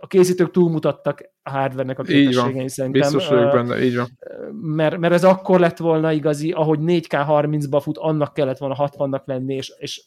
[0.00, 3.00] a készítők túlmutattak a hardware-nek a képességein szerintem.
[3.00, 4.18] Biztos vagyok benne, így van.
[4.52, 9.24] mert, mert ez akkor lett volna igazi, ahogy 4K 30-ba fut, annak kellett volna 60-nak
[9.24, 10.04] lenni, és, és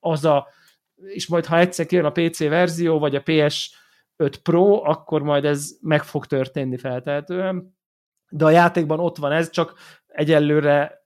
[0.00, 0.48] az a,
[0.94, 5.70] és majd ha egyszer kijön a PC verzió, vagy a PS5 Pro, akkor majd ez
[5.80, 7.76] meg fog történni feltehetően.
[8.30, 9.74] De a játékban ott van ez, csak
[10.06, 11.00] egyelőre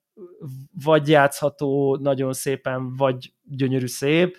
[0.84, 4.36] vagy játszható nagyon szépen, vagy gyönyörű szép,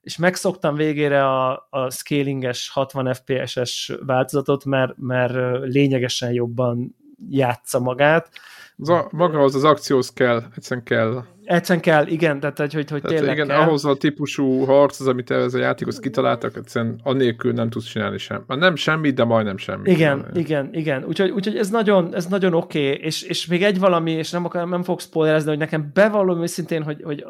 [0.00, 6.96] és megszoktam végére a, a scalinges 60 FPS-es változatot, mert, mert lényegesen jobban
[7.30, 8.30] játsza magát.
[8.76, 11.24] Az a, maga az akcióhoz kell, egyszerűen kell.
[11.44, 13.60] Egyszerűen kell, igen, tehát hogy, hogy tehát tényleg igen, kell.
[13.60, 18.18] ahhoz a típusú harc, az, amit ez a játékhoz kitaláltak, egyszerűen annélkül nem tudsz csinálni
[18.18, 18.44] sem.
[18.46, 19.90] Nem semmi, de majdnem semmi.
[19.90, 21.04] Igen, igen, igen, igen.
[21.04, 23.04] Úgyhogy, úgyhogy ez nagyon, ez nagyon oké, okay.
[23.04, 26.82] és, és még egy valami, és nem, akar, nem fog spoilerezni, hogy nekem bevallom őszintén,
[26.82, 27.24] hogy, hogy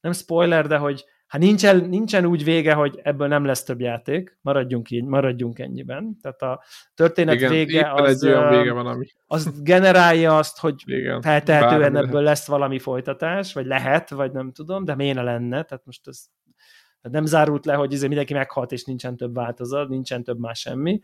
[0.00, 4.38] nem spoiler, de hogy hát nincsen, nincsen úgy vége, hogy ebből nem lesz több játék,
[4.40, 6.18] maradjunk így, maradjunk ennyiben.
[6.22, 6.62] Tehát a
[6.94, 9.06] történet Igen, vége az, egy olyan vége van, ami...
[9.26, 12.26] az generálja azt, hogy Igen, feltehetően ebből lehet.
[12.26, 16.24] lesz valami folytatás, vagy lehet, vagy nem tudom, de miért ne lenne, tehát most ez
[17.00, 21.00] nem zárult le, hogy izé mindenki meghalt, és nincsen több változat, nincsen több más semmi.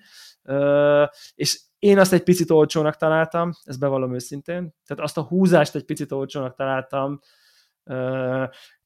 [1.34, 5.84] És én azt egy picit olcsónak találtam, ezt bevallom őszintén, tehát azt a húzást egy
[5.84, 7.20] picit olcsónak találtam.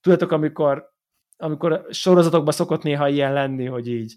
[0.01, 0.90] Tudjátok, amikor
[1.41, 4.15] amikor sorozatokban szokott néha ilyen lenni, hogy így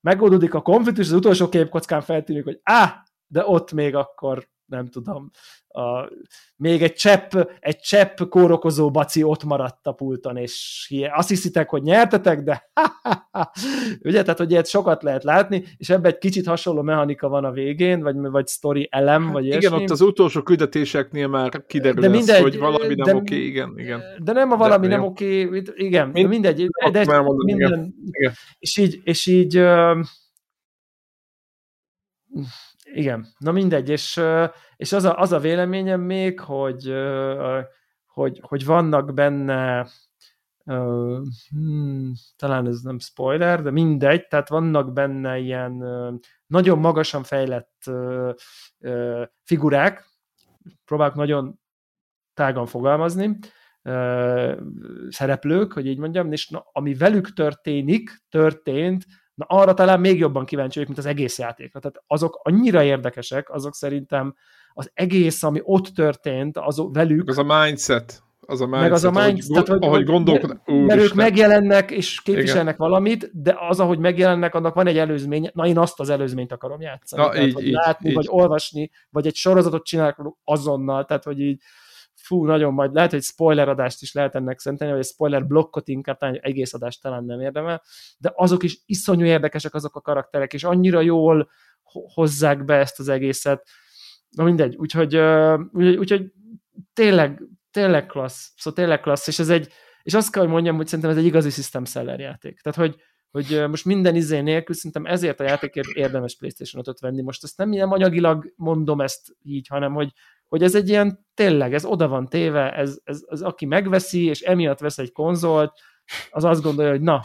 [0.00, 5.30] megoldódik a konfliktus, az utolsó képkockán feltűnik, hogy á, de ott még akkor nem tudom,
[5.68, 6.10] a,
[6.56, 11.82] még egy csepp, egy csepp kórokozó baci ott maradt a pulton, és azt hiszitek, hogy
[11.82, 12.70] nyertetek, de
[14.08, 17.50] ugye, tehát hogy ilyet sokat lehet látni, és ebben egy kicsit hasonló mechanika van a
[17.50, 22.08] végén, vagy, vagy story elem, vagy hát Igen, ott az utolsó küldetéseknél már kiderül de
[22.08, 24.02] mindegy, az, hogy valami nem oké, okay, igen, igen.
[24.22, 27.94] De nem a valami de, nem oké, okay, igen, Mind, mindegy, de egy, mondani, minden,
[28.10, 28.32] igen.
[28.58, 29.62] és így, és így
[32.94, 34.20] igen, na mindegy, és,
[34.76, 36.94] és az, a, az a véleményem még, hogy,
[38.06, 39.86] hogy, hogy vannak benne
[41.50, 45.84] hmm, talán ez nem spoiler, de mindegy, tehát vannak benne ilyen
[46.46, 47.90] nagyon magasan fejlett
[49.42, 50.04] figurák,
[50.84, 51.60] próbálok nagyon
[52.34, 53.38] tágan fogalmazni,
[55.08, 59.04] szereplők, hogy így mondjam, és na, ami velük történik, történt,
[59.34, 61.80] Na arra talán még jobban kíváncsi vagyok, mint az egész játékra.
[61.80, 64.34] Tehát azok annyira érdekesek, azok szerintem
[64.72, 67.28] az egész, ami ott történt, azok velük.
[67.28, 68.22] Az a mindset.
[68.46, 70.66] Az a mindset, meg az a mindset, ahogy, ahogy gondolkodnak.
[70.66, 72.88] Mert, mert ők megjelennek és képviselnek Igen.
[72.88, 76.80] valamit, de az, ahogy megjelennek, annak van egy előzmény, na én azt az előzményt akarom
[76.80, 77.22] játszani.
[77.22, 78.14] Na, tehát, így, így, látni, így.
[78.14, 81.62] vagy olvasni, vagy egy sorozatot csinálok azonnal, tehát hogy így
[82.24, 85.88] fú, nagyon majd, lehet, hogy spoiler adást is lehet ennek szenteni, vagy egy spoiler blokkot
[85.88, 87.82] inkább, talán egész adást talán nem érdemel,
[88.18, 91.50] de azok is iszonyú érdekesek azok a karakterek, és annyira jól
[92.14, 93.68] hozzák be ezt az egészet.
[94.30, 95.16] Na mindegy, úgyhogy,
[95.72, 96.32] úgyhogy, úgyhogy
[96.92, 99.68] tényleg, tényleg klassz, szóval tényleg klassz, és ez egy,
[100.02, 102.60] és azt kell, hogy mondjam, hogy szerintem ez egy igazi system seller játék.
[102.60, 107.22] Tehát, hogy, hogy most minden izé nélkül szerintem ezért a játékért érdemes PlayStation 5-öt venni.
[107.22, 110.12] Most ezt nem ilyen anyagilag mondom ezt így, hanem hogy,
[110.54, 114.40] hogy ez egy ilyen, tényleg, ez oda van téve, ez, ez, ez aki megveszi, és
[114.40, 115.72] emiatt vesz egy konzolt,
[116.30, 117.24] az azt gondolja, hogy na,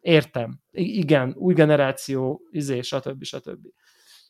[0.00, 3.22] értem, igen, új generáció, izé, stb.
[3.22, 3.66] stb.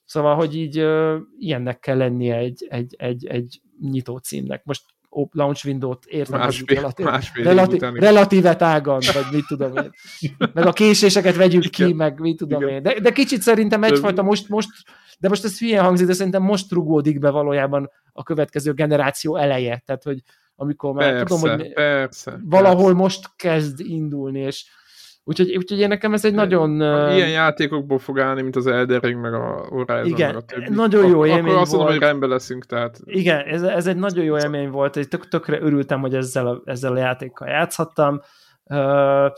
[0.05, 4.65] Szóval, hogy így uh, ilyennek kell lennie egy, egy, egy, egy nyitó címnek.
[4.65, 4.83] Most
[5.31, 9.91] launch window-t értem, másfél, relatív, másfél relatív, relatíve tágan, vagy mit tudom én.
[10.55, 12.75] Meg a késéseket vegyük ki, meg mit tudom Igen.
[12.75, 12.83] én.
[12.83, 14.71] De, de kicsit szerintem egyfajta most, most
[15.21, 19.83] de most ez hülye hangzik, de szerintem most rugódik be valójában a következő generáció eleje.
[19.87, 20.23] Tehát, hogy
[20.57, 22.99] amikor már persze, tudom, hogy persze, valahol persze.
[22.99, 24.65] most kezd indulni, és
[25.25, 26.75] Úgyhogy, úgyhogy én nekem ez egy nagyon...
[27.15, 30.75] Ilyen játékokból fog állni, mint az Elden Ring, meg a Horizon, igen, meg a többi.
[30.75, 33.01] nagyon jó élmény Akkor azt mondom, hogy rendben leszünk, tehát...
[33.05, 36.63] Igen, ez, ez egy nagyon jó élmény volt, egy tök, tökre örültem, hogy ezzel a,
[36.65, 38.21] ezzel a játékkal játszhattam.
[38.65, 39.31] Uh,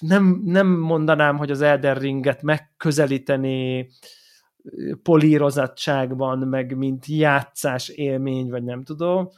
[0.00, 3.88] nem, nem mondanám, hogy az Elden Ringet megközelíteni
[5.02, 9.28] polírozottságban, meg mint játszás élmény, vagy nem tudom,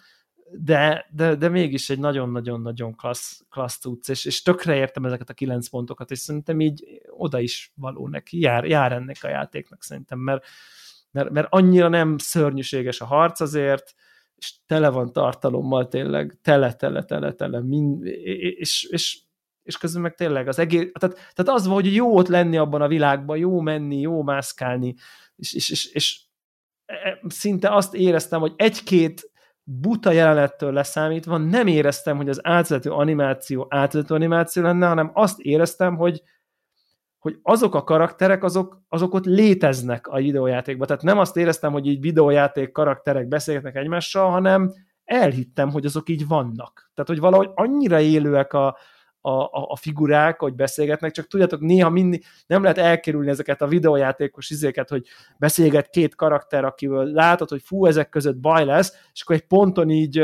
[0.53, 5.35] de, de, de mégis egy nagyon-nagyon-nagyon klassz, klassz tudsz, és, és tökre értem ezeket a
[5.35, 10.19] kilenc pontokat, és szerintem így oda is való neki, jár, jár ennek a játéknak szerintem,
[10.19, 10.45] mert,
[11.11, 13.95] mert, mert annyira nem szörnyűséges a harc azért,
[14.37, 19.21] és tele van tartalommal tényleg, tele, tele, tele, tele, mind, és, és,
[19.69, 22.83] és közben meg tényleg az egész, tehát, tehát az van, hogy jó ott lenni abban
[22.83, 24.95] a világban, jó menni, jó mászkálni,
[25.37, 26.21] és, és, és, és
[26.87, 29.31] e, szinte azt éreztem, hogy egy-két
[29.63, 35.97] buta jelenettől leszámítva nem éreztem, hogy az átvezető animáció átvezető animáció lenne, hanem azt éreztem,
[35.97, 36.23] hogy
[37.19, 40.87] hogy azok a karakterek, azok, azok ott léteznek a videójátékban.
[40.87, 44.73] Tehát nem azt éreztem, hogy így videójáték karakterek beszélgetnek egymással, hanem
[45.05, 46.91] elhittem, hogy azok így vannak.
[46.95, 48.79] Tehát, hogy valahogy annyira élőek a,
[49.21, 53.67] a, a, a figurák, hogy beszélgetnek, csak tudjátok, néha mindig nem lehet elkerülni ezeket a
[53.67, 55.07] videójátékos izéket, hogy
[55.39, 59.91] beszélget két karakter, akivel látod, hogy fú, ezek között baj lesz, és akkor egy ponton
[59.91, 60.23] így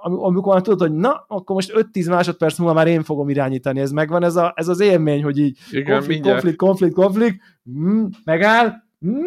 [0.00, 3.90] amikor már tudod, hogy na, akkor most 5-10 másodperc múlva már én fogom irányítani, ez
[3.90, 7.40] megvan, ez, a, ez az élmény, hogy így Igen, konflikt, konflikt, konflikt, konflikt,
[7.70, 8.72] mm, megáll,
[9.06, 9.24] mm,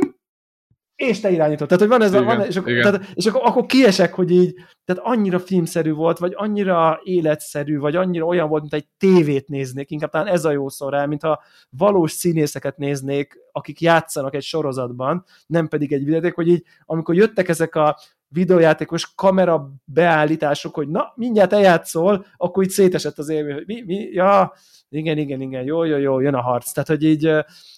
[0.99, 1.67] és te irányítod.
[1.67, 4.31] Tehát, hogy van ez igen, a, van, és, akkor, tehát, és akkor, akkor kiesek, hogy
[4.31, 4.53] így,
[4.85, 9.91] tehát annyira filmszerű volt, vagy annyira életszerű, vagy annyira olyan volt, mint egy tévét néznék,
[9.91, 15.25] inkább talán ez a jó szó rá, mintha valós színészeket néznék, akik játszanak egy sorozatban,
[15.47, 17.97] nem pedig egy videóték, hogy így, amikor jöttek ezek a
[18.27, 23.95] videójátékos kamera beállítások, hogy na, mindjárt eljátszol, akkor így szétesett az élmény, hogy mi, mi,
[23.95, 24.53] ja,
[24.89, 26.71] igen, igen, igen, jó, jó, jó, jön a harc.
[26.71, 27.31] Tehát, hogy így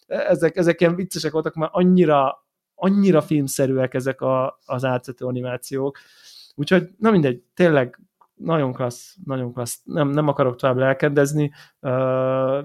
[0.07, 2.45] ezek, ezek ilyen viccesek voltak, már annyira,
[2.83, 5.97] annyira filmszerűek ezek a, az átvető animációk.
[6.55, 7.99] Úgyhogy, na mindegy, tényleg
[8.35, 9.81] nagyon klassz, nagyon klassz.
[9.83, 11.51] Nem, nem akarok tovább lelkedezni.
[11.79, 12.57] Uh,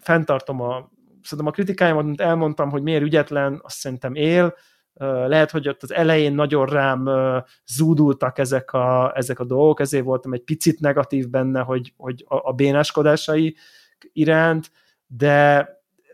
[0.00, 0.90] fenntartom a
[1.22, 4.54] szerintem a kritikáimat, mint elmondtam, hogy miért ügyetlen, azt szerintem él,
[5.26, 7.08] lehet, hogy ott az elején nagyon rám
[7.66, 12.48] zúdultak ezek a, ezek a dolgok, ezért voltam egy picit negatív benne, hogy, hogy a,
[12.48, 13.56] a bénáskodásai
[14.12, 14.70] iránt,
[15.06, 15.68] de,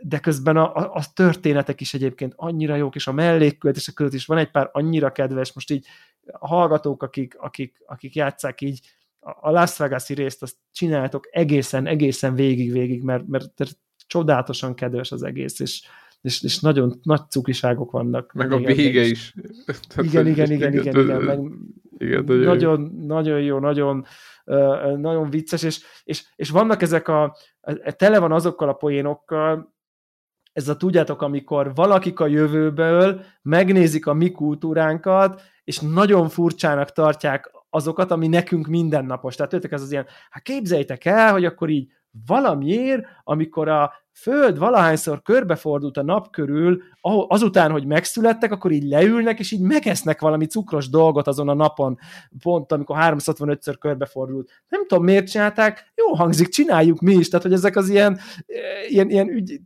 [0.07, 4.27] de közben a, a, a történetek is egyébként annyira jók, és a mellékköltések között is
[4.27, 5.87] van egy pár annyira kedves, most így
[6.33, 8.81] a hallgatók, akik, akik, akik játszák így
[9.21, 13.77] a Las vegas részt, azt csináltok egészen, egészen végig-végig, mert, mert
[14.07, 15.83] csodálatosan kedves az egész, és,
[16.21, 18.33] és, és nagyon nagy cukiságok vannak.
[18.33, 19.35] Meg a vége is.
[19.35, 19.35] is.
[19.97, 21.39] igen, igen, igen, igen, igen, meg
[21.99, 24.05] igen, nagyon, nagyon jó, nagyon,
[24.97, 27.37] nagyon vicces, és, és, és vannak ezek a,
[27.97, 29.74] tele van azokkal a poénokkal,
[30.55, 37.51] ez a tudjátok, amikor valakik a jövőből megnézik a mi kultúránkat, és nagyon furcsának tartják
[37.71, 39.35] azokat, ami nekünk mindennapos.
[39.35, 41.89] Tehát ez az ilyen, hát képzeljétek el, hogy akkor így
[42.27, 46.83] valamiért, amikor a Föld valahányszor körbefordult a nap körül,
[47.29, 51.99] azután, hogy megszülettek, akkor így leülnek, és így megesznek valami cukros dolgot azon a napon,
[52.43, 54.51] pont amikor 365-ször körbefordult.
[54.69, 58.19] Nem tudom, miért csinálták, jó hangzik, csináljuk mi is, tehát hogy ezek az ilyen,
[58.89, 59.61] ilyen, ilyen ügy,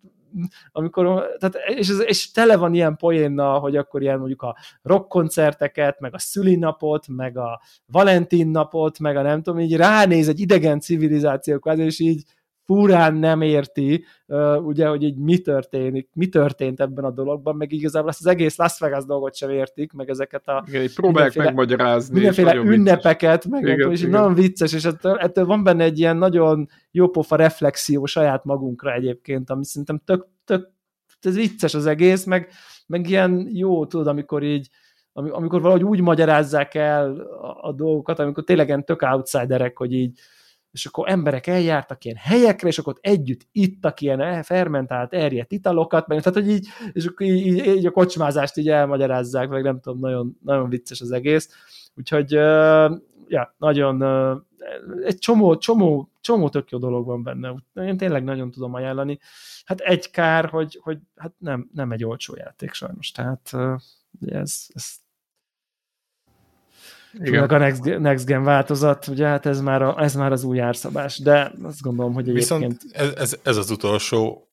[0.72, 6.14] amikor, tehát, és, és tele van ilyen poénnal, hogy akkor ilyen mondjuk a rockkoncerteket, meg
[6.14, 11.56] a szülinapot, meg a Valentin napot, meg a nem tudom, így ránéz egy idegen civilizáció,
[11.76, 12.24] és így
[12.68, 14.04] furán nem érti,
[14.58, 18.56] ugye, hogy így mi történik, mi történt ebben a dologban, meg igazából ezt az egész
[18.56, 22.14] Las Vegas dolgot sem értik, meg ezeket a igen, próbálják megmagyarázni.
[22.14, 24.10] Mindenféle ünnepeket, meg igen, és igen.
[24.10, 29.50] nagyon vicces, és ettől, ettől van benne egy ilyen nagyon jópofa reflexió saját magunkra egyébként,
[29.50, 30.70] ami szerintem tök, tök
[31.20, 32.48] ez vicces az egész, meg,
[32.86, 34.68] meg ilyen jó, tudod, amikor így
[35.12, 40.18] amikor valahogy úgy magyarázzák el a, a dolgokat, amikor tényleg ilyen tök outsiderek, hogy így
[40.70, 46.22] és akkor emberek eljártak ilyen helyekre, és akkor együtt ittak ilyen fermentált, erjedt italokat, meg,
[46.22, 49.98] tehát, hogy így, és akkor így, így, így a kocsmázást így elmagyarázzák, meg nem tudom,
[49.98, 51.48] nagyon, nagyon vicces az egész.
[51.94, 52.30] Úgyhogy,
[53.28, 54.02] ja, nagyon,
[55.04, 57.54] egy csomó, csomó, csomó tök jó dolog van benne.
[57.74, 59.18] Én tényleg nagyon tudom ajánlani.
[59.64, 63.50] Hát egy kár, hogy, hogy hát nem, nem egy olcsó játék sajnos, tehát
[64.26, 64.94] ez, ez
[67.12, 67.40] igen.
[67.40, 70.60] Meg a next, next Gen változat, ugye hát ez már, a, ez már az új
[70.60, 72.82] árszabás, de azt gondolom, hogy egyébként...
[72.82, 74.48] Viszont ez, ez, ez az utolsó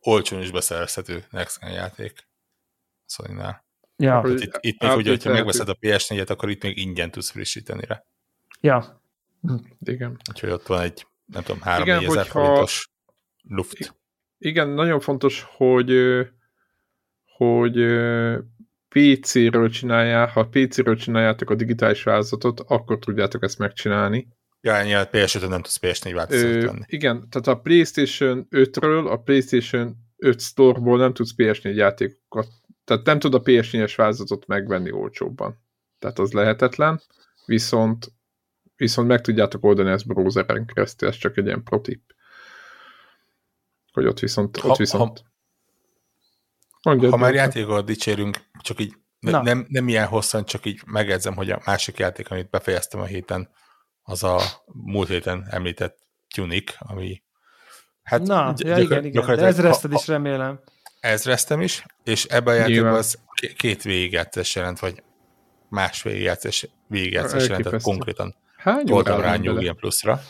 [0.00, 2.28] olcsón is beszerezhető Next Gen játék
[3.06, 3.64] Sony-nál.
[3.96, 4.22] Ja.
[4.26, 8.04] Itt, itt még ugye, hogyha megveszed a PS4-et, akkor itt még ingyen tudsz frissíteni rá.
[8.60, 9.02] Ja.
[9.80, 10.16] Igen.
[10.30, 12.90] Úgyhogy ott van egy, nem tudom, 3 4 ezer forintos
[13.42, 13.96] luft.
[14.38, 15.92] Igen, nagyon fontos, hogy
[17.36, 17.76] hogy
[18.92, 24.28] PC-ről csinálják, ha PC-ről csináljátok a digitális változatot, akkor tudjátok ezt megcsinálni.
[24.60, 26.84] Ja, nyilván PS5-ön nem tudsz PS4 változatot venni.
[26.86, 32.48] Igen, tehát a PlayStation 5-ről, a PlayStation 5 Store-ból nem tudsz PS4 játékokat,
[32.84, 35.60] tehát nem tud a PS4-es változatot megvenni olcsóbban.
[35.98, 37.00] Tehát az lehetetlen,
[37.46, 38.12] viszont
[38.82, 42.02] viszont meg tudjátok oldani ezt browseren keresztül, ez csak egy ilyen protip.
[43.92, 45.18] Hogy ott viszont, ha, ott viszont...
[45.18, 45.30] Ha,
[46.82, 51.34] Mondjad, ha már játékokat dicsérünk, csak így ne, nem, nem ilyen hosszan, csak így megedzem,
[51.34, 53.48] hogy a másik játék, amit befejeztem a héten,
[54.02, 54.40] az a
[54.72, 55.98] múlt héten említett
[56.34, 57.22] Tunic, ami
[58.02, 60.60] hát Na, ja, igen, igen, de ezrezted is remélem.
[61.00, 63.18] Ezreztem is, és ebben a játékban az
[63.56, 65.02] két végigjátszás jelent, vagy
[65.68, 68.36] más végigjátszás, végigjátszás jelent, tehát konkrétan.
[68.56, 70.20] Hány voltam rá New Game Plus-ra.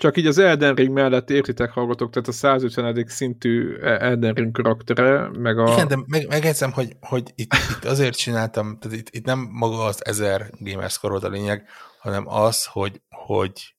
[0.00, 3.04] Csak így az Elden Ring mellett értitek hallgatok, tehát a 150.
[3.06, 5.72] szintű Elden Ring karaktere, meg a...
[5.72, 9.84] Igen, de meg, megjegyzem, hogy, hogy itt, itt azért csináltam, tehát itt, itt nem maga
[9.84, 11.68] az 1000 Gamerscore volt a lényeg,
[11.98, 13.76] hanem az, hogy, hogy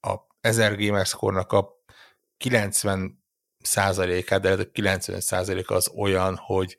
[0.00, 1.68] a 1000 Gamerscore-nak a
[2.36, 3.24] 90
[3.58, 6.76] százalékát, de a 90 százaléka az olyan, hogy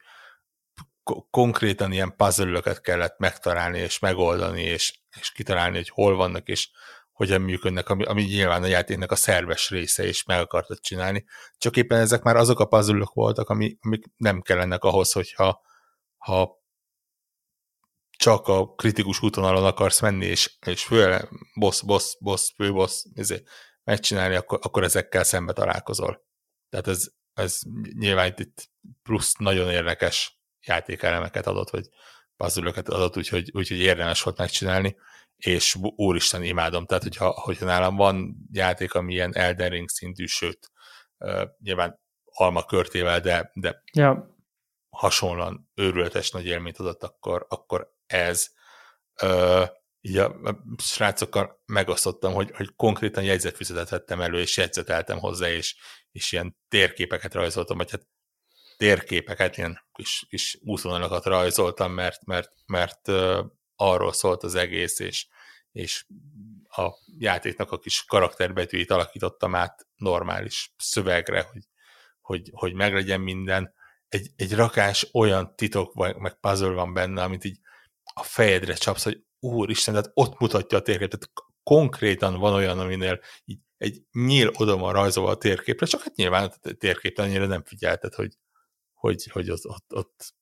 [1.30, 6.69] konkrétan ilyen puzzle kellett megtalálni és megoldani, és, és kitalálni, hogy hol vannak, és
[7.11, 11.25] hogyan működnek, ami, ami nyilván a játéknak a szerves része, és meg akartad csinálni.
[11.57, 15.61] Csak éppen ezek már azok a puzzle voltak, ami, amik nem kellenek ahhoz, hogyha
[16.17, 16.59] ha
[18.17, 23.43] csak a kritikus útonalon akarsz menni, és, és főleg boss, boss, boss, fő boss, ezért
[23.83, 26.25] megcsinálni, akkor, akkor ezekkel szembe találkozol.
[26.69, 27.59] Tehát ez, ez
[27.97, 28.69] nyilván itt
[29.03, 31.88] plusz nagyon érdekes játékelemeket adott, vagy
[32.35, 34.95] puzzle adott, úgyhogy, úgyhogy érdemes volt megcsinálni,
[35.45, 40.72] és úristen imádom, tehát hogyha, hogyha nálam van játék, ami ilyen Elden Ring szintű, sőt,
[41.18, 44.35] uh, nyilván alma körtével, de, de ja.
[44.89, 48.47] hasonlóan őrületes nagy élményt adott, akkor, akkor ez.
[49.23, 49.68] Uh,
[50.01, 55.76] így a, a srácokkal megosztottam, hogy, hogy konkrétan jegyzetfüzetet vettem elő, és jegyzeteltem hozzá, és,
[56.11, 58.07] és ilyen térképeket rajzoltam, vagy hát
[58.77, 63.45] térképeket, ilyen kis, kis útvonalakat rajzoltam, mert, mert, mert uh,
[63.82, 65.28] arról szólt az egész, és,
[65.72, 66.06] és
[66.70, 71.64] a játéknak a kis karakterbetűit alakítottam át normális szövegre, hogy,
[72.22, 73.74] hogy, hogy meglegyen minden.
[74.08, 77.60] Egy, egy rakás olyan titok vagy, meg puzzle van benne, amit így
[78.14, 83.20] a fejedre csapsz, hogy úristen, tehát ott mutatja a térképet, tehát konkrétan van olyan, aminél
[83.45, 87.64] így egy nyíl oda van rajzolva a térképre, csak hát nyilván a térképen annyira nem
[87.64, 88.38] figyelted, hogy,
[88.94, 90.34] hogy, hogy ott, ott, ott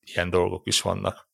[0.00, 1.28] ilyen dolgok is vannak.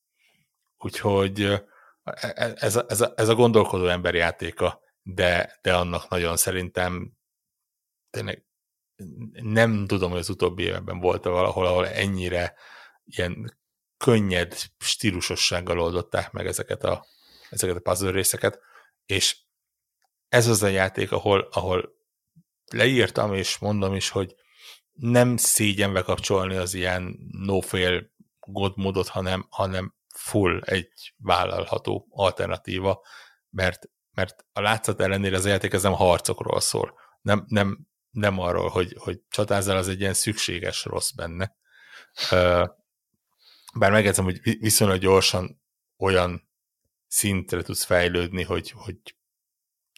[0.85, 1.65] Úgyhogy e,
[2.03, 7.13] e, ez a, ez a, ez a gondolkodó ember játéka, de, de annak nagyon szerintem
[8.11, 8.45] tényleg
[9.33, 12.55] nem tudom, hogy az utóbbi években volt -e valahol, ahol ennyire
[13.05, 13.59] ilyen
[13.97, 17.07] könnyed stílusossággal oldották meg ezeket a,
[17.51, 18.61] ezeket a puzzle részeket,
[19.07, 19.39] és
[20.29, 21.95] ez az a játék, ahol, ahol
[22.73, 24.35] leírtam, és mondom is, hogy
[24.93, 33.07] nem szégyenbe kapcsolni az ilyen no-fail god módot, hanem, hanem full egy vállalható alternatíva,
[33.51, 36.99] mert, mert a látszat ellenére az játék ez nem harcokról szól.
[37.21, 41.57] Nem, nem, nem arról, hogy, hogy csatázzal az egy ilyen szükséges rossz benne.
[43.75, 45.63] Bár megjegyzem, hogy viszonylag gyorsan
[45.97, 46.49] olyan
[47.07, 48.97] szintre tudsz fejlődni, hogy, hogy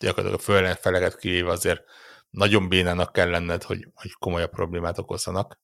[0.01, 1.83] gyakorlatilag a földön feleget kivéve azért
[2.31, 5.61] nagyon bénának kell lenned, hogy, hogy komolyabb problémát okozzanak.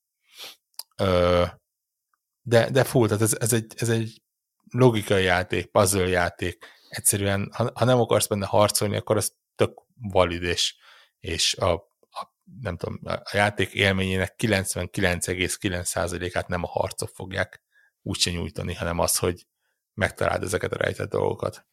[2.42, 4.22] De, de full, tehát ez, ez, egy, ez egy
[4.70, 6.66] logikai játék, puzzle játék.
[6.88, 10.76] Egyszerűen, ha, ha nem akarsz benne harcolni, akkor az tök valid, és,
[11.20, 11.72] és a,
[12.10, 17.62] a, nem tudom, a játék élményének 99,9%-át nem a harcok fogják
[18.02, 19.46] úgyse nyújtani, hanem az, hogy
[19.94, 21.66] megtaláld ezeket a rejtett dolgokat.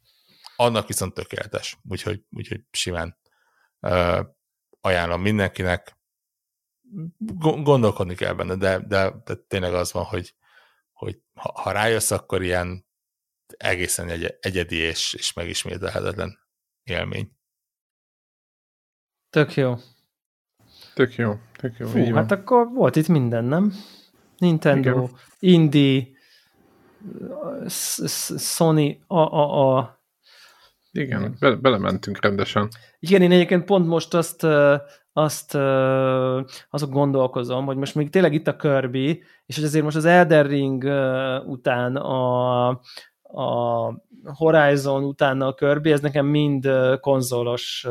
[0.56, 3.18] Annak viszont tökéletes, úgyhogy, úgyhogy simán
[3.80, 4.26] uh,
[4.82, 5.98] ajánlom mindenkinek.
[7.64, 10.36] Gondolkodni kell benne, de, de, de tényleg az van, hogy,
[10.94, 12.85] hogy ha, ha rájössz, akkor ilyen
[13.57, 16.40] egészen egy, egyedi és, és megismételhetetlen
[16.84, 17.32] élmény.
[19.30, 19.76] Tök jó.
[20.94, 21.88] Tök jó, tök jó.
[21.88, 23.73] Fú, hát akkor volt itt minden, nem?
[24.38, 25.10] Nintendo, Igen.
[25.40, 26.07] Indie,
[28.38, 29.99] Sony, a, a, a.
[30.91, 32.69] Igen, be, belementünk rendesen.
[32.99, 34.44] Igen, én egyébként pont most azt,
[35.14, 35.56] azt
[36.69, 40.45] azok gondolkozom, hogy most még tényleg itt a Kirby, és hogy azért most az Elder
[40.45, 40.84] Ring
[41.45, 42.69] után a,
[43.34, 43.92] a
[44.24, 46.70] Horizon utána a Kirby, ez nekem mind
[47.00, 47.88] konzolos,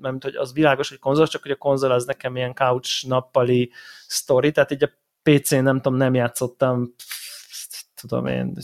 [0.00, 3.70] nem hogy az világos, hogy konzolos, csak hogy a konzol az nekem ilyen couch nappali
[4.06, 4.90] sztori, tehát így a
[5.22, 6.94] PC-n nem tudom, nem játszottam
[8.00, 8.56] tudom én,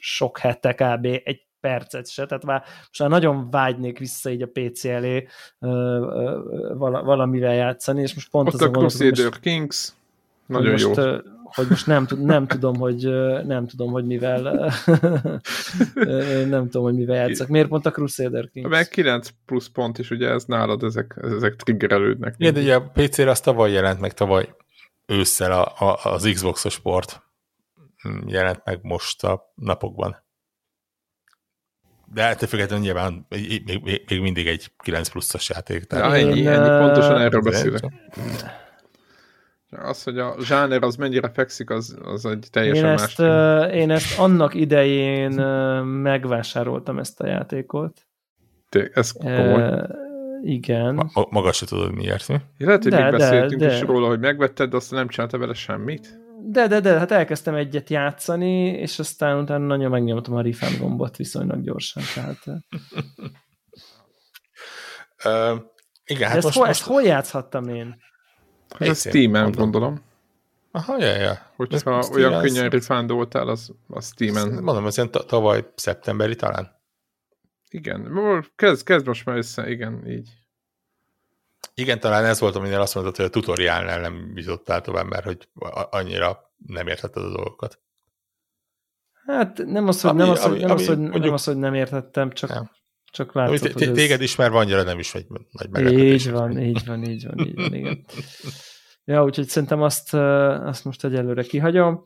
[0.00, 1.04] sok hete kb.
[1.04, 5.28] egy percet se, tehát már most már nagyon vágynék vissza így a PC elé
[5.58, 9.92] ö, ö, valamivel játszani, és most pont Ott az a Crusader most, Kings,
[10.46, 11.04] nagyon most, jó.
[11.54, 13.02] Hogy most nem, nem tudom, hogy
[13.46, 14.40] nem tudom, hogy mivel
[16.48, 17.48] nem tudom, hogy mivel játszak.
[17.48, 18.70] Miért pont a Crusader Kings?
[18.70, 22.34] Meg 9 plusz pont is, ugye ez nálad, ezek, ezek triggerelődnek.
[22.38, 24.54] Igen, de ugye a PC-re az tavaly jelent meg, tavaly
[25.06, 27.22] ősszel a, a, az Xbox-os port
[28.26, 30.24] jelent meg most a napokban.
[32.12, 35.84] De ettől függetlenül nyilván még, még, még mindig egy 9 pluszos játék.
[35.84, 37.82] Tehát ja, ennyi, ennyi, pontosan erről beszélek.
[39.76, 43.02] Az, hogy a zsáner az mennyire fekszik, az, az egy teljesen én más.
[43.02, 48.06] Ezt, uh, én ezt annak idején uh, megvásároltam ezt a játékot.
[48.68, 49.62] Té, ez komoly.
[49.62, 49.88] Uh,
[50.42, 50.94] Igen.
[50.94, 52.36] Ma- maga se tudod miért, mi?
[52.58, 53.74] Lehet, hogy De, még de, beszéltünk de.
[53.74, 56.20] is róla, hogy megvetted, de aztán nem csinálta vele semmit.
[56.44, 61.16] De, de, de, hát elkezdtem egyet játszani, és aztán utána nagyon megnyomtam a refund gombot
[61.16, 62.02] viszonylag gyorsan.
[62.14, 62.38] Tehát,
[65.24, 65.54] Ö,
[66.04, 66.80] igen, hát ezt, most, hol, most...
[66.80, 67.96] ezt hol játszhattam én?
[68.78, 69.62] Hát ez PC-n, Steam-en mondom.
[69.62, 70.02] gondolom.
[70.70, 71.52] Aha, ja, ja.
[71.56, 74.62] Hogyha Ez- olyan Steam, könnyen az- refundoltál, az, az Steam-en.
[74.62, 76.80] Mondom, ez ilyen ta- tavaly szeptemberi talán.
[77.70, 78.10] Igen,
[78.56, 80.30] kezd, kezd most már össze, igen, így.
[81.74, 85.48] Igen, talán ez volt, aminél azt mondtad, hogy a tutoriálnál nem jutottál tovább, mert hogy
[85.54, 87.80] a- annyira nem értetted a dolgokat.
[89.26, 91.34] Hát nem az, hogy, Ami- nem, az, hogy, ami- nem, az, ami hogy, nem mondjuk-
[91.34, 92.70] az, hogy nem értettem, csak, Nem.
[93.12, 93.94] Csak látszott, té- hogy ez...
[93.94, 96.26] Téged ismerve annyira nem is vagy nagy meglepetés.
[96.26, 98.04] Így van, így van, így van, így van, igen.
[99.04, 102.02] Ja, úgyhogy szerintem azt, azt most egyelőre kihagyom.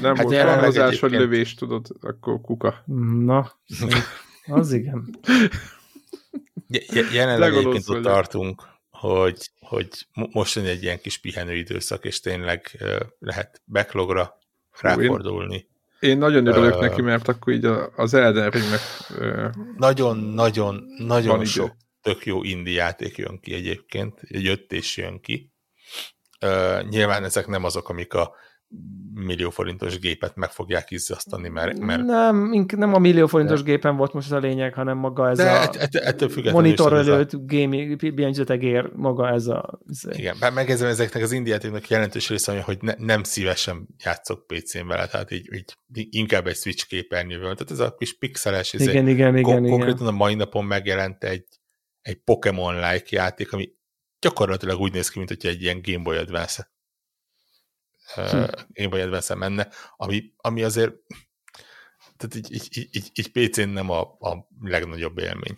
[0.00, 2.82] Nem Hát volt felhozás vagy lövés, tudod, akkor kuka.
[3.24, 3.52] Na,
[4.46, 5.18] az igen.
[6.68, 11.54] Je- je- Jelenleg egyébként ott tartunk, hogy, hogy mo- most jön egy ilyen kis pihenő
[11.56, 12.84] időszak, és tényleg
[13.18, 14.38] lehet backlogra
[14.80, 15.66] ráfordulni.
[16.00, 17.64] Én nagyon örülök Ö, neki, mert akkor így
[17.96, 18.80] az Elden Ringnek
[19.18, 21.44] ö, Nagyon-nagyon, Van nagyon idő.
[21.44, 25.52] sok tök jó indie játék jön ki egyébként, egy öt jön ki.
[26.44, 28.34] Uh, nyilván ezek nem azok, amik a
[29.14, 33.96] millió forintos gépet meg fogják izzasztani, mert, mert Nem, ink- nem a millió forintos gépen
[33.96, 37.30] volt most a lényeg, hanem maga ez de a ett- ett- ettől monitor a- előtt
[37.32, 39.80] gaming, billentyűzetek ér maga ez a...
[39.88, 44.46] Ez Igen, bár megérzem ezeknek az indie játéknak jelentős része, hogy ne, nem szívesen játszok
[44.46, 45.74] PC-n vele, tehát így, így
[46.10, 47.54] inkább egy Switch képernyővel.
[47.54, 49.70] Tehát ez a kis pixeles, ez igen, igen, igen, kon- igen.
[49.70, 51.44] konkrétan a mai napon megjelent egy,
[52.00, 53.74] egy Pokémon-like játék, ami
[54.20, 56.74] gyakorlatilag úgy néz ki, mint hogyha egy ilyen Game Boy Advance
[58.14, 58.36] Hm.
[58.68, 60.92] Game Boy Advance menne, ami, ami azért
[62.16, 65.54] tehát így, így, így, így, PC-n nem a, a legnagyobb élmény.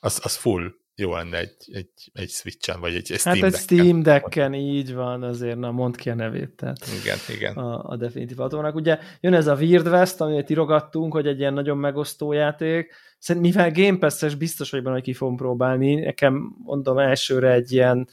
[0.00, 3.60] Az, az full jó lenne egy, egy, egy Switch-en, vagy egy, egy Steam Hát egy.
[3.60, 6.50] Steam Decken így van, azért na mondd ki a nevét.
[6.50, 6.78] Tehát.
[7.02, 7.54] Igen, igen.
[7.54, 8.74] a, a definitív autónak.
[8.74, 12.92] Ugye jön ez a Weird West, amit írogattunk, hogy egy ilyen nagyon megosztó játék.
[13.18, 17.72] Szerintem, mivel Game Pass-es biztos vagy benne, hogy ki fogom próbálni, nekem mondom elsőre egy
[17.72, 18.08] ilyen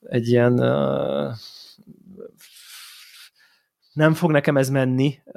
[0.00, 1.34] egy ilyen uh,
[3.96, 5.32] nem fog nekem ez menni uh,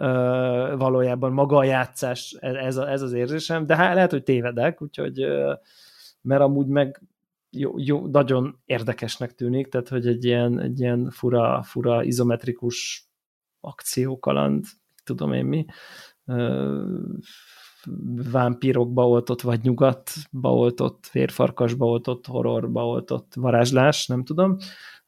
[0.77, 5.23] valójában maga a játszás, ez, a, ez az érzésem, de hát lehet, hogy tévedek, úgyhogy
[5.23, 5.53] uh,
[6.21, 7.01] mert amúgy meg
[7.51, 13.07] jó, jó, nagyon érdekesnek tűnik, tehát hogy egy ilyen, egy ilyen fura, fura izometrikus
[13.59, 14.65] akciókaland,
[15.03, 15.65] tudom én mi,
[18.31, 24.57] vámpírokba oltott, vagy nyugatba oltott, vérfarkasba oltott, horrorba oltott varázslás, nem tudom,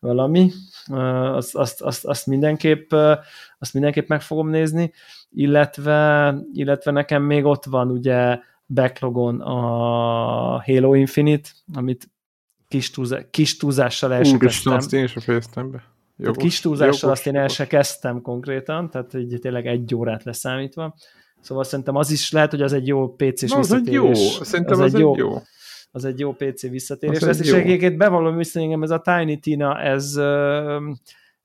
[0.02, 0.52] valami,
[0.88, 2.91] azt, azt, azt, azt, mindenképp,
[3.60, 4.91] azt mindenképp meg fogom nézni,
[5.32, 9.57] illetve, illetve nekem még ott van ugye backlogon a
[10.65, 12.10] Halo Infinite, amit
[12.68, 15.84] kis, túlzá, kis túlzással el Úristen, azt én sem fejeztem be.
[16.18, 20.95] Tehát kis túlzással azt én el se kezdtem konkrétan, tehát így tényleg egy órát leszámítva.
[21.40, 24.73] Szóval szerintem az is lehet, hogy az egy jó PC-s Na, az egy jó, szerintem
[24.73, 25.15] az, az egy jó.
[25.18, 25.41] jó.
[25.91, 27.22] Az egy jó PC visszatérés.
[27.22, 30.15] Egy és egyébként bevallom vissza, engem ez a Tiny Tina, ez,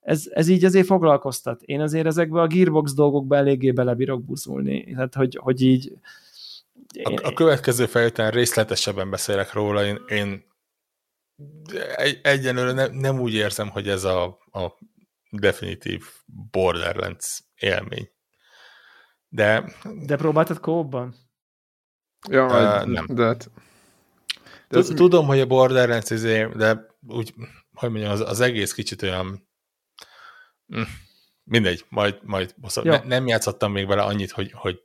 [0.00, 1.62] ez, ez így azért foglalkoztat.
[1.62, 4.84] Én azért ezekbe a Gearbox dolgokba eléggé belebírok buzulni.
[4.84, 5.92] Tehát, hogy, hogy így...
[7.02, 10.44] A, a következő felvételen részletesebben beszélek róla, én, én
[11.96, 14.78] egy, egyenlőre nem, nem úgy érzem, hogy ez a, a
[15.30, 16.04] definitív
[16.50, 18.08] Borderlands élmény.
[19.28, 19.72] De...
[20.06, 21.14] De próbáltad kóban?
[22.28, 23.06] Ja, Uh, nem.
[23.08, 23.65] De, hát- ez
[24.68, 27.34] Tudom, hogy a Borderlands izé, de úgy,
[27.74, 29.48] hogy mondjam, az, az egész kicsit olyan
[30.66, 30.82] hm,
[31.44, 34.80] mindegy, majd, majd ne, nem játszottam még vele annyit, hogy, hogy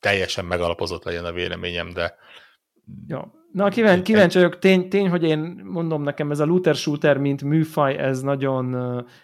[0.00, 2.16] teljesen megalapozott legyen a véleményem, de
[3.06, 3.20] Jó.
[3.52, 4.58] Na, kíváncsi, kíváncsi vagyok.
[4.58, 8.76] Tény, tény, hogy én mondom nekem, ez a looter shooter, mint műfaj, ez nagyon,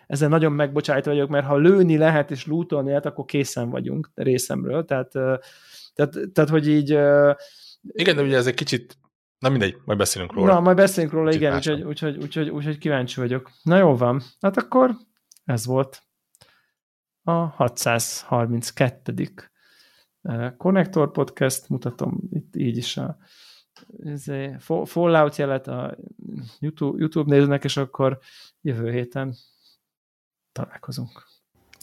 [0.07, 4.85] ezzel nagyon megbocsájtva vagyok, mert ha lőni lehet és lootolni lehet, akkor készen vagyunk részemről.
[4.85, 5.11] Tehát,
[5.95, 6.91] tehát, tehát hogy így...
[7.83, 8.99] Igen, de ugye ez egy kicsit
[9.43, 10.53] Na mindegy, majd beszélünk róla.
[10.53, 13.51] Na, majd beszélünk róla, igen, úgyhogy, úgyhogy, úgyhogy, úgyhogy kíváncsi vagyok.
[13.63, 14.97] Na jó van, hát akkor
[15.45, 16.03] ez volt
[17.23, 19.29] a 632.
[20.57, 23.17] Connector Podcast, mutatom itt így is a
[24.85, 25.97] Fallout jelet a
[26.59, 28.19] YouTube, YouTube nézőnek, és akkor
[28.61, 29.35] jövő héten
[30.53, 31.27] találkozunk.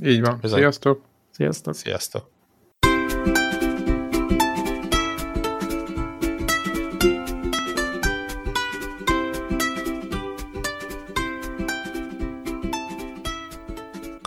[0.03, 0.39] Így van.
[0.43, 1.05] Sziasztok!
[1.31, 1.73] Sziasztok!
[1.73, 2.38] Sziasztok!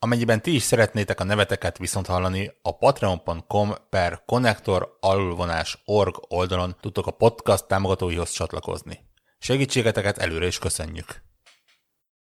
[0.00, 6.76] Amennyiben ti is szeretnétek a neveteket viszont hallani, a patreon.com per connector alulvonás org oldalon
[6.80, 9.00] tudtok a podcast támogatóihoz csatlakozni.
[9.38, 11.27] Segítségeteket előre is köszönjük!